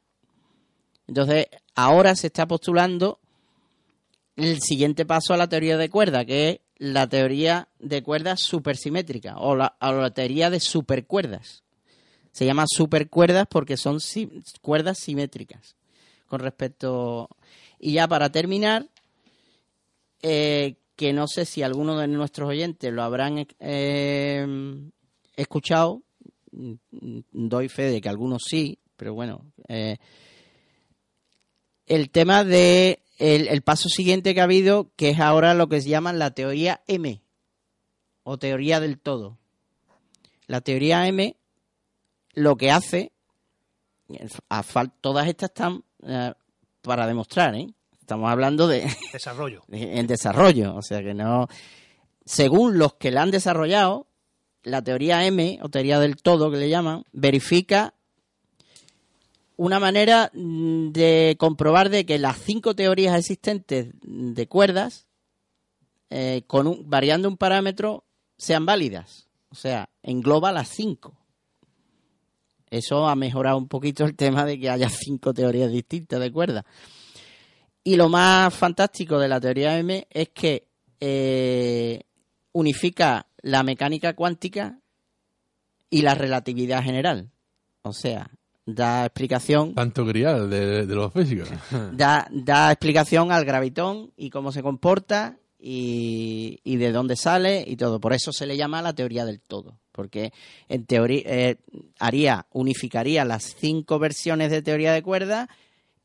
Entonces, 1.08 1.48
ahora 1.76 2.16
se 2.16 2.28
está 2.28 2.46
postulando 2.46 3.20
el 4.36 4.62
siguiente 4.62 5.06
paso 5.06 5.34
a 5.34 5.38
la 5.38 5.48
teoría 5.48 5.78
de 5.78 5.90
cuerda, 5.90 6.26
que 6.26 6.50
es 6.50 6.60
la 6.78 7.08
teoría 7.08 7.70
de 7.80 8.04
cuerdas 8.04 8.42
supersimétrica 8.42 9.38
o 9.38 9.56
la, 9.56 9.78
o 9.80 9.94
la 9.94 10.14
teoría 10.14 10.50
de 10.50 10.60
supercuerdas. 10.60 11.64
Se 12.34 12.46
llama 12.46 12.66
supercuerdas 12.68 13.48
porque 13.50 13.78
son 13.78 14.00
cuerdas 14.62 15.00
simétricas 15.00 15.78
con 16.28 16.42
respecto. 16.42 17.30
Y 17.86 17.92
ya 17.92 18.08
para 18.08 18.32
terminar, 18.32 18.88
eh, 20.24 20.78
que 20.96 21.14
no 21.14 21.28
sé 21.28 21.46
si 21.46 21.62
alguno 21.62 21.96
de 22.00 22.08
nuestros 22.08 22.50
oyentes 22.50 22.92
lo 22.92 23.04
habrán 23.04 23.46
eh, 23.60 24.48
escuchado, 25.36 26.02
mm, 26.52 26.74
doy 27.32 27.70
fe 27.70 27.84
de 27.84 28.02
que 28.02 28.10
algunos 28.10 28.42
sí, 28.50 28.80
pero 28.98 29.14
bueno. 29.14 29.46
eh, 29.68 29.98
el 31.86 32.10
tema 32.10 32.44
de 32.44 33.04
el, 33.20 33.62
paso 33.62 33.88
siguiente 33.88 34.34
que 34.34 34.42
ha 34.42 34.46
habido, 34.46 34.90
que 34.96 35.12
es 35.12 35.20
ahora 35.20 35.54
lo 35.54 35.70
que 35.70 35.80
se 35.80 35.90
llama 35.90 36.12
la 36.12 36.32
teoría 36.32 36.82
M, 36.88 37.22
o 38.24 38.40
teoría 38.40 38.80
del 38.80 38.98
todo. 38.98 39.38
La 40.48 40.62
teoría 40.62 41.08
M 41.08 41.36
lo 42.34 42.58
que 42.58 42.72
hace, 42.72 43.12
a 44.50 44.64
todas 45.02 45.28
estas 45.28 45.52
están 45.52 45.84
para 46.86 47.08
demostrar, 47.08 47.56
¿eh? 47.56 47.68
Estamos 48.00 48.30
hablando 48.30 48.68
de 48.68 48.88
Desarrollo. 49.14 49.64
en 49.72 50.08
desarrollo, 50.08 50.76
o 50.76 50.82
sea 50.82 51.02
que 51.02 51.14
no. 51.14 51.48
Según 52.26 52.78
los 52.78 52.94
que 52.96 53.12
la 53.12 53.22
han 53.24 53.32
desarrollado, 53.32 54.08
la 54.64 54.82
teoría 54.84 55.26
M, 55.26 55.60
o 55.62 55.70
teoría 55.70 56.00
del 56.00 56.16
todo 56.18 56.50
que 56.52 56.58
le 56.58 56.70
llaman, 56.70 57.04
verifica 57.12 57.94
una 59.58 59.80
manera 59.80 60.32
mm, 60.34 60.90
de 60.92 61.36
comprobar 61.40 61.90
de 61.90 62.06
que 62.06 62.20
las 62.20 62.38
cinco 62.38 62.76
teorías 62.76 63.18
existentes 63.18 63.90
de 64.02 64.48
cuerdas, 64.48 65.08
eh, 66.10 66.44
con 66.48 66.68
un- 66.68 66.90
variando 66.90 67.28
un 67.30 67.38
parámetro, 67.38 68.04
sean 68.38 68.66
válidas. 68.66 69.28
O 69.50 69.56
sea, 69.56 69.90
engloba 70.04 70.52
las 70.52 70.68
cinco. 70.70 71.14
Eso 72.70 73.07
ha 73.07 73.16
mejorado 73.16 73.57
un 73.57 73.68
poquito 73.68 74.05
el 74.05 74.16
tema 74.16 74.45
de 74.45 74.59
que 74.59 74.70
haya 74.70 74.89
cinco 74.89 75.34
teorías 75.34 75.72
distintas 75.72 76.20
de 76.20 76.32
cuerdas. 76.32 76.66
Y 77.84 77.95
lo 77.95 78.09
más 78.09 78.53
fantástico 78.53 79.20
de 79.20 79.28
la 79.28 79.39
teoría 79.39 79.78
M 79.78 80.07
es 80.09 80.30
que 80.30 80.68
eh, 80.99 82.01
unifica 82.51 83.28
la 83.41 83.61
mecánica 83.63 84.16
cuántica 84.16 84.80
y 85.89 86.01
la 86.01 86.16
relatividad 86.16 86.84
general. 86.84 87.30
O 87.84 87.93
sea, 87.93 88.32
da 88.66 89.05
explicación 89.05 89.76
Tanto 89.76 90.05
grial 90.05 90.49
de, 90.49 90.86
de 90.86 90.95
los 90.95 91.13
físicos. 91.13 91.49
da, 91.93 92.28
da 92.32 92.72
explicación 92.72 93.32
al 93.32 93.45
gravitón 93.45 94.11
y 94.18 94.32
cómo 94.32 94.51
se 94.51 94.63
comporta 94.63 95.38
y, 95.59 96.59
y 96.63 96.78
de 96.78 96.91
dónde 96.91 97.16
sale 97.16 97.63
y 97.68 97.78
todo. 97.78 97.99
Por 97.99 98.13
eso 98.13 98.32
se 98.32 98.45
le 98.45 98.57
llama 98.57 98.82
la 98.82 98.93
teoría 98.93 99.26
del 99.26 99.41
todo, 99.41 99.80
porque 99.96 100.34
en 100.68 100.86
teoría 100.86 101.22
eh, 101.26 101.56
haría, 102.00 102.48
unificaría 102.52 103.24
las 103.24 103.56
cinco 103.58 103.98
versiones 103.98 104.52
de 104.52 104.62
teoría 104.62 104.91
de 104.91 105.02
cuerdas 105.02 105.48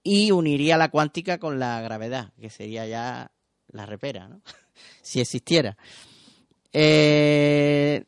y 0.04 0.30
uniría 0.30 0.76
la 0.76 0.90
cuántica 0.90 1.38
con 1.38 1.58
la 1.58 1.80
gravedad, 1.80 2.32
que 2.40 2.50
sería 2.50 2.86
ya 2.86 3.32
la 3.72 3.86
repera, 3.86 4.28
¿no? 4.28 4.40
si 5.02 5.20
existiera. 5.20 5.76
Eh, 6.72 8.04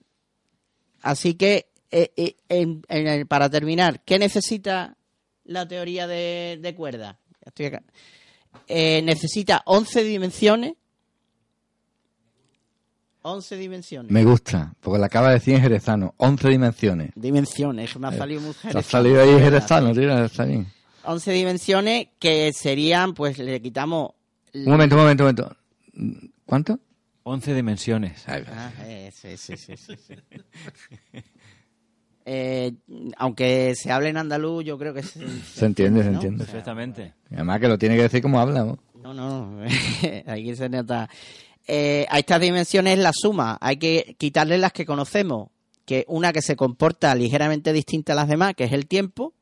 así 1.00 1.34
que 1.34 1.66
eh, 1.90 3.26
para 3.28 3.50
terminar, 3.50 4.02
¿qué 4.04 4.20
necesita 4.20 4.96
la 5.44 5.66
teoría 5.66 6.06
de, 6.06 6.60
de 6.62 6.74
cuerdas? 6.76 7.16
Necesita 8.68 9.62
11 9.66 10.04
dimensiones. 10.04 10.74
11 13.22 13.56
dimensiones. 13.56 14.12
Me 14.12 14.24
gusta, 14.24 14.74
porque 14.80 14.98
la 14.98 15.06
acaba 15.06 15.28
de 15.28 15.34
decir 15.34 15.54
en 15.54 15.62
jerezano. 15.62 16.14
11 16.16 16.48
dimensiones. 16.48 17.10
Dimensiones, 17.14 17.96
me 17.98 18.08
ha 18.08 18.12
salido 18.12 18.40
muy 18.40 18.52
Te 18.54 18.78
ha 18.78 18.82
salido 18.82 19.22
ahí 19.22 19.30
jerezano, 19.38 19.92
tío, 19.92 20.24
está 20.24 20.44
bien. 20.44 20.66
11 21.04 21.32
dimensiones 21.32 22.08
que 22.18 22.52
serían, 22.52 23.14
pues 23.14 23.38
le 23.38 23.60
quitamos... 23.60 24.12
Un 24.54 24.64
momento, 24.64 24.96
un 24.96 25.02
momento, 25.02 25.24
un 25.24 25.34
momento. 25.36 25.56
¿Cuánto? 26.44 26.78
11 27.24 27.54
dimensiones. 27.54 28.24
Ah, 28.26 28.70
eh, 28.84 29.10
sí, 29.14 29.36
sí, 29.36 29.56
sí, 29.56 29.76
sí, 29.76 29.94
sí. 29.96 30.14
Eh, 32.24 32.72
aunque 33.16 33.74
se 33.74 33.90
hable 33.90 34.10
en 34.10 34.16
andaluz, 34.16 34.64
yo 34.64 34.78
creo 34.78 34.94
que 34.94 35.02
se, 35.02 35.26
Se 35.40 35.66
entiende, 35.66 36.02
se 36.02 36.08
entiende. 36.10 36.44
Perfectamente. 36.44 37.14
Además 37.32 37.60
que 37.60 37.68
lo 37.68 37.78
tiene 37.78 37.96
que 37.96 38.02
decir 38.02 38.22
como 38.22 38.40
habla. 38.40 38.64
¿no? 38.64 38.78
No, 39.02 39.12
no, 39.12 39.64
aquí 40.26 40.54
se 40.54 40.68
nota. 40.68 41.08
Eh, 41.68 42.06
a 42.10 42.18
estas 42.18 42.40
dimensiones 42.40 42.98
la 42.98 43.12
suma, 43.14 43.56
hay 43.60 43.76
que 43.76 44.16
quitarle 44.18 44.58
las 44.58 44.72
que 44.72 44.84
conocemos, 44.84 45.48
que 45.84 46.04
una 46.08 46.32
que 46.32 46.42
se 46.42 46.56
comporta 46.56 47.14
ligeramente 47.14 47.72
distinta 47.72 48.12
a 48.12 48.16
las 48.16 48.28
demás, 48.28 48.54
que 48.56 48.64
es 48.64 48.72
el 48.72 48.86
tiempo, 48.86 49.32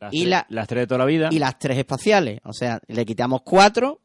Las, 0.00 0.12
Y 0.12 0.18
tres- 0.20 0.30
la- 0.30 0.46
las 0.50 0.68
tres 0.68 0.82
de 0.82 0.86
toda 0.86 0.98
la 0.98 1.04
vida. 1.06 1.28
y 1.32 1.38
las 1.38 1.58
tres 1.58 1.78
espaciales. 1.78 2.40
O 2.44 2.52
sea, 2.52 2.80
le 2.88 3.06
quitamos 3.06 3.40
cuatro 3.42 4.00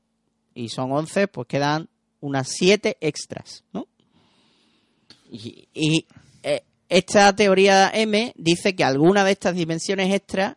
y 0.53 0.69
son 0.69 0.91
once, 0.93 1.27
pues 1.27 1.47
quedan 1.47 1.89
unas 2.21 2.47
siete 2.47 2.97
extras, 3.01 3.63
¿no? 3.73 3.87
Y, 5.31 5.67
y, 5.73 6.05
eh, 6.43 6.63
esta 6.87 7.35
teoría 7.35 7.91
M 7.93 8.33
dice 8.37 8.75
que 8.75 8.83
algunas 8.83 9.25
de 9.25 9.31
estas 9.31 9.55
dimensiones 9.55 10.13
extras 10.13 10.55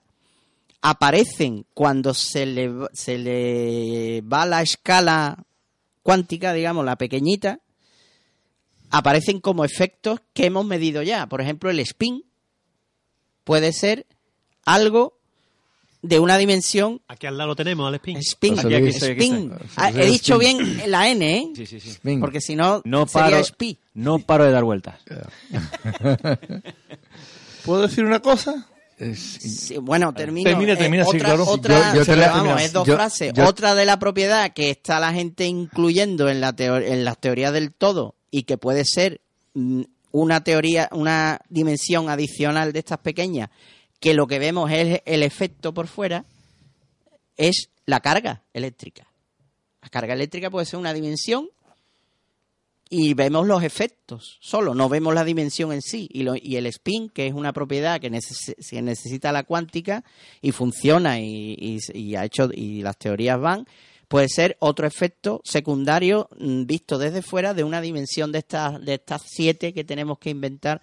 aparecen 0.81 1.67
cuando 1.75 2.15
se 2.15 2.47
le, 2.47 2.71
se 2.93 3.19
le 3.19 4.21
va 4.23 4.47
la 4.47 4.63
escala 4.63 5.45
cuántica, 6.03 6.53
digamos, 6.53 6.85
la 6.85 6.97
pequeñita, 6.97 7.61
aparecen 8.91 9.41
como 9.41 9.65
efectos 9.65 10.21
que 10.35 10.47
hemos 10.47 10.67
medido 10.67 11.03
ya. 11.03 11.27
Por 11.27 11.41
ejemplo, 11.41 11.71
el 11.71 11.81
spin 11.81 12.25
puede 13.45 13.73
ser 13.73 14.07
algo 14.65 15.19
de 16.03 16.19
una 16.19 16.37
dimensión 16.37 17.01
Aquí 17.07 17.29
al 17.29 17.39
lado 17.39 17.51
lo 17.51 17.57
tenemos, 17.57 17.87
al 17.87 17.95
spin. 17.95 18.17
spin. 18.19 18.59
Aquí 18.59 18.75
aquí 18.75 18.89
spin. 18.89 19.53
Ah, 19.77 19.91
he 19.91 20.07
dicho 20.07 20.37
bien 20.37 20.83
la 20.91 21.09
N, 21.09 21.37
¿eh? 21.39 21.49
Sí, 21.55 21.65
sí, 21.67 21.79
sí. 21.81 21.97
Porque 22.19 22.41
si 22.41 22.57
no, 22.57 22.83
No 22.85 23.07
sería 23.07 23.31
paro, 23.31 23.45
spi. 23.45 23.79
no 23.95 24.19
paro 24.19 24.45
de 24.45 24.51
dar 24.51 24.65
vueltas. 24.65 24.99
¿Puedo 27.65 27.83
decir 27.83 28.05
una 28.05 28.21
cosa? 28.21 28.67
Sí, 29.15 29.77
bueno, 29.79 30.13
termino. 30.15 30.49
Termina, 30.49 30.73
Eh, 30.73 30.77
termina, 30.77 31.05
sí, 31.05 31.17
otra, 31.17 31.29
claro. 31.29 31.45
Otra, 31.47 31.93
Yo- 31.93 32.01
yo 32.01 32.05
te 32.07 32.17
la- 32.17 32.27
vamos, 32.29 32.43
termina. 32.45 32.65
es 32.65 32.73
dos 32.73 32.87
Yo- 32.87 32.95
frases. 32.95 33.33
yo- 33.35 33.45
Otra 33.47 33.75
de 33.75 33.85
la 33.85 33.99
propiedad 33.99 34.53
que 34.53 34.71
está 34.71 35.01
la 35.01 35.13
gente 35.13 35.47
incluyendo 35.47 36.29
en, 36.29 36.41
la 36.41 36.55
en 36.59 37.05
las 37.05 37.19
teorías 37.19 37.53
del 37.53 37.73
todo 37.73 38.15
y 38.31 38.45
que 38.45 38.59
puede 38.59 38.85
ser 38.85 39.21
mm, 39.55 39.83
una 40.13 40.45
teoría, 40.45 40.89
una 40.93 41.41
dimensión 41.49 42.09
adicional 42.09 42.73
de 42.73 42.79
estas 42.79 42.99
pequeñas, 42.99 43.51
que 44.01 44.15
lo 44.15 44.27
que 44.27 44.39
vemos 44.39 44.71
es 44.71 45.01
el 45.05 45.23
efecto 45.23 45.73
por 45.75 45.87
fuera, 45.89 46.25
es 47.37 47.69
la 47.87 48.01
carga 48.01 48.43
eléctrica. 48.53 49.07
La 49.83 49.89
carga 49.89 50.15
eléctrica 50.15 50.51
puede 50.51 50.67
ser 50.67 50.79
una 50.79 50.93
dimensión 50.95 51.49
y 52.95 53.15
vemos 53.15 53.47
los 53.47 53.63
efectos 53.63 54.37
solo, 54.43 54.75
no 54.75 54.89
vemos 54.91 55.15
la 55.15 55.25
dimensión 55.25 55.73
en 55.73 55.81
sí. 55.81 56.09
Y, 56.13 56.25
lo- 56.25 56.37
y 56.37 56.57
el 56.57 56.67
spin, 56.67 57.09
que 57.09 57.27
es 57.27 57.33
una 57.33 57.55
propiedad 57.55 57.99
que 58.01 58.11
neces- 58.11 58.55
se 58.59 58.83
necesita 58.83 59.33
la 59.33 59.45
cuántica 59.45 60.05
y 60.43 60.53
funciona 60.53 61.19
y, 61.19 61.57
y- 61.59 61.79
y 61.99 62.17
ha 62.17 62.25
hecho 62.27 62.51
y 62.53 62.83
las 62.83 62.99
teorías 62.99 63.41
van, 63.41 63.65
puede 64.09 64.29
ser 64.29 64.57
otro 64.61 64.87
efecto 64.87 65.41
secundario 65.43 66.29
mm, 66.39 66.67
visto 66.67 66.99
desde 66.99 67.23
fuera 67.23 67.55
de 67.55 67.65
una 67.65 67.81
dimensión 67.81 68.31
de 68.31 68.41
estas 68.41 68.85
de 68.85 68.95
estas 68.95 69.23
siete 69.27 69.73
que 69.73 69.85
tenemos 69.85 70.19
que 70.19 70.29
inventar 70.29 70.83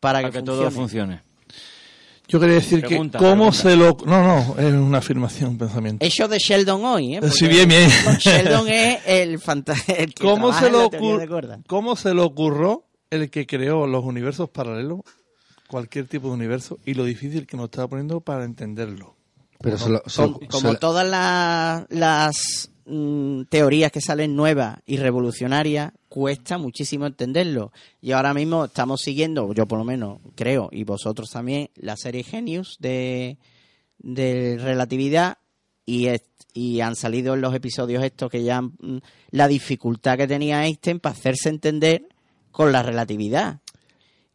para, 0.00 0.20
Para 0.22 0.32
que 0.32 0.42
todo 0.42 0.70
funcione. 0.72 1.22
Yo 2.28 2.40
quería 2.40 2.56
decir 2.56 2.80
Pregunta, 2.84 3.18
que 3.18 3.24
cómo 3.24 3.50
pregunta. 3.50 3.56
se 3.62 3.76
lo... 3.76 3.96
No, 4.04 4.22
no, 4.22 4.58
es 4.58 4.72
una 4.74 4.98
afirmación, 4.98 5.50
un 5.50 5.58
pensamiento. 5.58 6.04
Hecho 6.04 6.26
de 6.26 6.38
Sheldon 6.38 6.84
hoy, 6.84 7.16
¿eh? 7.16 7.20
Sí, 7.30 7.46
bien, 7.46 7.68
bien. 7.68 7.88
Sheldon 8.18 8.68
es 8.68 8.98
el 9.06 9.38
fantasma. 9.38 9.84
¿Cómo 10.20 10.52
se, 10.52 10.70
le 10.70 10.76
ocurrió 10.76 11.28
ocur- 11.38 11.62
¿Cómo 11.68 11.94
se 11.94 12.12
le 12.14 12.20
ocurrió 12.22 12.84
el 13.10 13.30
que 13.30 13.46
creó 13.46 13.86
los 13.86 14.04
universos 14.04 14.50
paralelos, 14.50 15.00
cualquier 15.68 16.06
tipo 16.08 16.28
de 16.28 16.34
universo, 16.34 16.78
y 16.84 16.94
lo 16.94 17.04
difícil 17.04 17.46
que 17.46 17.56
nos 17.56 17.66
estaba 17.66 17.86
poniendo 17.88 18.20
para 18.20 18.44
entenderlo? 18.44 19.14
Pero 19.60 19.78
se 19.78 19.88
lo- 19.88 20.02
se- 20.06 20.22
como, 20.22 20.38
se 20.40 20.46
como 20.48 20.72
lo- 20.72 20.78
todas 20.78 21.06
la- 21.06 21.86
las 21.90 22.70
mm, 22.86 23.42
teorías 23.48 23.92
que 23.92 24.00
salen 24.00 24.34
nuevas 24.34 24.78
y 24.86 24.96
revolucionarias, 24.96 25.92
cuesta 26.08 26.58
muchísimo 26.58 27.06
entenderlo. 27.06 27.72
Y 28.00 28.12
ahora 28.12 28.32
mismo 28.32 28.64
estamos 28.64 29.00
siguiendo, 29.02 29.52
yo 29.52 29.66
por 29.66 29.78
lo 29.78 29.84
menos 29.84 30.20
creo, 30.34 30.68
y 30.72 30.84
vosotros 30.84 31.30
también, 31.30 31.70
la 31.74 31.96
serie 31.96 32.22
Genius 32.22 32.76
de, 32.80 33.38
de 33.98 34.58
relatividad 34.60 35.38
y, 35.84 36.08
y 36.54 36.80
han 36.80 36.96
salido 36.96 37.34
en 37.34 37.40
los 37.42 37.54
episodios 37.54 38.02
estos 38.02 38.30
que 38.30 38.42
ya 38.42 38.62
mm, 38.62 39.00
la 39.30 39.48
dificultad 39.48 40.16
que 40.16 40.26
tenía 40.26 40.64
Einstein 40.64 41.00
para 41.00 41.14
hacerse 41.14 41.48
entender 41.48 42.08
con 42.50 42.72
la 42.72 42.82
relatividad. 42.82 43.60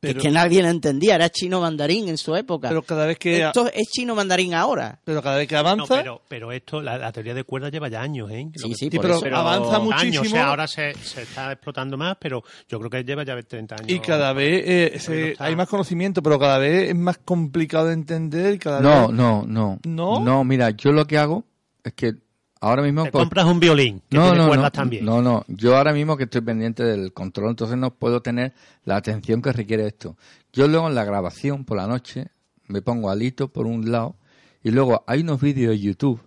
Pero- 0.02 0.20
es 0.20 0.26
que 0.26 0.32
nadie 0.32 0.64
lo 0.64 0.68
entendía, 0.70 1.14
era 1.16 1.30
chino 1.30 1.62
mandarín 1.62 2.10
en 2.10 2.18
su 2.18 2.36
época. 2.36 2.70
Pero 2.70 2.82
cada 2.82 3.06
vez 3.06 3.20
que... 3.20 3.44
Esto 3.46 3.68
es 3.72 3.88
chino 3.92 4.16
mandarín 4.16 4.54
ahora. 4.56 5.00
Pero 5.06 5.22
cada 5.22 5.38
vez 5.38 5.48
que 5.48 5.54
No, 5.54 5.60
avanza... 5.60 5.96
pero, 5.96 6.22
pero 6.28 6.52
esto, 6.52 6.82
la, 6.82 6.98
la 6.98 7.12
teoría 7.12 7.36
de 7.36 7.44
cuerdas 7.44 7.72
lleva 7.72 7.88
ya 7.88 8.02
años, 8.02 8.32
¿eh? 8.32 8.50
Sí, 8.56 8.70
sí, 8.74 8.74
Sí, 8.74 8.90
por 8.90 9.02
pero, 9.04 9.16
eso. 9.18 9.26
avanza 9.36 9.76
años, 9.76 9.84
muchísimo 9.84 10.22
o 10.24 10.26
sea, 10.26 10.48
ahora 10.48 10.68
se, 10.68 10.94
se 10.96 11.22
está 11.22 11.52
explotando 11.52 11.98
más, 11.98 12.18
pero 12.20 12.44
yo 12.68 12.80
creo 12.80 12.90
que 12.90 13.04
lleva 13.04 13.24
ya 13.24 13.40
30 13.40 13.76
años. 13.76 13.90
y 13.92 14.00
cada 14.00 14.34
vez 14.34 14.64
eh, 14.66 15.00
se- 15.00 15.12
Pero 15.12 15.36
hay 15.38 15.56
más 15.56 15.68
conocimiento, 15.70 16.24
pero 16.24 16.40
cada 16.40 16.58
vez 16.58 16.90
es 16.90 16.96
más 16.96 17.20
complicado 17.20 17.86
de 17.88 17.94
entender. 17.94 18.56
y 18.56 18.58
Cada 18.58 18.80
No, 18.82 19.08
vez... 19.08 19.16
no, 19.16 19.44
no. 19.46 19.80
¿No? 19.86 20.20
No, 20.20 20.44
mira, 20.44 20.72
yo 20.72 20.92
lo 20.92 21.06
que 21.06 21.20
hago 21.20 21.46
es 21.84 21.94
que 21.94 22.14
ahora 22.62 22.82
mismo... 22.84 23.04
Te 23.04 23.12
por- 23.12 23.22
compras 23.24 23.46
un 23.46 23.60
violín 23.60 24.02
que 24.08 24.16
no, 24.18 24.24
tiene 24.24 24.38
no, 24.40 24.48
cuerdas 24.48 24.66
no, 24.66 24.72
también. 24.72 25.04
no, 25.06 25.22
no. 25.22 25.44
Yo 25.50 25.76
ahora 25.76 25.92
mismo 25.94 26.16
que 26.16 26.24
estoy 26.24 26.42
pendiente 26.42 26.84
del 26.84 27.12
control, 27.12 27.50
entonces 27.50 27.78
no 27.78 27.94
puedo 27.94 28.22
tener 28.22 28.54
la 28.86 28.96
atención 28.96 29.42
que 29.42 29.52
requiere 29.52 29.86
esto. 29.88 30.16
Yo 30.54 30.68
luego 30.68 30.88
en 30.88 30.96
la 30.96 31.04
grabación 31.04 31.66
por 31.66 31.76
la 31.78 31.88
noche 31.88 32.28
me 32.68 32.82
pongo 32.82 33.10
alito 33.10 33.50
por 33.50 33.66
un 33.66 33.92
lado 33.92 34.16
y 34.64 34.72
luego 34.72 35.04
hay 35.08 35.22
unos 35.22 35.42
vídeos 35.42 35.72
de 35.72 35.80
YouTube 35.80 36.22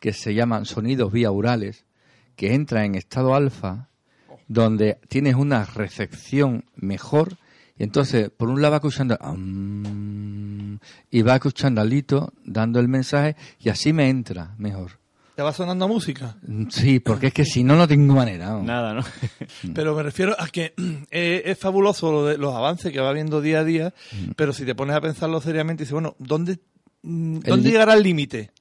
que 0.00 0.12
se 0.12 0.34
llaman 0.34 0.64
sonidos 0.66 1.12
biaurales 1.12 1.84
que 2.36 2.54
entran 2.54 2.84
en 2.84 2.94
estado 2.96 3.34
alfa 3.34 3.88
donde 4.48 4.98
tienes 5.08 5.36
una 5.36 5.64
recepción 5.64 6.64
mejor 6.76 7.36
y 7.78 7.84
entonces 7.84 8.28
por 8.30 8.48
un 8.48 8.60
lado 8.60 8.72
va 8.72 8.76
escuchando 8.76 9.16
y 11.10 11.22
va 11.22 11.34
escuchando 11.36 11.80
alito 11.80 12.32
dando 12.44 12.80
el 12.80 12.88
mensaje 12.88 13.36
y 13.60 13.68
así 13.68 13.92
me 13.92 14.08
entra 14.08 14.54
mejor. 14.58 14.98
¿Te 15.34 15.42
va 15.42 15.52
sonando 15.52 15.88
música? 15.88 16.36
Sí, 16.70 17.00
porque 17.00 17.26
es 17.28 17.34
que 17.34 17.44
si 17.44 17.64
no, 17.64 17.74
no 17.74 17.88
tengo 17.88 18.14
manera. 18.14 18.56
Nada, 18.62 18.94
¿no? 18.94 19.02
Pero 19.74 19.94
me 19.96 20.02
refiero 20.04 20.36
a 20.38 20.46
que 20.48 20.74
eh, 21.10 21.42
es 21.44 21.58
fabuloso 21.58 22.12
lo 22.12 22.24
de 22.26 22.38
los 22.38 22.54
avances 22.54 22.92
que 22.92 23.00
va 23.00 23.12
viendo 23.12 23.40
día 23.40 23.60
a 23.60 23.64
día, 23.64 23.94
pero 24.36 24.52
si 24.52 24.64
te 24.64 24.74
pones 24.76 24.94
a 24.94 25.00
pensarlo 25.00 25.40
seriamente, 25.40 25.82
dices, 25.82 25.92
bueno, 25.92 26.14
¿dónde, 26.18 26.60
mm, 27.02 27.36
El 27.36 27.42
¿dónde 27.42 27.70
llegará 27.70 27.94
el 27.94 28.02
límite 28.04 28.52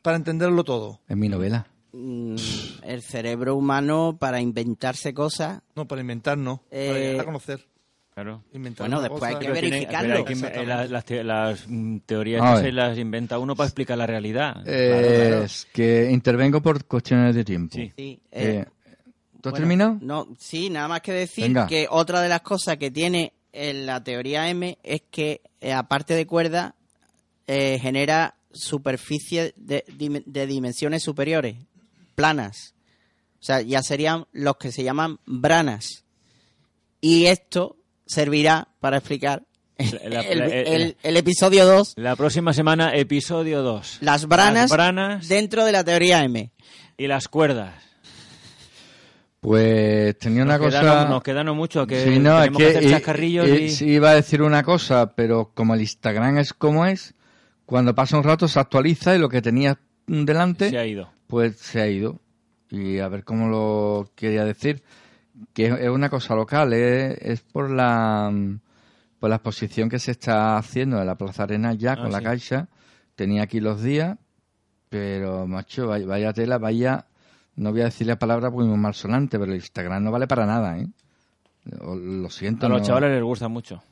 para 0.00 0.16
entenderlo 0.16 0.64
todo? 0.64 1.00
en 1.08 1.18
mi 1.18 1.28
novela. 1.28 1.66
Mm, 1.92 2.36
el 2.84 3.02
cerebro 3.02 3.56
humano 3.56 4.16
para 4.18 4.40
inventarse 4.40 5.12
cosas. 5.12 5.60
No, 5.76 5.86
para 5.86 6.00
inventar 6.00 6.38
no, 6.38 6.58
para 6.70 6.80
Eh, 6.80 7.06
llegar 7.10 7.20
a 7.20 7.24
conocer. 7.24 7.66
Claro. 8.22 8.42
Bueno, 8.78 9.00
después 9.00 9.20
cosa 9.20 9.26
hay 9.28 9.36
que 9.46 9.50
verificarlo. 9.50 10.14
hay 10.16 10.24
que 10.24 10.32
Exactamente. 10.34 10.66
las, 10.74 10.90
las 10.90 11.04
te- 11.06 11.24
las, 11.24 11.64
mm, 11.66 11.98
teorías 12.04 12.56
que 12.56 12.66
se 12.66 12.72
las 12.72 12.98
inventa 12.98 13.38
uno 13.38 13.56
para 13.56 13.66
explicar 13.68 13.96
la 13.96 14.06
realidad. 14.06 14.62
Eh, 14.66 15.42
Es 15.44 15.66
que 15.72 16.10
intervengo 16.10 16.60
por 16.60 16.84
cuestiones 16.84 17.34
de 17.34 17.44
tiempo. 17.44 17.76
Sí. 17.76 17.92
Sí, 17.96 18.20
Eh, 18.30 18.64
eh, 18.64 18.66
¿Tú 19.40 19.48
has 19.48 19.52
bueno, 19.52 19.56
terminado? 19.56 19.98
No, 20.02 20.28
sí, 20.38 20.68
nada 20.68 20.86
más 20.88 21.00
que 21.00 21.12
decir 21.12 21.44
Venga. 21.44 21.66
que 21.66 21.86
otra 21.88 22.20
de 22.20 22.28
las 22.28 22.42
cosas 22.42 22.76
que 22.76 22.90
tiene 22.90 23.32
en 23.52 23.86
la 23.86 24.04
teoría 24.04 24.50
M 24.50 24.76
es 24.82 25.02
que, 25.10 25.40
eh, 25.62 25.72
aparte 25.72 26.14
de 26.14 26.26
cuerda, 26.26 26.74
eh, 27.46 27.78
genera 27.80 28.34
superficies 28.52 29.54
de 29.56 30.46
dimensiones 30.46 31.02
superiores, 31.02 31.56
planas. 32.14 32.74
O 33.40 33.42
sea, 33.42 33.62
ya 33.62 33.80
serían 33.82 34.26
los 34.32 34.56
que 34.58 34.70
se 34.72 34.84
llaman 34.84 35.18
branas. 35.24 36.04
Y 37.00 37.24
esto 37.26 37.76
servirá 38.10 38.68
para 38.80 38.98
explicar 38.98 39.42
el, 39.78 39.90
La- 40.04 40.08
la- 40.10 40.20
el- 40.22 40.40
el- 40.42 40.66
el- 40.66 40.96
el 41.02 41.16
episodio 41.16 41.64
2, 41.66 41.94
La 41.96 42.16
próxima 42.16 42.52
semana, 42.52 42.94
episodio 42.94 43.62
2. 43.62 43.98
las 44.02 44.26
branas, 44.26 44.62
Las 44.68 44.70
branas 44.72 45.28
dentro 45.28 45.64
de 45.64 45.72
la 45.72 45.84
teoría 45.84 46.22
M. 46.24 46.50
y 46.98 47.06
las 47.06 47.28
cuerdas. 47.28 47.74
Pues 49.40 50.18
tenía 50.18 50.42
una 50.42 50.58
nos 50.58 50.66
cosa... 50.66 51.04
Nos 51.08 51.22
queda 51.22 51.42
no 51.42 51.54
mucho, 51.54 51.86
que 51.86 52.04
Sí, 52.04 52.18
no, 52.18 52.36
es 52.38 52.44
tenemos 52.44 52.58
que, 52.58 52.72
que, 52.72 52.78
hacer 52.78 52.90
chascarrillos 52.90 53.48
y- 53.48 53.52
y... 53.52 53.70
sí, 53.70 53.86
iba 53.86 54.10
a 54.10 54.14
decir 54.14 54.42
una 54.42 54.62
cosa, 54.62 55.14
pero 55.14 55.52
como 55.54 55.74
el 55.74 55.80
Instagram 55.80 56.36
es 56.38 56.52
como 56.52 56.84
es, 56.84 57.14
cuando 57.64 57.94
pasa 57.94 58.18
un 58.18 58.24
rato 58.24 58.48
se 58.48 58.60
actualiza 58.60 59.14
y 59.14 59.18
lo 59.18 59.30
que 59.30 59.40
tenía 59.40 59.78
delante, 60.06 60.68
se 60.68 60.78
ha 60.78 60.84
ido. 60.86 61.10
pues 61.26 61.56
se 61.56 61.80
ha 61.80 61.86
ido. 61.88 62.20
Y 62.68 62.98
a 62.98 63.08
ver 63.08 63.24
cómo 63.24 63.48
lo 63.48 64.10
quería 64.14 64.44
decir. 64.44 64.82
Que 65.54 65.66
es 65.66 65.88
una 65.88 66.08
cosa 66.10 66.34
local, 66.34 66.72
es, 66.72 67.18
es 67.20 67.40
por 67.40 67.70
la 67.70 68.32
por 69.18 69.28
la 69.30 69.36
exposición 69.36 69.88
que 69.90 69.98
se 69.98 70.12
está 70.12 70.56
haciendo 70.56 70.98
en 71.00 71.06
la 71.06 71.16
Plaza 71.16 71.42
Arena 71.42 71.74
ya 71.74 71.92
Ah, 71.92 71.96
con 72.02 72.12
la. 72.12 72.20
Caixa. 72.22 72.68
Tenía 73.14 73.42
aquí 73.42 73.60
los 73.60 73.82
días, 73.82 74.16
pero 74.88 75.46
macho, 75.46 75.86
vaya, 75.88 76.06
vaya 76.06 76.32
tela, 76.32 76.56
vaya, 76.58 77.06
no 77.56 77.70
voy 77.70 77.82
a 77.82 77.84
decir 77.84 78.06
la 78.06 78.18
palabra 78.18 78.50
porque 78.50 78.64
es 78.64 78.70
muy 78.70 78.78
malsonante, 78.78 79.38
pero 79.38 79.52
el 79.52 79.56
Instagram 79.58 80.02
no 80.04 80.10
vale 80.10 80.26
para 80.26 80.46
nada, 80.46 80.78
¿eh? 80.78 80.86
Lo 81.64 82.30
siento. 82.30 82.66
A 82.66 82.68
los 82.70 82.80
no- 82.80 82.86
chavales 82.86 83.10
les 83.10 83.22
gusta 83.22 83.48
mucho. 83.48 83.82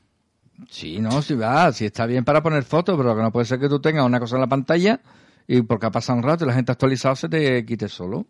Sí, 0.70 0.99
no, 0.99 1.22
sí 1.22 1.34
va, 1.34 1.70
sí 1.72 1.84
está 1.84 2.05
bien 2.07 2.24
para 2.24 2.42
poner 2.42 2.64
fotos, 2.64 2.96
pero 2.96 3.14
que 3.14 3.22
no 3.22 3.30
puede 3.30 3.46
ser 3.46 3.61
que 3.61 3.68
tú 3.68 3.80
tengas 3.80 4.05
una 4.05 4.18
cosa 4.18 4.36
en 4.36 4.40
la 4.40 4.49
pantalla 4.49 5.01
y 5.46 5.62
porque 5.62 5.86
ha 5.86 5.90
pasado 5.90 6.18
un 6.18 6.24
rato 6.24 6.44
y 6.44 6.49
la 6.49 6.55
gente 6.55 6.72
ha 6.72 6.74
actualizado 6.74 7.14
se 7.14 7.28
te 7.28 7.64
quite 7.64 7.88
solo. 7.88 8.26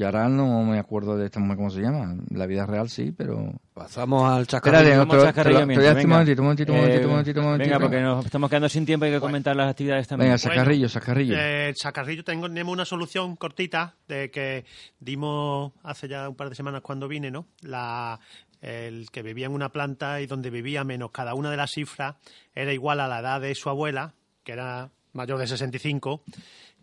Y 0.00 0.04
ahora 0.04 0.28
no 0.28 0.62
me 0.62 0.78
acuerdo 0.78 1.16
de 1.16 1.26
esta 1.26 1.40
mujer 1.40 1.56
cómo 1.56 1.70
se 1.70 1.80
llama. 1.80 2.14
La 2.30 2.46
vida 2.46 2.64
real 2.66 2.88
sí, 2.88 3.10
pero... 3.10 3.52
Pasamos 3.74 4.30
al 4.30 4.42
Espérate, 4.42 4.90
chascarrillo. 4.90 5.02
a 5.02 5.06
te 5.06 5.16
lo- 5.16 5.22
te 5.22 5.28
a 5.28 5.32
decir 5.32 5.46
un 5.48 5.94
venga. 5.96 6.08
momentito, 6.08 6.40
un 6.42 6.46
momentito, 6.46 6.72
un 6.72 6.78
momentito, 6.78 7.02
Eh, 7.02 7.04
un 7.04 7.10
momentito, 7.10 7.42
momentito. 7.42 7.68
Venga, 7.68 7.80
porque 7.80 8.00
nos 8.00 8.24
estamos 8.24 8.48
quedando 8.50 8.68
sin 8.68 8.86
tiempo 8.86 9.06
y 9.06 9.08
hay 9.08 9.14
que 9.14 9.20
comentar 9.20 9.56
las 9.56 9.70
actividades 9.70 10.06
también. 10.06 10.28
Venga, 10.28 10.38
sacarrillo, 10.38 10.88
sacarrillo. 10.88 11.34
Eh, 11.36 11.72
Sacarrillo 11.76 12.22
tengo- 12.22 12.46
tenemos 12.48 12.72
una 12.72 12.84
solución 12.84 13.34
cortita 13.34 13.96
de 14.06 14.30
que 14.30 14.64
dimos 15.00 15.72
hace 15.82 16.06
ya 16.06 16.28
un 16.28 16.36
par 16.36 16.48
de 16.48 16.54
semanas 16.54 16.80
cuando 16.82 17.08
vine, 17.08 17.30
¿no? 17.32 17.46
La, 17.62 18.20
el 18.60 19.10
que 19.10 19.22
vivía 19.22 19.46
en 19.46 19.52
una 19.52 19.70
planta 19.70 20.20
y 20.20 20.26
donde 20.26 20.50
vivía 20.50 20.84
menos 20.84 21.10
cada 21.10 21.34
una 21.34 21.50
de 21.50 21.56
las 21.56 21.72
cifras 21.72 22.14
era 22.54 22.72
igual 22.72 23.00
a 23.00 23.08
la 23.08 23.18
edad 23.18 23.40
de 23.40 23.54
su 23.56 23.68
abuela, 23.68 24.14
que 24.44 24.52
era 24.52 24.90
mayor 25.12 25.38
de 25.38 25.46
65, 25.48 26.22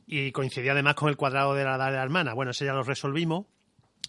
y 0.08 0.32
coincidía 0.32 0.74
además 0.74 0.95
con 0.95 1.10
el 1.10 1.18
cuadrado 1.18 1.53
de 1.56 1.64
la 1.64 1.76
edad 1.76 1.88
de 1.88 1.97
la 1.97 2.03
hermana. 2.03 2.34
Bueno, 2.34 2.51
eso 2.51 2.66
ya 2.66 2.74
lo 2.74 2.84
resolvimos. 2.84 3.45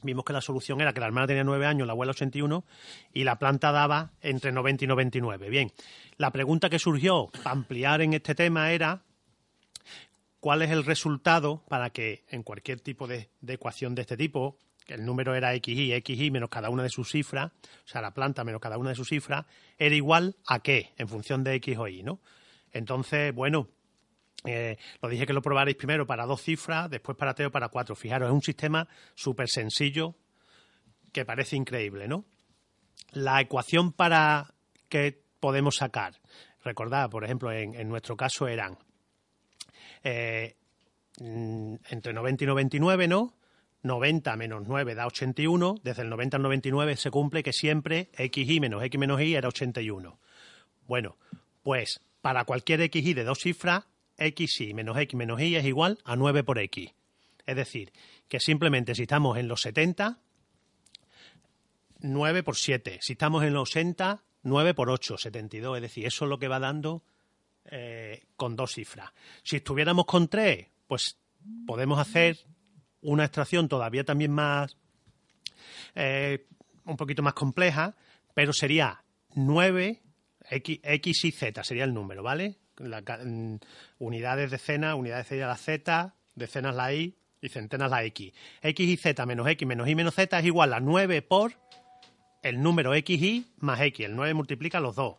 Vimos 0.03 0.25
que 0.25 0.33
la 0.33 0.43
solución 0.43 0.81
era 0.81 0.93
que 0.93 1.01
la 1.01 1.07
hermana 1.07 1.27
tenía 1.27 1.43
9 1.43 1.67
años, 1.67 1.87
la 1.87 1.95
abuela 1.95 2.11
81, 2.11 2.65
y 3.15 3.25
la 3.25 3.39
planta 3.39 3.73
daba 3.73 4.13
entre 4.21 4.53
90 4.53 4.85
y 4.85 4.89
99. 4.89 5.49
Bien, 5.49 5.73
la 6.19 6.31
pregunta 6.31 6.69
que 6.69 6.79
surgió 6.79 7.29
para 7.43 7.53
ampliar 7.53 8.03
en 8.03 8.13
este 8.13 8.35
tema 8.35 8.73
era 8.73 9.03
cuál 10.39 10.63
es 10.63 10.71
el 10.71 10.85
resultado 10.85 11.65
para 11.69 11.91
que 11.91 12.25
en 12.29 12.43
cualquier 12.43 12.81
tipo 12.81 13.07
de, 13.07 13.31
de 13.41 13.55
ecuación 13.55 13.95
de 13.95 14.03
este 14.03 14.19
tipo, 14.19 14.59
que 14.85 14.95
el 14.95 15.05
número 15.05 15.35
era 15.35 15.53
xy, 15.55 15.93
xy 16.05 16.31
menos 16.31 16.51
cada 16.51 16.71
una 16.71 16.83
de 16.83 16.91
sus 16.91 17.11
cifras, 17.11 17.51
o 17.53 17.89
sea, 17.89 18.01
la 18.01 18.13
planta 18.13 18.45
menos 18.45 18.61
cada 18.61 18.79
una 18.79 18.91
de 18.91 18.97
sus 18.97 19.09
cifras, 19.09 19.47
era 19.79 19.95
igual 19.95 20.37
a 20.47 20.61
qué, 20.61 20.93
en 20.99 21.09
función 21.09 21.43
de 21.43 21.55
x 21.55 21.79
o 21.79 21.89
y, 21.89 22.03
¿no? 22.03 22.21
Entonces, 22.73 23.35
bueno, 23.35 23.69
eh, 24.47 24.77
lo 25.03 25.09
dije 25.09 25.27
que 25.27 25.33
lo 25.33 25.43
probarais 25.43 25.77
primero 25.77 26.07
para 26.07 26.27
dos 26.27 26.43
cifras, 26.43 26.89
después 26.91 27.17
para 27.17 27.35
tres 27.35 27.49
o 27.49 27.51
para 27.51 27.69
cuatro. 27.69 27.95
Fijaros, 27.95 28.29
es 28.29 28.35
un 28.35 28.43
sistema 28.43 28.89
súper 29.15 29.49
sencillo 29.49 30.15
que 31.13 31.25
parece 31.25 31.57
increíble, 31.57 32.09
¿no? 32.09 32.25
La 33.13 33.41
ecuación 33.41 33.93
para 33.93 34.55
que 34.89 35.23
podemos 35.41 35.77
sacar, 35.77 36.21
recordad, 36.65 37.11
por 37.11 37.25
ejemplo, 37.25 37.53
en, 37.53 37.75
en 37.75 37.89
nuestro 37.89 38.17
caso 38.17 38.49
eran 38.49 38.79
eh, 40.03 40.57
mm, 41.21 41.75
entre 41.91 42.13
90 42.13 42.45
y 42.45 42.47
99, 42.47 43.09
¿no? 43.09 43.35
90 43.83 44.37
menos 44.37 44.63
9 44.67 44.95
da 44.95 45.07
81. 45.07 45.77
Desde 45.83 46.03
el 46.03 46.11
90 46.11 46.37
al 46.37 46.43
99 46.43 46.97
se 46.97 47.11
cumple 47.11 47.43
que 47.43 47.53
siempre 47.53 48.11
xy 48.17 48.61
menos 48.61 48.83
x 48.85 49.01
menos 49.01 49.21
y 49.21 49.35
era 49.35 49.49
81. 49.49 50.19
Bueno, 50.87 51.17
pues 51.63 52.01
para 52.21 52.45
cualquier 52.45 52.89
xy 52.91 53.15
de 53.15 53.25
dos 53.25 53.39
cifras, 53.41 53.87
xy 54.19 54.75
menos 54.75 54.97
x 54.99 55.15
menos 55.15 55.41
y 55.41 55.57
es 55.57 55.65
igual 55.65 55.99
a 56.05 56.17
9 56.17 56.45
por 56.45 56.59
x. 56.59 56.93
Es 57.45 57.57
decir, 57.57 57.93
que 58.29 58.41
simplemente 58.41 58.95
si 58.95 59.03
estamos 59.03 59.39
en 59.39 59.49
los 59.49 59.61
70, 59.63 60.19
9 62.01 62.43
por 62.43 62.57
7. 62.57 62.99
Si 63.01 63.13
estamos 63.13 63.45
en 63.45 63.55
los 63.55 63.71
80, 63.71 64.23
9 64.43 64.75
por 64.75 64.91
8, 64.91 65.19
72. 65.19 65.77
Es 65.77 65.83
decir, 65.83 66.07
eso 66.07 66.25
es 66.25 66.29
lo 66.29 66.39
que 66.39 66.49
va 66.49 66.59
dando 66.59 67.03
eh, 67.65 68.25
con 68.37 68.57
dos 68.57 68.75
cifras. 68.75 69.11
Si 69.43 69.57
estuviéramos 69.57 70.07
con 70.07 70.29
tres, 70.29 70.69
pues 70.87 71.19
podemos 71.67 71.99
hacer 71.99 72.39
una 73.03 73.25
extracción 73.25 73.69
todavía 73.69 74.05
también 74.05 74.33
más, 74.33 74.77
eh, 75.95 76.47
un 76.85 76.97
poquito 76.97 77.23
más 77.23 77.35
compleja, 77.35 77.97
pero 78.35 78.53
sería 78.53 79.03
9, 79.35 80.03
X, 80.51 80.81
X 80.83 81.25
y 81.25 81.33
Z 81.33 81.65
sería 81.65 81.85
el 81.85 81.95
número, 81.95 82.23
¿vale? 82.23 82.59
La 82.79 83.01
mm, 83.01 83.59
unidades 83.99 84.51
decenas, 84.51 84.95
unidades 84.95 85.27
sería 85.27 85.47
la 85.47 85.57
Z, 85.57 86.15
decenas 86.35 86.75
la 86.75 86.93
Y 86.95 87.15
y 87.41 87.49
centenas 87.49 87.91
la 87.91 88.05
X. 88.05 88.33
X 88.63 88.89
y 88.89 88.97
Z 88.97 89.27
menos 89.27 89.47
X 89.49 89.67
menos 89.67 89.89
Y 89.89 89.95
menos 89.95 90.15
Z 90.15 90.39
es 90.39 90.45
igual 90.45 90.73
a 90.73 90.81
9 90.81 91.23
por 91.23 91.55
el 92.43 92.63
número 92.63 92.93
XY 92.95 93.47
más 93.59 93.81
X. 93.81 94.07
El 94.07 94.17
9 94.17 94.35
multiplica 94.35 94.81
los 94.81 94.97
dos. 94.97 95.17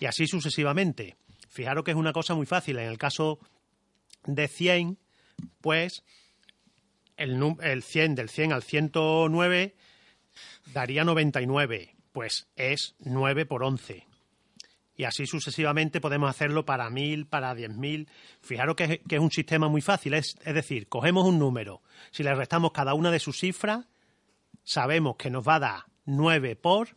Y 0.00 0.06
así 0.06 0.26
sucesivamente. 0.26 1.16
Fijaros 1.48 1.84
que 1.84 1.92
es 1.92 1.96
una 1.96 2.12
cosa 2.12 2.34
muy 2.34 2.46
fácil. 2.46 2.78
En 2.78 2.88
el 2.88 2.98
caso 2.98 3.38
de 4.26 4.48
100, 4.48 4.98
pues 5.60 6.02
el, 7.16 7.40
el 7.62 7.82
100 7.82 8.14
del 8.16 8.28
100 8.28 8.52
al 8.52 8.62
109 8.62 9.74
daría 10.72 11.04
99. 11.04 11.94
Pues 12.12 12.48
es 12.56 12.94
9 12.98 13.46
por 13.46 13.62
11. 13.62 14.06
Y 14.96 15.04
así 15.04 15.26
sucesivamente 15.26 16.00
podemos 16.00 16.30
hacerlo 16.30 16.64
para 16.64 16.88
1000, 16.88 17.26
para 17.26 17.52
10.000. 17.54 18.06
Fijaros 18.40 18.76
que 18.76 18.84
es, 18.84 19.00
que 19.08 19.16
es 19.16 19.20
un 19.20 19.30
sistema 19.32 19.68
muy 19.68 19.80
fácil. 19.80 20.14
Es, 20.14 20.36
decir, 20.44 20.88
cogemos 20.88 21.24
un 21.26 21.38
número. 21.38 21.82
Si 22.12 22.22
le 22.22 22.32
restamos 22.34 22.70
cada 22.72 22.94
una 22.94 23.10
de 23.10 23.18
sus 23.18 23.38
cifras, 23.38 23.86
sabemos 24.62 25.16
que 25.16 25.30
nos 25.30 25.46
va 25.46 25.56
a 25.56 25.60
dar 25.60 25.80
9 26.04 26.54
por, 26.56 26.90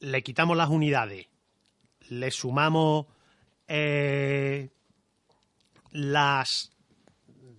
le 0.00 0.22
quitamos 0.22 0.56
las 0.56 0.68
unidades, 0.68 1.26
le 2.08 2.30
sumamos 2.30 3.06
eh, 3.68 4.70
las 5.90 6.72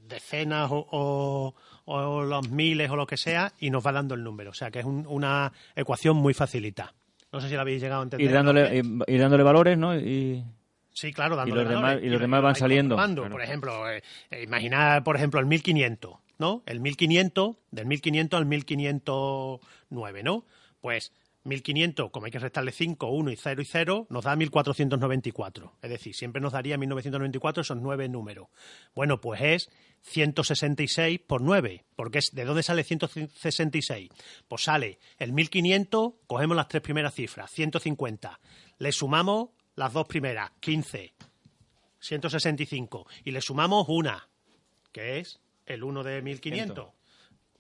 decenas 0.07 0.69
o, 0.71 1.53
los 1.85 2.49
miles 2.49 2.89
o 2.89 2.95
lo 2.95 3.05
que 3.07 3.17
sea 3.17 3.53
y 3.59 3.69
nos 3.69 3.85
va 3.85 3.91
dando 3.91 4.15
el 4.15 4.23
número. 4.23 4.51
O 4.51 4.53
sea 4.53 4.71
que 4.71 4.79
es 4.79 4.85
un- 4.85 5.05
una 5.07 5.51
ecuación 5.75 6.15
muy 6.17 6.33
facilita. 6.33 6.93
No 7.33 7.41
sé 7.41 7.49
si 7.49 7.55
la 7.55 7.61
habéis 7.61 7.81
llegado 7.81 8.01
a 8.01 8.03
entender. 8.03 8.25
Ir 8.27 8.31
dándole, 8.33 8.83
¿no? 8.83 9.03
ir, 9.07 9.19
dándole 9.19 9.43
valores, 9.43 9.77
¿no? 9.77 9.97
Y, 9.97 10.43
Sí, 10.93 11.11
claro, 11.11 11.35
dándole 11.35 11.61
los 11.63 11.69
demás- 11.69 11.83
valores. 11.83 12.03
y 12.05 12.09
los 12.09 12.19
lo- 12.19 12.21
demás 12.23 12.41
van 12.43 12.55
saliendo, 12.55 12.95
claro. 12.95 13.29
Por 13.31 13.41
ejemplo, 13.41 13.89
eh, 13.89 14.03
eh, 14.29 14.43
imaginar, 14.43 15.03
por 15.03 15.15
ejemplo, 15.15 15.39
el 15.39 15.47
1500, 15.47 16.17
¿no? 16.37 16.61
El 16.67 16.79
1500, 16.81 17.55
del 17.71 17.87
1500 17.87 18.37
al 18.37 18.45
1509, 18.45 20.23
¿no? 20.23 20.45
Pues 20.81 21.11
1500, 21.43 22.09
como 22.11 22.25
hay 22.25 22.31
que 22.31 22.39
restarle 22.39 22.71
5, 22.71 23.07
1 23.07 23.31
y 23.31 23.35
0 23.35 23.61
y 23.61 23.65
0, 23.65 24.07
nos 24.09 24.23
da 24.23 24.35
1494. 24.35 25.73
Es 25.81 25.89
decir, 25.89 26.15
siempre 26.15 26.41
nos 26.41 26.53
daría 26.53 26.77
1994 26.77 27.61
esos 27.61 27.77
nueve 27.77 28.07
números. 28.07 28.47
Bueno, 28.95 29.19
pues 29.19 29.41
es 29.41 29.69
166 30.01 31.19
por 31.19 31.41
9. 31.41 31.83
Porque 31.95 32.19
es, 32.19 32.31
¿De 32.33 32.45
dónde 32.45 32.63
sale 32.63 32.83
166? 32.83 34.09
Pues 34.47 34.63
sale 34.63 34.99
el 35.17 35.33
1500, 35.33 36.13
cogemos 36.27 36.55
las 36.55 36.67
tres 36.67 36.81
primeras 36.81 37.13
cifras, 37.13 37.51
150. 37.51 38.39
Le 38.77 38.91
sumamos 38.91 39.49
las 39.75 39.91
dos 39.91 40.07
primeras, 40.07 40.51
15. 40.61 41.13
165. 41.99 43.07
Y 43.25 43.31
le 43.31 43.41
sumamos 43.41 43.85
una, 43.89 44.29
que 44.91 45.19
es 45.19 45.39
el 45.65 45.83
1 45.83 46.03
de 46.03 46.21
1500. 46.21 46.87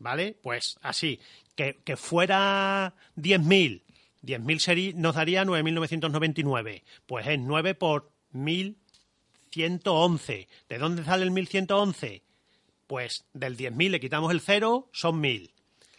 ¿Vale? 0.03 0.35
Pues 0.43 0.77
así. 0.81 1.19
Que, 1.55 1.79
que 1.85 1.95
fuera 1.95 2.93
10.000. 3.15 3.83
10.000 4.21 4.59
seri- 4.59 4.93
nos 4.95 5.15
daría 5.15 5.45
9.999. 5.45 6.83
Pues 7.05 7.25
es 7.27 7.39
9 7.39 7.73
por 7.75 8.11
1.111. 8.33 10.47
¿De 10.69 10.77
dónde 10.77 11.03
sale 11.05 11.23
el 11.23 11.31
1.111? 11.31 12.21
Pues 12.87 13.25
del 13.33 13.55
10.000 13.57 13.89
le 13.91 13.99
quitamos 14.01 14.31
el 14.31 14.41
0, 14.41 14.89
son 14.91 15.21
1.000. 15.21 15.51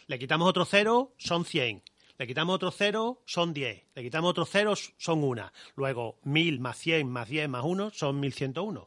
Le 0.07 0.19
quitamos 0.19 0.47
otro 0.49 0.65
0, 0.67 1.15
son 1.17 1.45
100. 1.47 1.83
Le 2.19 2.27
quitamos 2.27 2.55
otro 2.57 2.71
0, 2.71 3.23
son 3.25 3.55
10. 3.55 3.85
Le 3.95 4.03
quitamos 4.03 4.31
otro 4.31 4.45
0, 4.45 4.75
son 4.99 5.25
1. 5.25 5.51
Luego 5.77 6.19
1.000 6.25 6.59
más 6.61 6.77
100 6.79 7.09
más 7.09 7.27
10 7.29 7.49
más 7.49 7.65
1 7.65 7.91
son 7.93 8.21
1.101. 8.23 8.87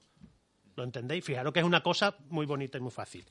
¿Lo 0.75 0.83
entendéis? 0.83 1.25
Fijaros 1.25 1.51
que 1.53 1.59
es 1.61 1.65
una 1.65 1.81
cosa 1.81 2.15
muy 2.29 2.45
bonita 2.45 2.77
y 2.77 2.81
muy 2.81 2.91
fácil. 2.91 3.25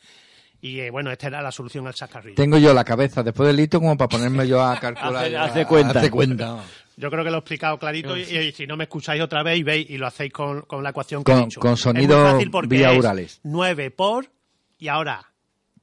Y 0.60 0.80
eh, 0.80 0.90
bueno, 0.90 1.10
esta 1.10 1.26
era 1.28 1.42
la 1.42 1.52
solución 1.52 1.86
al 1.86 1.94
chascarrillo. 1.94 2.34
Tengo 2.36 2.58
yo 2.58 2.72
la 2.74 2.84
cabeza 2.84 3.22
después 3.22 3.46
del 3.48 3.60
hito 3.60 3.78
como 3.80 3.96
para 3.96 4.08
ponerme 4.08 4.48
yo 4.48 4.62
a 4.62 4.76
calcular. 4.80 5.34
Hace- 5.36 5.66
cuenta. 5.66 5.98
hace 6.00 6.10
cuenta. 6.10 6.64
Yo 6.96 7.10
creo 7.10 7.22
que 7.24 7.30
lo 7.30 7.36
he 7.36 7.40
explicado 7.40 7.78
clarito 7.78 8.16
y, 8.16 8.22
y 8.22 8.52
si 8.52 8.66
no 8.66 8.74
me 8.76 8.84
escucháis 8.84 9.20
otra 9.20 9.42
vez 9.42 9.58
y 9.58 9.62
veis 9.62 9.90
y 9.90 9.98
lo 9.98 10.06
hacéis 10.06 10.32
con, 10.32 10.62
con 10.62 10.82
la 10.82 10.90
ecuación 10.90 11.22
que 11.22 11.32
he 11.32 11.34
Con- 11.34 11.44
dicho. 11.44 11.60
con 11.60 11.72
Es 11.74 11.84
muy 11.84 11.92
sonidos 11.94 12.32
fácil 12.32 12.50
porque 12.50 12.74
es 12.74 12.80
biaurales. 12.80 13.40
9 13.42 13.90
por 13.90 14.30
y 14.78 14.88
ahora 14.88 15.30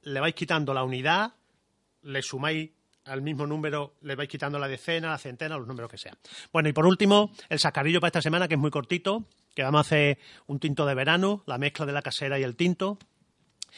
le 0.02 0.20
vais 0.20 0.34
quitando 0.34 0.74
la 0.74 0.82
unidad, 0.82 1.32
le 2.02 2.20
sumáis 2.20 2.70
al 3.06 3.22
mismo 3.22 3.46
número, 3.46 3.94
le 4.02 4.16
vais 4.16 4.28
quitando 4.28 4.58
la 4.58 4.66
decena, 4.66 5.10
la 5.10 5.18
centena, 5.18 5.56
los 5.56 5.66
números 5.68 5.90
que 5.90 5.98
sean. 5.98 6.16
Bueno, 6.52 6.68
y 6.68 6.72
por 6.72 6.84
último, 6.86 7.30
el 7.48 7.58
sacarillo 7.60 8.00
para 8.00 8.08
esta 8.08 8.22
semana, 8.22 8.48
que 8.48 8.54
es 8.54 8.60
muy 8.60 8.70
cortito, 8.70 9.24
que 9.54 9.62
vamos 9.62 9.78
a 9.78 9.80
hacer 9.82 10.18
un 10.46 10.58
tinto 10.58 10.84
de 10.84 10.94
verano, 10.94 11.42
la 11.46 11.58
mezcla 11.58 11.86
de 11.86 11.92
la 11.92 12.02
casera 12.02 12.38
y 12.38 12.42
el 12.42 12.56
tinto. 12.56 12.98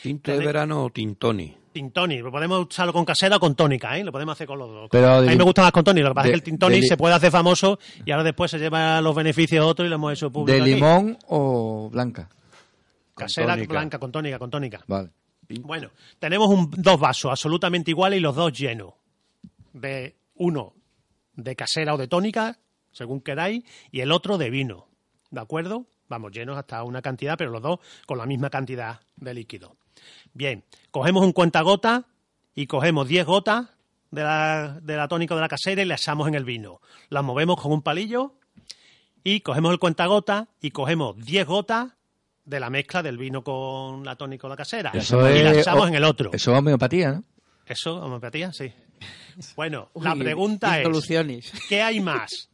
¿Tinto 0.03 0.31
de 0.33 0.45
verano 0.45 0.85
o 0.85 0.91
tintoni? 0.91 1.57
Tintoni, 1.73 2.19
lo 2.19 2.31
podemos 2.33 2.67
usarlo 2.67 2.93
con 2.93 3.05
casera 3.05 3.37
o 3.37 3.41
con 3.41 3.55
tónica, 3.55 3.99
¿eh? 3.99 4.05
Lo 4.05 4.13
podemos 4.13 4.33
hacer 4.33 4.47
con 4.47 4.59
los 4.59 4.71
dos. 4.71 4.89
Pero 4.91 5.15
a 5.15 5.21
mí 5.21 5.29
de- 5.29 5.37
me 5.37 5.45
gusta 5.45 5.63
más 5.63 5.73
con 5.73 5.85
tónica, 5.85 6.05
lo 6.09 6.11
que 6.11 6.15
pasa 6.15 6.29
es 6.29 6.33
que 6.33 6.37
el 6.37 6.43
tintoni 6.43 6.83
se 6.83 6.97
puede 6.97 7.15
hacer 7.15 7.31
famoso 7.31 7.79
y 8.05 8.11
ahora 8.11 8.25
después 8.25 8.51
se 8.51 8.59
lleva 8.59 9.01
los 9.03 9.15
beneficios 9.15 9.63
a 9.63 9.67
otro 9.67 9.85
y 9.85 9.89
lo 9.89 9.97
hemos 9.97 10.13
hecho 10.13 10.31
público 10.31 10.55
¿De 10.57 10.63
aquí. 10.63 10.75
limón 10.75 11.19
o 11.29 11.91
blanca? 11.91 12.29
Casera 13.15 13.55
tónica. 13.55 13.73
blanca, 13.73 13.99
con 13.99 14.13
tónica, 14.13 14.39
con 14.39 14.51
tónica. 14.51 14.81
Vale. 14.87 15.11
Bueno, 15.61 15.91
tenemos 16.19 16.49
un- 16.49 16.71
dos 16.77 16.99
vasos 16.99 17.31
absolutamente 17.31 17.91
iguales 17.91 18.19
y 18.19 18.21
los 18.23 18.35
dos 18.35 18.53
llenos. 18.53 18.95
De 19.73 20.17
uno 20.37 20.75
de 21.35 21.55
casera 21.57 21.95
o 21.95 21.99
de 21.99 22.09
tónica, 22.09 22.59
según 22.93 23.21
queráis, 23.21 23.65
y 23.91 24.01
el 24.01 24.13
otro 24.13 24.39
de 24.39 24.51
vino. 24.51 24.89
¿De 25.31 25.41
acuerdo? 25.41 25.87
Vamos, 26.09 26.33
llenos 26.33 26.57
hasta 26.57 26.83
una 26.85 27.03
cantidad, 27.03 27.37
pero 27.37 27.51
los 27.51 27.63
dos 27.63 27.81
con 28.07 28.17
la 28.19 28.27
misma 28.27 28.49
cantidad 28.51 29.01
de 29.17 29.35
líquido. 29.35 29.77
Bien, 30.35 30.65
cogemos 30.91 31.23
un 31.25 31.33
cuentagota 31.33 32.05
y 32.55 32.67
cogemos 32.67 33.09
10 33.09 33.27
gotas 33.27 33.67
de 34.11 34.23
la, 34.23 34.79
de 34.83 34.97
la 34.97 35.09
tónica 35.09 35.35
o 35.35 35.37
de 35.37 35.43
la 35.43 35.49
casera 35.49 35.83
y 35.83 35.85
le 35.85 35.95
echamos 35.95 36.29
en 36.29 36.35
el 36.35 36.45
vino. 36.45 36.81
Las 37.09 37.25
movemos 37.25 37.61
con 37.61 37.73
un 37.73 37.83
palillo 37.83 38.35
y 39.25 39.41
cogemos 39.41 39.73
el 39.73 39.79
cuentagota 39.79 40.49
y 40.61 40.71
cogemos 40.71 41.17
10 41.17 41.47
gotas 41.47 41.93
de 42.45 42.61
la 42.61 42.71
mezcla 42.71 43.03
del 43.03 43.19
vino 43.19 43.43
con 43.43 44.05
la 44.05 44.15
tónica 44.17 44.47
o 44.47 44.51
la 44.51 44.57
casera. 44.57 44.91
Eso 44.95 45.19
y 45.31 45.43
la 45.43 45.51
es- 45.53 45.59
echamos 45.59 45.85
o- 45.85 45.89
en 45.89 45.95
el 45.97 46.05
otro. 46.05 46.31
Eso 46.33 46.53
es 46.53 46.59
homeopatía, 46.59 47.13
¿no? 47.13 47.25
¿Eso, 47.67 47.97
homeopatía? 47.97 48.53
Sí. 48.53 48.73
Bueno, 49.55 49.91
la 50.01 50.15
pregunta 50.17 50.79
es, 50.79 50.85
soluciones. 50.85 51.53
¿qué 51.69 51.83
hay 51.83 52.01
más? 52.01 52.49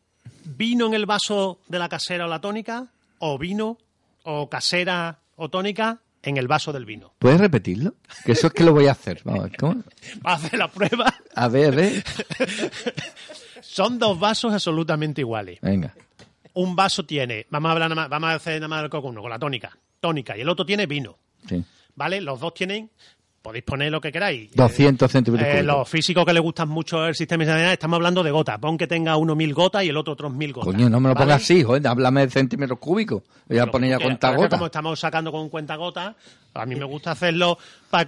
¿Vino 0.45 0.86
en 0.86 0.95
el 0.95 1.07
vaso 1.07 1.61
de 1.68 1.78
la 1.78 1.88
casera 1.88 2.24
o 2.24 2.28
la 2.28 2.40
tónica? 2.40 2.88
¿O 3.20 3.38
vino 3.38 3.78
o 4.24 4.49
casera 4.51 5.20
o 5.36 5.49
tónica 5.49 6.01
en 6.22 6.36
el 6.36 6.46
vaso 6.48 6.72
del 6.72 6.84
vino? 6.84 7.14
¿Puedes 7.18 7.40
repetirlo? 7.40 7.94
Que 8.24 8.32
eso 8.32 8.46
es 8.48 8.52
que 8.52 8.64
lo 8.64 8.72
voy 8.72 8.86
a 8.86 8.92
hacer. 8.92 9.20
Vamos, 9.24 9.50
¿cómo? 9.58 9.82
Va 10.26 10.32
a 10.32 10.34
hacer 10.34 10.58
la 10.58 10.68
prueba. 10.68 11.12
A 11.34 11.48
ver, 11.48 11.72
a 11.72 11.76
ver. 11.76 12.04
Son 13.60 13.98
dos 13.98 14.18
vasos 14.18 14.52
absolutamente 14.52 15.20
iguales. 15.20 15.58
Venga. 15.60 15.94
Un 16.54 16.76
vaso 16.76 17.04
tiene, 17.04 17.46
vamos 17.50 17.68
a 17.70 17.72
hablar 17.72 17.88
nada 17.90 18.02
más- 18.02 18.10
vamos 18.10 18.30
a 18.30 18.34
hacer 18.34 18.60
nada 18.60 18.68
más 18.82 18.90
con 18.90 19.04
uno, 19.06 19.22
con 19.22 19.30
la 19.30 19.38
tónica, 19.38 19.76
tónica, 20.00 20.36
y 20.36 20.42
el 20.42 20.48
otro 20.48 20.66
tiene 20.66 20.86
vino, 20.86 21.18
Sí. 21.48 21.64
¿vale? 21.94 22.20
Los 22.20 22.40
dos 22.40 22.52
tienen, 22.52 22.90
podéis 23.43 23.64
poner 23.64 23.90
lo 23.90 24.01
que 24.01 24.12
queráis. 24.12 24.51
200 24.55 25.11
centímetros 25.11 25.49
Eh, 25.49 25.53
cúbicos. 25.59 25.66
los 25.78 25.88
físicos 25.88 26.24
que 26.24 26.32
les 26.32 26.43
gustan 26.43 26.68
mucho 26.68 27.05
el 27.07 27.14
sistema 27.16 27.45
de 27.45 27.72
estamos 27.72 27.97
hablando 27.97 28.22
de 28.22 28.30
gotas. 28.30 28.59
Pon 28.61 28.78
que 28.78 28.86
tenga 28.86 29.16
uno 29.16 29.34
mil 29.34 29.53
gotas 29.53 29.82
y 29.84 29.88
el 29.88 29.97
otro 29.97 30.12
otros 30.12 30.32
mil 30.32 30.53
gotas. 30.53 30.72
Coño, 30.72 30.88
no 30.88 31.01
me 31.01 31.09
lo 31.09 31.14
¿vale? 31.14 31.26
pongas 31.26 31.43
así, 31.43 31.62
joder. 31.64 31.86
Háblame 31.86 32.24
de 32.26 32.30
centímetros 32.30 32.78
cúbicos. 32.78 33.22
Voy 33.49 33.59
a 33.59 33.66
poner 33.66 33.90
ya 33.99 33.99
Como 34.49 34.66
estamos 34.66 34.99
sacando 35.01 35.32
con 35.32 35.40
un 35.43 35.49
cuentagotas, 35.49 36.14
a 36.55 36.66
mí 36.66 36.76
me 36.76 36.84
gusta 36.84 37.11
hacerlo 37.11 37.59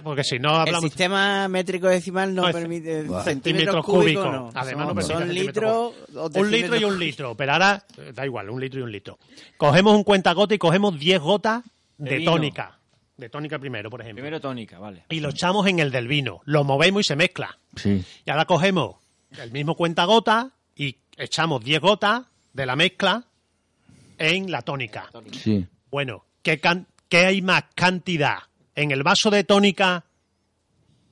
porque 0.03 0.23
si 0.23 0.39
no 0.39 0.53
El 0.55 0.61
hablamos 0.61 0.83
sistema 0.83 1.47
métrico 1.47 1.87
decimal 1.87 2.33
no 2.33 2.43
No, 2.43 2.47
es- 2.47 2.55
permite 2.55 2.91
centímetros 3.01 3.23
centímetros 3.25 3.85
cúbicos. 3.85 4.23
cúbicos. 4.25 4.53
no. 4.53 4.59
Además, 4.59 4.95
no 4.95 5.01
son, 5.01 5.33
litros 5.33 5.93
un 6.33 6.51
litro 6.51 6.75
y 6.77 6.83
un 6.85 6.97
litro, 6.99 7.35
pero 7.35 7.53
ahora 7.53 7.83
eh, 7.97 8.11
da 8.15 8.25
igual, 8.25 8.49
un 8.49 8.61
litro 8.61 8.79
y 8.79 8.83
un 8.83 8.91
litro. 8.91 9.19
Cogemos 9.57 9.95
un 9.95 10.03
cuentagota 10.03 10.55
y 10.55 10.57
cogemos 10.57 10.97
10 10.97 11.19
gotas 11.19 11.63
de, 11.97 12.09
De 12.11 12.17
vino. 12.17 12.31
tónica. 12.31 12.77
De 13.17 13.29
tónica 13.29 13.57
primero, 13.59 13.89
por 13.89 14.01
ejemplo. 14.01 14.21
Primero 14.21 14.41
tónica, 14.41 14.77
vale. 14.79 15.05
Y 15.09 15.19
lo 15.21 15.29
echamos 15.29 15.65
en 15.67 15.79
el 15.79 15.91
del 15.91 16.07
vino. 16.07 16.41
Lo 16.45 16.63
movemos 16.63 17.01
y 17.01 17.03
se 17.05 17.15
mezcla. 17.15 17.57
Sí. 17.75 18.03
Y 18.25 18.29
ahora 18.29 18.45
cogemos 18.45 18.95
el 19.39 19.51
mismo 19.51 19.75
cuentagota 19.75 20.51
y 20.75 20.97
echamos 21.17 21.63
10 21.63 21.79
gotas 21.79 22.23
de 22.53 22.65
la 22.65 22.75
mezcla 22.75 23.23
en 24.17 24.51
la 24.51 24.61
tónica. 24.61 25.09
Sí. 25.31 25.65
Bueno, 25.91 26.25
¿qué, 26.41 26.59
can- 26.59 26.87
qué 27.07 27.19
hay 27.25 27.41
más 27.41 27.63
cantidad? 27.73 28.37
¿En 28.75 28.91
el 28.91 29.03
vaso 29.03 29.29
de 29.29 29.45
tónica 29.45 30.03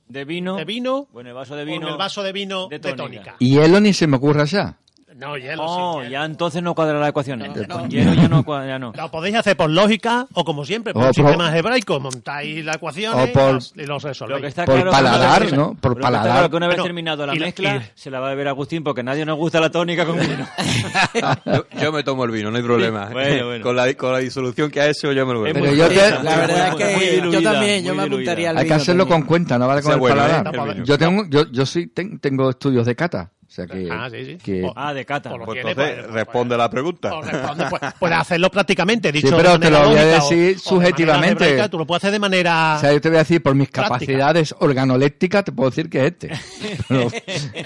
De 0.08 0.24
vino. 0.26 0.56
de 0.56 0.64
vino? 0.66 1.08
Bueno, 1.12 1.30
el 1.30 1.34
vaso 1.34 1.56
de 1.56 1.62
o 1.62 1.66
vino. 1.66 1.86
en 1.86 1.92
el 1.92 1.98
vaso 1.98 2.22
de 2.22 2.32
vino 2.32 2.68
de 2.68 2.78
de 2.78 2.92
tónica. 2.94 3.02
tónica? 3.02 3.36
Y 3.38 3.54
hielo 3.54 3.80
ni 3.80 3.94
se 3.94 4.06
me 4.06 4.16
ocurra 4.18 4.44
ya. 4.44 4.76
No, 5.16 5.36
hielo 5.36 5.62
Oh, 5.64 5.92
sin 5.94 6.02
hielo. 6.02 6.10
ya 6.12 6.24
entonces 6.24 6.60
no 6.62 6.74
cuadra 6.74 6.98
la 6.98 7.08
ecuación. 7.08 7.40
¿eh? 7.42 7.48
No, 7.48 7.54
Con 7.54 7.82
no. 7.84 7.88
hielo 7.88 8.14
ya 8.14 8.28
no 8.28 8.44
cuadra, 8.44 8.66
ya 8.66 8.78
no. 8.80 8.92
Lo 8.96 9.10
podéis 9.10 9.36
hacer 9.36 9.56
por 9.56 9.70
lógica 9.70 10.26
o 10.32 10.44
como 10.44 10.64
siempre, 10.64 10.92
por 10.92 11.02
O 11.04 11.06
un 11.06 11.12
por- 11.12 11.24
sistema 11.24 11.46
algebraico. 11.48 12.00
Montáis 12.00 12.64
la 12.64 12.74
ecuación 12.74 13.14
o 13.14 13.24
y, 13.24 13.82
y 13.82 13.86
los 13.86 14.02
resolvéis. 14.02 14.36
Lo 14.38 14.42
que 14.42 14.48
está 14.48 14.64
Por 14.64 14.74
claro 14.74 14.90
que 14.90 14.96
paladar, 14.96 15.42
vez- 15.44 15.52
¿no? 15.52 15.74
Por 15.80 15.92
lo 15.92 15.96
que 15.98 16.02
paladar. 16.02 16.30
claro 16.32 16.50
que 16.50 16.56
una 16.56 16.66
vez 16.66 16.76
Bueno, 16.76 16.84
terminado 16.84 17.26
la 17.26 17.34
y 17.34 17.38
la- 17.38 17.46
mezcla, 17.46 17.76
y- 17.76 17.90
se 17.94 18.10
la 18.10 18.18
va 18.18 18.26
a 18.26 18.30
beber 18.30 18.48
Agustín 18.48 18.82
porque 18.82 19.02
nadie 19.04 19.24
nos 19.24 19.36
gusta 19.38 19.60
la 19.60 19.70
tónica 19.70 20.04
con 20.04 20.18
vino. 20.18 20.46
Yo, 21.46 21.66
yo 21.80 21.92
me 21.92 22.02
tomo 22.02 22.24
el 22.24 22.30
vino, 22.32 22.50
no 22.50 22.56
hay 22.56 22.62
problema. 22.62 23.08
Bueno, 23.12 23.46
bueno. 23.46 23.62
Con, 23.62 23.76
la, 23.76 23.94
con 23.94 24.12
la 24.12 24.18
disolución 24.18 24.70
que 24.70 24.80
ha 24.80 24.88
hecho, 24.88 25.12
yo 25.12 25.24
me 25.26 25.32
lo 25.34 25.42
bebo. 25.42 25.60
Pero 25.60 25.74
yo 25.74 25.88
te- 25.88 26.10
La 26.22 26.36
verdad 26.36 26.68
es 26.68 26.74
que 26.74 27.10
diluida, 27.16 27.38
yo 27.40 27.52
también, 27.52 27.84
yo 27.84 27.94
me 27.94 28.02
apuntaría 28.02 28.50
al 28.50 28.56
Hay 28.58 28.64
que 28.64 28.68
vino 28.70 28.82
hacerlo 28.82 29.06
con 29.06 29.22
cuenta, 29.22 29.58
no 29.58 29.68
vale 29.68 29.82
con 29.82 29.92
el 29.92 29.98
bueno, 30.00 30.16
paladar. 30.16 30.54
¿eh? 30.54 30.72
Vino. 30.74 30.84
Yo 30.84 30.98
tengo, 30.98 31.24
yo, 31.28 31.44
yo 31.52 31.64
sí 31.66 31.86
ten- 31.86 32.18
tengo 32.18 32.50
estudios 32.50 32.84
de 32.86 32.96
cata. 32.96 33.30
O 33.54 33.56
sea 33.56 33.66
que, 33.68 33.88
Ah, 33.88 34.08
sí, 34.10 34.24
sí. 34.24 34.36
que- 34.38 34.64
O- 34.64 34.72
Ah, 34.74 34.92
de 34.92 35.04
cata. 35.06 35.30
Pues 35.30 35.38
lo 35.38 35.46
Pues 35.46 35.64
entonces, 35.64 36.06
responde 36.08 36.56
la 36.56 36.68
pregunta. 36.68 37.14
o 37.14 37.22
responde, 37.22 37.66
pues, 37.70 37.82
puedes 38.00 38.18
hacerlo 38.18 38.50
prácticamente, 38.50 39.12
dicho 39.12 39.36
pero 39.36 39.52
de 39.52 39.66
te 39.66 39.70
lo 39.70 39.78
voy 39.90 39.96
a 39.96 40.02
o- 40.02 40.04
decir 40.06 40.18
o 40.20 40.34
de 40.34 40.40
manera 40.40 40.58
subjetivamente. 40.58 41.68
Tú 41.68 41.78
lo 41.78 41.86
puedes 41.86 42.02
hacer 42.02 42.10
de 42.14 42.18
manera... 42.18 42.74
o 42.78 42.80
sea, 42.80 42.92
yo 42.92 43.00
te 43.00 43.08
voy 43.10 43.16
a 43.16 43.18
decir, 43.20 43.40
por 43.44 43.54
mis 43.54 43.68
Práctica. 43.68 43.94
capacidades 44.00 44.54
organolépticas, 44.58 45.44
te 45.44 45.52
puedo 45.52 45.70
decir 45.70 45.88
que 45.88 45.98
es 46.04 46.04
este. 46.12 46.30
Pero 46.88 47.08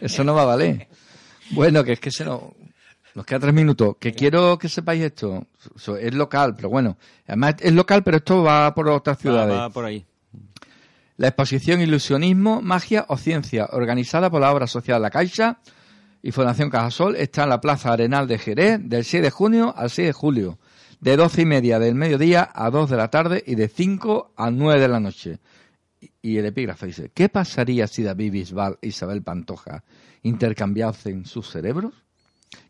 eso 0.03 0.24
no 0.24 0.34
va 0.34 0.43
a 0.43 0.47
valer. 0.47 0.89
Bueno, 1.53 1.82
que 1.82 1.93
es 1.93 2.01
que 2.01 2.11
se 2.11 2.26
nos, 2.26 2.43
nos 3.14 3.24
queda 3.24 3.39
tres 3.41 3.55
minutos. 3.55 3.97
Que 3.99 4.12
quiero 4.12 4.59
que 4.59 4.68
sepáis 4.68 5.03
esto. 5.03 5.47
Es 5.99 6.12
local, 6.12 6.55
pero 6.55 6.68
bueno. 6.68 6.99
Además, 7.26 7.55
es 7.61 7.72
local, 7.72 8.03
pero 8.03 8.18
esto 8.18 8.43
va 8.43 8.74
por 8.74 8.89
otras 8.91 9.16
Va, 9.16 9.20
ciudades. 9.22 9.57
va 9.57 9.70
por 9.70 9.86
ahí. 9.86 10.05
La 11.16 11.28
exposición 11.28 11.80
Ilusionismo, 11.80 12.61
Magia 12.61 13.07
o 13.09 13.16
Ciencia, 13.16 13.66
organizada 13.72 14.28
por 14.30 14.41
la 14.43 14.53
obra 14.53 14.66
social 14.68 15.01
La 15.03 15.11
Caixa 15.11 15.59
y 16.23 16.33
Fundación 16.33 16.71
Cajasol, 16.71 17.16
está 17.16 17.45
en 17.45 17.51
la 17.51 17.61
Plaza 17.61 17.93
Arenal 17.93 18.27
de 18.29 18.39
Jerez 18.39 18.81
del 18.83 19.05
6 19.05 19.23
de 19.23 19.31
junio 19.31 19.75
al 19.77 19.91
6 19.91 20.09
de 20.09 20.12
julio, 20.12 20.59
de 21.01 21.16
doce 21.16 21.43
y 21.43 21.47
media 21.47 21.79
del 21.79 21.95
mediodía 21.95 22.51
a 22.55 22.71
2 22.71 22.91
de 22.91 22.97
la 22.97 23.09
tarde 23.09 23.43
y 23.47 23.55
de 23.55 23.69
5 23.69 24.33
a 24.37 24.51
9 24.51 24.81
de 24.81 24.89
la 24.89 25.01
noche. 25.01 25.39
Y- 26.23 26.37
el 26.39 26.47
epígrafe 26.47 26.87
dice, 26.87 27.11
¿qué 27.14 27.29
pasaría 27.29 27.87
si 27.87 28.03
David 28.03 28.33
Bisbal 28.33 28.79
e 28.83 28.89
Isabel 28.89 29.23
Pantoja 29.23 29.85
intercambiasen 30.23 31.25
sus 31.25 31.49
cerebros? 31.51 31.95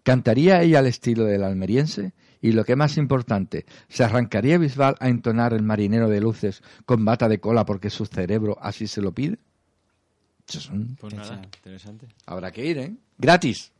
¿Cantaría 0.03 0.62
ella 0.62 0.78
al 0.80 0.86
estilo 0.86 1.24
del 1.24 1.44
almeriense? 1.44 2.12
Y 2.40 2.53
lo 2.53 2.64
que 2.64 2.72
es 2.72 2.78
más 2.78 2.96
importante, 2.96 3.66
¿se 3.88 4.05
arrancaría 4.05 4.59
Bisbal 4.59 4.94
a 5.01 5.09
entonar 5.09 5.53
el 5.55 5.62
marinero 5.62 6.09
de 6.09 6.20
luces 6.20 6.62
con 6.86 7.05
bata 7.05 7.28
de 7.28 7.40
cola 7.40 7.64
porque 7.64 7.90
su 7.90 8.07
cerebro 8.07 8.57
así 8.61 8.86
se 8.86 9.01
lo 9.03 9.12
pide? 9.12 9.38
Pues 11.01 11.12
nada, 11.14 11.42
interesante. 11.57 12.07
Habrá 12.26 12.51
que 12.53 12.64
ir, 12.64 12.78
¿eh? 12.78 12.94
Gratis. 13.18 13.72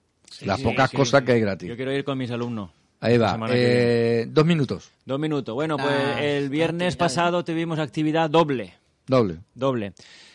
Las 0.43 0.59
sí, 0.59 0.65
pocas 0.65 0.91
sí, 0.91 0.97
cosas 0.97 1.21
sí. 1.21 1.27
que 1.27 1.33
hay 1.33 1.41
gratis. 1.41 1.69
Yo 1.69 1.77
quiero 1.77 1.93
ir 1.93 2.05
con 2.05 2.19
mis 2.19 2.31
alumnos. 2.31 2.71
Ahí 3.01 3.17
va. 3.17 3.39
Eh, 3.51 4.27
dos 4.29 4.45
minutos. 4.45 4.91
Dos 5.05 5.19
minutos. 5.19 5.55
Bueno, 5.55 5.77
pues 5.77 5.93
Ah, 5.93 6.23
el 6.23 6.49
viernes 6.49 6.97
pasado 6.97 7.45
tuvimos 7.45 7.79
actividad 7.79 8.29
doble. 8.29 8.75
Doble. 9.07 9.39
Doble. 9.55 9.93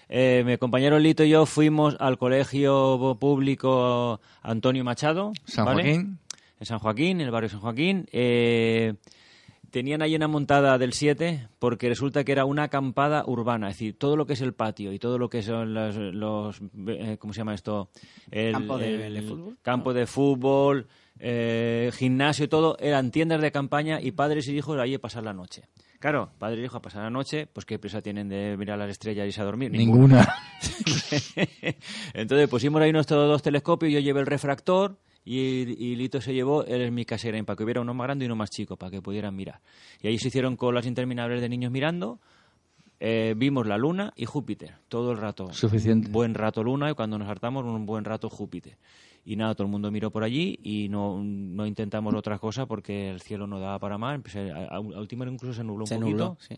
Eh, 0.10 0.44
mi 0.46 0.58
compañero 0.58 1.00
Lito 1.00 1.24
y 1.24 1.30
yo 1.30 1.46
fuimos 1.46 1.96
al 2.00 2.18
colegio 2.18 3.18
público 3.20 4.22
Antonio 4.42 4.84
Machado. 4.84 5.34
San 5.46 5.66
¿vale? 5.66 5.84
Joaquín. 5.84 6.20
En 6.60 6.66
San 6.66 6.80
Joaquín, 6.80 7.20
en 7.20 7.26
el 7.28 7.32
barrio 7.32 7.50
San 7.50 7.60
Joaquín. 7.60 8.08
Eh, 8.12 8.94
tenían 9.74 10.04
ahí 10.04 10.16
una 10.16 10.28
montada 10.28 10.78
del 10.78 10.94
7 10.94 11.48
porque 11.58 11.90
resulta 11.90 12.24
que 12.24 12.32
era 12.32 12.46
una 12.46 12.64
acampada 12.64 13.24
urbana. 13.26 13.70
Es 13.70 13.74
decir, 13.76 13.98
todo 13.98 14.16
lo 14.16 14.28
que 14.28 14.34
es 14.34 14.42
el 14.42 14.54
patio 14.54 14.94
y 14.94 15.00
todo 15.00 15.18
lo 15.18 15.30
que 15.30 15.42
son 15.42 15.74
los... 15.74 15.96
los, 15.98 16.62
eh, 16.88 17.18
¿Cómo 17.20 17.34
se 17.34 17.40
llama 17.40 17.56
esto? 17.56 17.90
El, 18.30 18.54
¿Campo 18.54 18.78
de- 18.78 19.08
el 19.08 19.14
de 19.16 19.22
fútbol? 19.24 19.58
Campo 19.64 19.94
de 19.94 20.06
fútbol, 20.06 20.88
eh, 21.20 21.90
gimnasio 21.96 22.46
y 22.46 22.48
todo. 22.48 22.78
Eran 22.80 23.10
tiendas 23.10 23.42
de 23.42 23.52
campaña 23.52 24.00
y 24.00 24.12
padres 24.12 24.48
y 24.48 24.56
hijos 24.56 24.80
ahí 24.80 24.94
a 24.94 25.00
pasar 25.00 25.24
la 25.24 25.34
noche. 25.34 25.64
Claro, 26.00 26.30
padres 26.38 26.60
y 26.60 26.66
hijos 26.66 26.76
a 26.76 26.82
pasar 26.82 27.04
la 27.04 27.10
noche, 27.10 27.48
pues 27.48 27.66
qué 27.66 27.80
prisa 27.80 28.02
tienen 28.02 28.30
de 28.30 28.56
mirar 28.58 28.78
las 28.78 28.92
estrellas 28.92 29.24
y 29.26 29.28
irse 29.30 29.42
a 29.42 29.46
dormir. 29.46 29.72
Ninguna. 29.72 30.28
Entonces 32.14 32.48
pusimos 32.48 32.80
ahí 32.82 32.92
nuestros 32.92 33.28
dos 33.28 33.42
telescopios, 33.42 33.92
yo 33.92 34.00
llevé 34.00 34.20
el 34.20 34.26
refractor 34.28 34.98
y, 35.26 35.36
y 35.38 35.96
Lito 35.96 36.20
se 36.22 36.34
llevó 36.34 36.64
el 36.66 36.92
mi 36.92 37.06
casera 37.06 37.42
para 37.44 37.56
que 37.56 37.64
hubiera 37.64 37.82
uno 37.82 37.94
más 37.94 38.06
grande 38.06 38.26
y 38.26 38.28
uno 38.28 38.36
más 38.36 38.50
chico, 38.50 38.76
para 38.78 38.92
que 38.92 39.02
pudieran 39.02 39.36
mirar. 39.36 39.60
Y 40.02 40.08
ahí 40.08 40.18
se 40.18 40.28
hicieron 40.28 40.56
colas 40.58 40.86
interminables 40.86 41.42
de 41.42 41.50
niños 41.50 41.72
mirando. 41.72 42.20
Eh, 43.00 43.34
vimos 43.36 43.68
la 43.68 43.78
luna 43.78 44.14
y 44.16 44.26
Júpiter 44.26 44.76
todo 44.88 45.12
el 45.12 45.18
rato. 45.18 45.52
Suficiente. 45.52 46.08
Un 46.08 46.14
buen 46.14 46.34
rato 46.34 46.64
luna 46.64 46.90
y 46.90 46.94
cuando 46.94 47.18
nos 47.18 47.28
hartamos 47.28 47.66
un 47.66 47.86
buen 47.86 48.06
rato 48.06 48.30
Júpiter. 48.30 48.78
Y 49.26 49.36
nada, 49.36 49.56
todo 49.56 49.66
el 49.66 49.72
mundo 49.72 49.90
miró 49.92 50.12
por 50.12 50.24
allí 50.24 50.60
y 50.64 50.90
no, 50.90 51.22
no 51.24 51.66
intentamos 51.66 52.14
otra 52.14 52.38
cosa 52.40 52.66
porque 52.66 53.10
el 53.10 53.22
cielo 53.22 53.48
no 53.48 53.60
daba 53.60 53.80
para 53.80 53.98
más. 53.98 54.16
Empecé- 54.16 54.52
a, 54.52 54.74
a- 54.74 54.78
a 54.78 54.80
última 54.80 55.24
hora 55.24 55.32
incluso 55.32 55.54
se 55.54 55.64
nubló 55.64 55.84
un 55.84 55.88
Se 55.88 55.96
poquito. 55.96 56.10
nubló, 56.12 56.38
sí. 56.40 56.56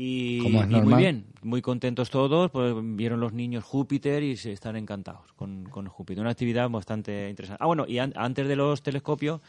Y, 0.00 0.38
muy 0.84 0.94
bien, 1.02 1.24
muy 1.42 1.60
contentos 1.60 2.08
todos, 2.08 2.52
pues 2.52 2.72
vieron 2.80 3.18
los 3.18 3.32
niños 3.32 3.64
Júpiter 3.64 4.22
y 4.22 4.36
se 4.36 4.52
están 4.52 4.76
encantados 4.76 5.32
con, 5.34 5.64
con 5.64 5.86
Júpiter. 5.88 6.20
Una 6.20 6.30
actividad 6.30 6.70
bastante 6.70 7.28
interesante. 7.28 7.60
Ah, 7.62 7.66
bueno, 7.66 7.84
y 7.88 7.98
an- 7.98 8.12
antes 8.14 8.46
de 8.46 8.54
los 8.54 8.80
telescopios, 8.82 9.40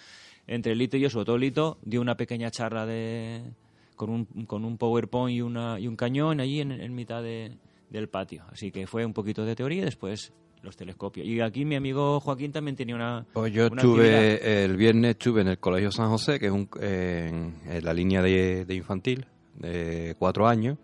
entre 0.48 0.76
Lito 0.76 0.98
y 0.98 1.02
yo, 1.02 1.10
sobre 1.12 1.26
todo 1.26 1.38
Lito, 1.38 1.78
dio 1.84 2.02
una 2.02 2.18
pequeña 2.18 2.50
charla 2.50 2.88
de 2.88 3.42
con 3.96 4.10
un, 4.10 4.26
con 4.48 4.66
un 4.66 4.78
PowerPoint 4.80 5.38
y, 5.38 5.42
una, 5.42 5.80
y 5.80 5.88
un 5.88 5.96
cañón 5.96 6.40
allí 6.40 6.62
en, 6.62 6.72
en 6.72 6.96
mitad 6.96 7.22
de- 7.22 7.52
del 7.92 8.08
patio. 8.10 8.44
Así 8.52 8.72
que 8.72 8.88
fue 8.88 9.06
un 9.06 9.14
poquito 9.14 9.46
de 9.46 9.56
teoría 9.56 9.84
y 9.84 9.86
después 9.86 10.34
los 10.64 10.76
telescopios. 10.76 11.28
Y 11.28 11.42
aquí 11.42 11.64
mi 11.64 11.76
amigo 11.76 12.20
Joaquín 12.22 12.52
también 12.52 12.76
tenía 12.76 12.96
una. 12.96 13.24
Pues 13.34 13.54
yo 13.54 13.68
una 13.68 13.82
actividad. 13.84 14.24
estuve, 14.26 14.64
el 14.66 14.78
viernes 14.78 15.12
estuve 15.12 15.42
en 15.42 15.50
el 15.50 15.60
Colegio 15.60 15.92
San 15.92 16.10
José, 16.10 16.40
que 16.40 16.48
es 16.48 16.52
un, 16.52 16.68
en, 16.82 17.54
en 17.68 17.86
la 17.86 17.94
línea 17.94 18.22
de, 18.24 18.66
de 18.66 18.74
infantil, 18.76 19.26
de 19.60 20.16
cuatro 20.18 20.48
años, 20.48 20.78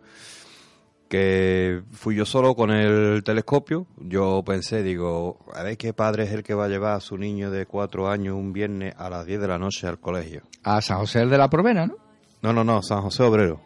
que 1.10 1.82
fui 1.92 2.16
yo 2.16 2.26
solo 2.26 2.56
con 2.56 2.72
el 2.72 3.24
telescopio. 3.24 3.88
Yo 3.98 4.44
pensé, 4.46 4.84
digo, 4.84 5.40
a 5.54 5.64
ver 5.64 5.78
qué 5.78 5.94
padre 5.94 6.24
es 6.24 6.32
el 6.32 6.44
que 6.44 6.54
va 6.54 6.66
a 6.66 6.70
llevar 6.70 6.96
a 6.96 7.00
su 7.00 7.18
niño 7.18 7.52
de 7.52 7.66
cuatro 7.66 8.10
años 8.10 8.36
un 8.36 8.54
viernes 8.54 8.94
a 8.98 9.10
las 9.10 9.26
10 9.26 9.42
de 9.42 9.48
la 9.48 9.58
noche 9.58 9.88
al 9.88 10.00
colegio. 10.00 10.44
A 10.64 10.82
San 10.82 11.00
José 11.00 11.22
el 11.22 11.30
de 11.30 11.38
la 11.38 11.50
Provera, 11.50 11.88
¿no? 11.88 11.96
No, 12.42 12.54
no, 12.54 12.64
no, 12.64 12.82
San 12.82 13.02
José 13.02 13.24
Obrero. 13.24 13.62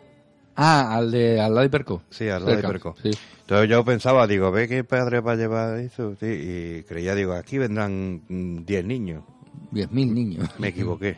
Ah, 0.56 0.96
al 0.96 1.12
de 1.12 1.40
al 1.40 1.56
lado 1.56 1.70
de. 1.70 1.86
Sí, 2.10 2.28
al 2.28 2.46
lado 2.46 2.58
de 2.58 2.80
sí. 3.02 3.18
Entonces 3.42 3.70
yo 3.70 3.86
pensaba, 3.86 4.28
digo, 4.28 4.52
ve 4.52 4.68
qué 4.68 4.84
padre 4.84 5.22
va 5.22 5.32
a 5.32 5.36
llevar 5.36 5.80
eso. 5.80 6.16
Sí, 6.20 6.28
y 6.28 6.84
creía, 6.84 7.16
digo, 7.16 7.34
aquí 7.34 7.58
vendrán 7.58 8.24
mm, 8.28 8.66
10 8.66 8.86
niños. 8.86 9.24
10.000 9.72 9.90
niños. 10.14 10.50
Me 10.58 10.70
equivoqué. 10.70 11.18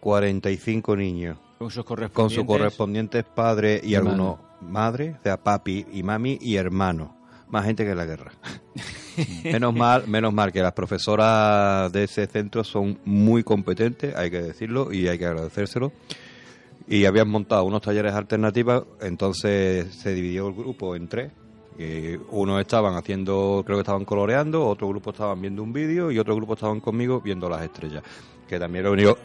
45 0.00 0.96
niños. 0.96 1.38
Con 1.58 1.70
sus 1.70 1.84
Con 1.84 1.96
correspondientes. 1.96 2.34
sus 2.34 2.44
correspondientes 2.46 3.24
padres 3.24 3.84
y 3.84 3.94
algunos 3.94 4.38
madres, 4.60 5.16
o 5.18 5.22
sea, 5.22 5.36
papi 5.36 5.86
y 5.92 6.02
mami 6.02 6.38
y 6.40 6.56
hermano. 6.56 7.16
Más 7.48 7.64
gente 7.64 7.84
que 7.84 7.90
en 7.92 7.96
la 7.96 8.06
guerra. 8.06 8.32
menos 9.44 9.74
mal, 9.74 10.08
menos 10.08 10.32
mal 10.32 10.52
que 10.52 10.60
las 10.60 10.72
profesoras 10.72 11.92
de 11.92 12.04
ese 12.04 12.26
centro 12.26 12.64
son 12.64 12.98
muy 13.04 13.44
competentes, 13.44 14.14
hay 14.16 14.30
que 14.30 14.42
decirlo 14.42 14.92
y 14.92 15.06
hay 15.08 15.18
que 15.18 15.26
agradecérselo. 15.26 15.92
Y 16.86 17.04
habían 17.06 17.28
montado 17.28 17.64
unos 17.64 17.80
talleres 17.80 18.12
alternativos, 18.12 18.84
entonces 19.00 19.94
se 19.94 20.12
dividió 20.12 20.48
el 20.48 20.54
grupo 20.54 20.96
en 20.96 21.08
tres. 21.08 21.32
Y 21.78 22.16
unos 22.30 22.60
estaban 22.60 22.94
haciendo, 22.94 23.62
creo 23.66 23.78
que 23.78 23.82
estaban 23.82 24.04
coloreando, 24.04 24.64
otro 24.66 24.88
grupo 24.88 25.10
estaban 25.10 25.40
viendo 25.40 25.62
un 25.62 25.72
vídeo 25.72 26.10
y 26.10 26.18
otro 26.18 26.36
grupo 26.36 26.54
estaban 26.54 26.80
conmigo 26.80 27.20
viendo 27.20 27.48
las 27.48 27.62
estrellas. 27.62 28.02
Que 28.48 28.58
también 28.58 28.84
lo 28.84 28.92
único, 28.92 29.16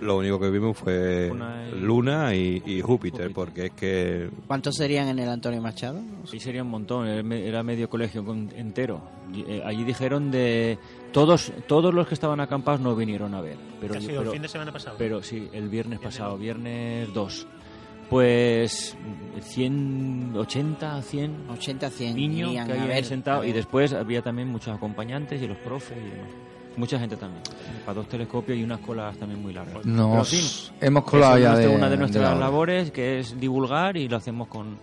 lo 0.00 0.16
único 0.18 0.38
que 0.40 0.50
vimos 0.50 0.76
fue 0.76 1.28
Luna 1.28 1.64
y- 1.68 1.80
Luna 1.80 2.34
y, 2.34 2.62
y 2.66 2.80
Júpiter, 2.80 3.28
Júpiter. 3.28 3.32
porque 3.32 3.66
es 3.66 3.70
que 3.72 4.28
¿Cuántos 4.48 4.74
serían 4.74 5.06
en 5.08 5.20
el 5.20 5.28
Antonio 5.28 5.62
Machado? 5.62 6.00
Sí, 6.24 6.40
sería 6.40 6.62
un 6.64 6.70
montón, 6.70 7.06
era 7.06 7.22
me- 7.22 7.46
era 7.46 7.62
medio 7.62 7.88
colegio 7.88 8.24
entero. 8.56 9.00
Eh, 9.32 9.62
allí 9.64 9.84
dijeron 9.84 10.30
de. 10.32 10.76
Todos 11.12 11.52
todos 11.68 11.94
los 11.94 12.08
que 12.08 12.14
estaban 12.14 12.40
acampados 12.40 12.80
no 12.80 12.96
vinieron 12.96 13.32
a 13.34 13.40
ver. 13.40 13.56
Pero, 13.80 13.92
Que 13.92 13.98
ha 13.98 14.00
sido 14.02 14.18
pero, 14.18 14.30
el 14.30 14.32
fin 14.32 14.42
de 14.42 14.48
semana 14.48 14.72
pasado. 14.72 14.96
pero 14.98 15.22
sí, 15.22 15.48
el 15.52 15.68
viernes 15.68 16.00
pasado, 16.00 16.36
viernes 16.36 17.14
2. 17.14 17.46
Pues 18.10 18.96
180, 19.40 21.02
100 21.02 21.36
80, 21.50 21.90
100 21.90 22.16
niños 22.16 22.50
que 22.52 22.60
habían 22.60 22.88
ver, 22.88 23.04
sentado 23.04 23.44
y 23.44 23.52
después 23.52 23.92
había 23.92 24.22
también 24.22 24.48
muchos 24.48 24.74
acompañantes 24.74 25.40
y 25.42 25.46
los 25.46 25.56
profes 25.58 25.96
y 25.98 26.10
demás. 26.10 26.28
Mucha 26.76 26.98
gente 26.98 27.16
también. 27.16 27.40
Para 27.86 27.94
dos 27.94 28.08
telescopios 28.08 28.58
y 28.58 28.64
unas 28.64 28.80
colas 28.80 29.16
también 29.16 29.40
muy 29.40 29.52
largas. 29.52 29.76
Pero, 29.84 29.88
en 29.88 29.96
Nos 29.96 30.28
fin, 30.28 30.74
hemos 30.80 31.04
colado 31.04 31.38
ya 31.38 31.54
de, 31.56 31.68
una 31.68 31.84
de 31.84 31.90
de 31.92 31.96
nuestras 31.98 32.30
la 32.32 32.34
labores 32.34 32.90
que 32.90 33.20
es 33.20 33.38
divulgar 33.38 33.96
y 33.96 34.08
lo 34.08 34.16
hacemos 34.16 34.48
con, 34.48 34.76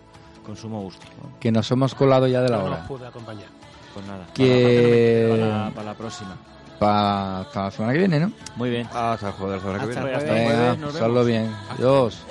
con 0.46 0.56
sumo 0.56 0.82
gusto. 0.82 1.06
¿no? 1.22 1.38
Que 1.40 1.52
nos 1.52 1.70
hemos 1.70 1.94
colado 1.94 2.28
ya 2.28 2.42
de 2.42 2.50
la 2.50 2.58
no 2.60 2.64
nos 2.70 2.72
hora. 2.78 2.88
pude 2.88 3.08
acompañar. 3.08 3.48
Pues 3.94 4.06
nada, 4.08 4.26
Que- 4.34 5.28
para, 5.32 5.48
la, 5.66 5.70
para 5.76 5.86
la 5.88 5.94
próxima. 5.98 6.38
Pa- 6.82 7.42
Hasta 7.42 7.66
la 7.66 7.70
semana 7.72 7.94
que 7.94 8.00
viene, 8.00 8.20
¿no? 8.20 8.32
Muy 8.56 8.72
bien. 8.72 8.88
hasta 8.92 9.32
joder, 9.34 9.58
la 9.58 9.62
semana 9.62 9.86
que 9.86 9.90
Hasta 9.92 10.02
viene. 10.04 10.16
Hasta 10.18 10.28
jueves. 10.28 10.46
jueves, 10.48 10.50
Venga, 10.50 10.72
vemos. 10.72 11.28
bien. 11.28 11.56
Adiós. 11.70 12.26